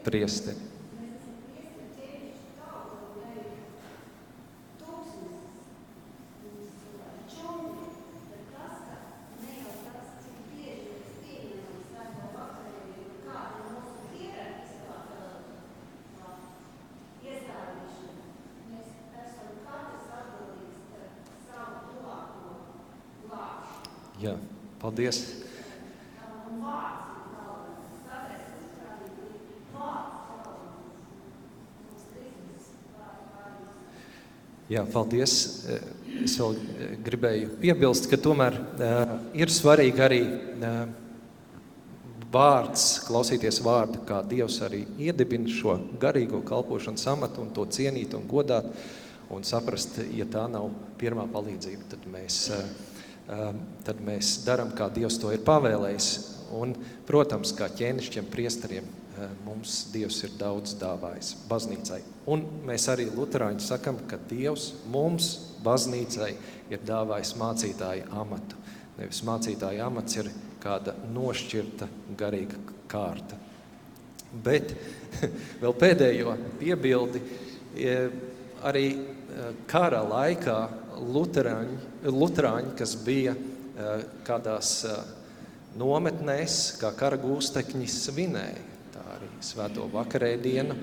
[0.06, 0.67] priesteri.
[24.78, 25.20] Paldies!
[34.68, 35.34] Jā, paldies.
[36.26, 36.58] Es vēl
[37.06, 40.82] gribēju piebilst, ka tomēr uh, ir svarīgi arī uh,
[42.34, 48.28] vārds, klausīties vārdu, kā Dievs arī iedibina šo garīgo kalpošanas amatu un to cienīt un
[48.28, 48.68] godāt
[49.32, 50.68] un saprast, ja tā nav
[51.00, 52.68] pirmā palīdzība, tad mēs uh,
[53.84, 56.10] tad mēs darām, kā Dievs to ir pavēlējis.
[56.56, 56.72] Un,
[57.04, 62.00] protams, kā ķēnišķiem priesteriem ehm, mums Dievs ir daudz dāvājis baznīcai.
[62.32, 65.34] Un mēs arī luterāņi sakam, ka Dievs mums
[65.64, 66.30] baznīcai
[66.72, 68.56] ir dāvājis mācītāju amatu.
[68.98, 70.32] Nevis mācītāja amats ir
[70.62, 71.88] kāda nošķirta
[72.18, 72.56] garīga
[72.90, 73.36] kārta.
[74.32, 74.72] Bet
[75.62, 77.22] vēl pēdējo piebildi
[78.66, 78.84] arī
[79.68, 80.58] kara laikā
[80.98, 84.98] luterāņi, luterāņi kas bija eh, kādās eh,
[85.78, 88.64] nometnēs, kā kara gūstekņi svinēja.
[88.94, 90.74] Tā arī svēto vakarēdienu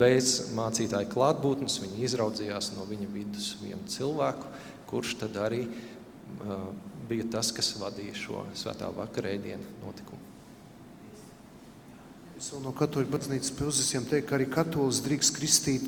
[0.00, 1.80] bez mācītāja klātbūtnes.
[1.84, 4.48] Viņi izraudzījās no viņa vidus vienu cilvēku,
[4.90, 6.64] kurš tad arī uh,
[7.06, 10.30] bija tas, kas vadīja šo svētā vakarēdienu notikumu.
[12.40, 15.82] Es vēl no katoļu baznīcas pilsēsiem teiktu, ka arī katolis drīkst kristīt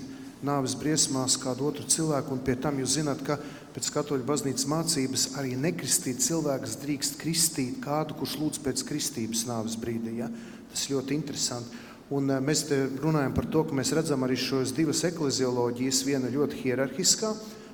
[0.44, 3.38] nāves briesmās kādu otru cilvēku, un pie tam jūs zināt, ka
[3.72, 9.78] pēc katoļu baznīcas mācības arī nekristīt cilvēks drīkst kristīt kādu, kurš lūdz pēc kristības nāves
[9.80, 10.18] brīdī.
[10.20, 10.28] Ja?
[10.72, 11.80] Tas ļoti interesanti.
[12.12, 16.30] Un eh, mēs te runājam par to, ka mēs redzam arī šos divas eklezioloģijas, viena
[16.32, 17.32] ļoti hierarhiskā,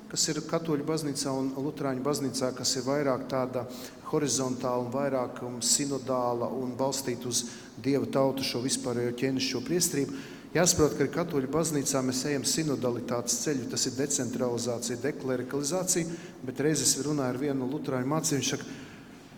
[0.09, 3.65] kas ir katoļu baznīcā un luterāņu baznīcā, kas ir vairāk tāda
[4.09, 7.45] horizontāla un vairāk um, sinodāla un balstīta uz
[7.79, 10.17] Dieva tautu šo vispārējo ķēnišķo priestrību.
[10.49, 17.35] Jāsaprot, ka katoļu baznīcā mēs ejam sinodalitātes ceļu, tas ir decentralizācija, deklerikalizācija, bet reizes runāju
[17.35, 18.69] ar vienu luterāņu mācību, viņš saka,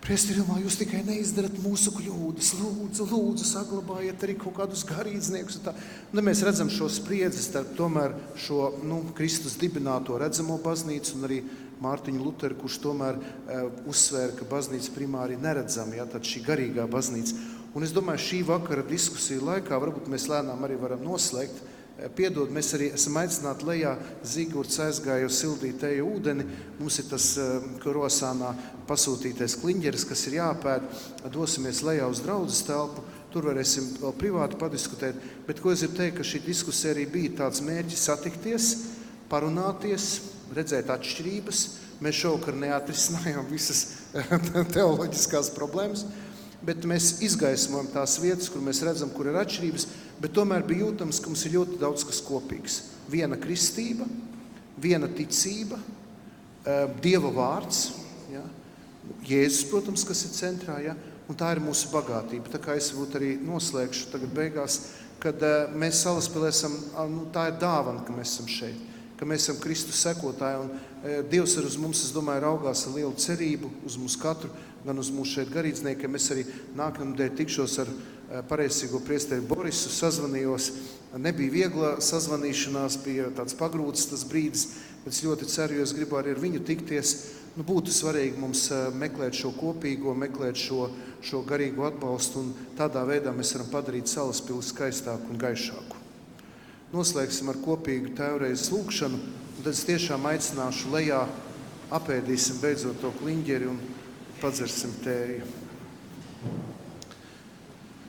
[0.01, 2.55] Priestirumā jūs tikai neizdarat mūsu kļūdas.
[2.57, 5.59] Lūdzu, lūdzu, saglabājiet arī kaut kādus garīdzniekus.
[5.61, 5.77] Tad
[6.25, 7.77] mēs redzam šo spriedzi starp
[8.33, 11.37] šo nu, Kristus dibināto redzamo baznīcu un arī
[11.81, 17.37] Mārtiņu Lutheru, kurš tomēr uh, uzsvēra, ka baznīca primāri neredzama, ja tad šī garīgā baznīca.
[17.71, 21.61] Un es domāju, šī vakara diskusiju laikā varbūt mēs lēnām arī varam noslēgt
[22.01, 23.91] Eh, piedod, mēs arī esam aicināti lejā.
[24.25, 26.45] Zigorts aizgāja uz sildītēju ūdeni.
[26.79, 28.55] Mums ir tas eh, krosānā
[28.89, 30.87] pasūtītais kliņģeris, kas ir jāpēd.
[31.35, 33.03] Dosimies lejā uz draudzes telpu.
[33.31, 35.19] Tur varēsim vēl privāti padiskutēt.
[35.45, 38.71] Bet ko es gribu teikt, ka šī diskusija arī bija tāds mērķis satikties,
[39.31, 40.09] parunāties,
[40.57, 41.63] redzēt atšķirības.
[42.01, 43.85] Mēs šovakar neatrisinājām visas
[44.75, 46.07] teoloģiskās problēmas,
[46.65, 49.87] bet mēs izgaismojam tās vietas, kur mēs redzam, kur ir atšķirības
[50.21, 52.77] bet tomēr bija jūtams, ka mums ir ļoti daudz kas kopīgs.
[53.09, 54.05] Viena kristība,
[54.81, 55.79] viena ticība,
[56.65, 57.91] eh, Dieva vārds,
[58.31, 58.43] ja?
[59.25, 60.95] Jēzus, protams, kas ir centrā, ja?
[61.27, 62.51] un tā ir mūsu bagātība.
[62.51, 64.79] Tā kā es būtu arī noslēgšu tagad beigās,
[65.19, 66.77] kad eh, mēs salaspēlē esam,
[67.09, 68.77] nu, tā ir dāvana, ka mēs esam šeit,
[69.17, 70.69] ka mēs esam Kristus sekotāji, un
[71.03, 74.53] eh, Dievs ar uz mums, es domāju, raugās ar lielu cerību uz mums katru,
[74.85, 76.17] gan uz mūsu šeit garīdzniekiem.
[76.17, 76.47] Es arī
[76.79, 77.93] nākamnedēļ tikšos ar
[78.31, 80.69] Eh, pareizsīgo priesteri Borisu sazvanījos.
[81.19, 84.69] Nebija viegla sazvanīšanās, bija tāds pagrūts tas brīdis,
[85.03, 87.11] bet es ļoti ceru, jo es gribu arī ar viņu tikties.
[87.57, 90.87] Nu, būtu svarīgi mums eh, meklēt šo kopīgo, meklēt šo,
[91.19, 95.99] šo garīgo atbalstu, un tādā veidā mēs varam padarīt salaspili skaistāku un gaišāku.
[96.95, 101.25] Noslēgsim ar kopīgu tēvreizes lūgšanu, un tad es tiešām aicināšu lejā,
[101.99, 103.83] apēdīsim beidzot to kliņģeri un
[104.41, 105.45] padzersim tēju.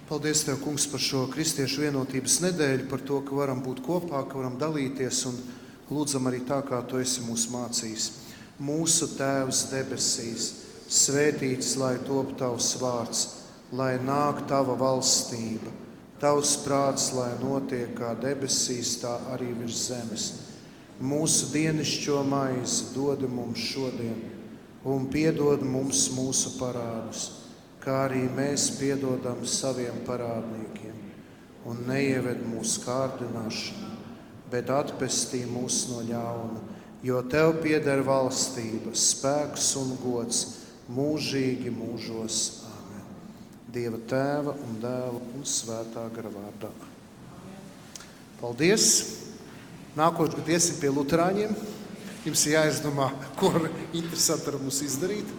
[0.08, 4.40] Paldies, Tev, Kungs, par šo kristiešu vienotības nedēļu, par to, ka varam būt kopā, ka
[4.40, 5.38] varam dalīties un
[5.92, 8.08] lūdzam arī tā, kā Tu esi mūs mācījis.
[8.62, 10.48] Mūsu Tēvs debesīs,
[10.92, 13.22] svētīts lai top Tavs vārds,
[13.72, 15.72] lai nāk Tava valstība,
[16.20, 20.28] Tavs prāts, lai notiek kā debesīs, tā arī virs zemes.
[21.02, 24.20] Mūsu dienascho maizi dod mums šodien,
[24.84, 27.30] un piedod mums mūsu parādus
[27.82, 30.94] kā arī mēs piedodam saviem parādniekiem,
[31.66, 33.90] un neieved mūsu kārdināšanā,
[34.52, 36.62] bet atpestī mūs no ļauna,
[37.02, 40.44] jo Tev pieder valstība, spēks un gods
[40.92, 42.38] mūžīgi mūžos.
[42.70, 43.08] Amen.
[43.74, 46.70] Dieva tēva un dēla un svētā gara vārdā.
[48.38, 48.88] Paldies!
[49.98, 51.56] Nākošais gads iesim pie Lutāņiem.
[52.22, 53.50] Jums ir jāizdomā, ko
[53.98, 55.30] interesanti ar mums izdarīt.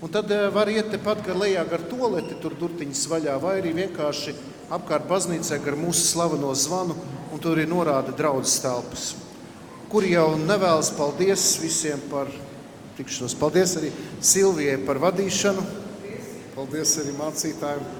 [0.00, 3.74] Un tad eh, var iet tepat gar lejā, gar toleti, tur durtiņas vaļā, vai arī
[3.76, 4.36] vienkārši
[4.72, 6.94] apkārt baznīcai gar mūsu slaveno zvanu,
[7.34, 9.10] un tur ir norāda draudzes telpas.
[9.90, 12.30] Kur jau nevēlas paldies visiem par
[12.96, 13.34] tikšanos.
[13.40, 13.90] Paldies arī
[14.22, 15.66] Silvijai par vadīšanu.
[16.54, 17.99] Paldies arī mācītājiem.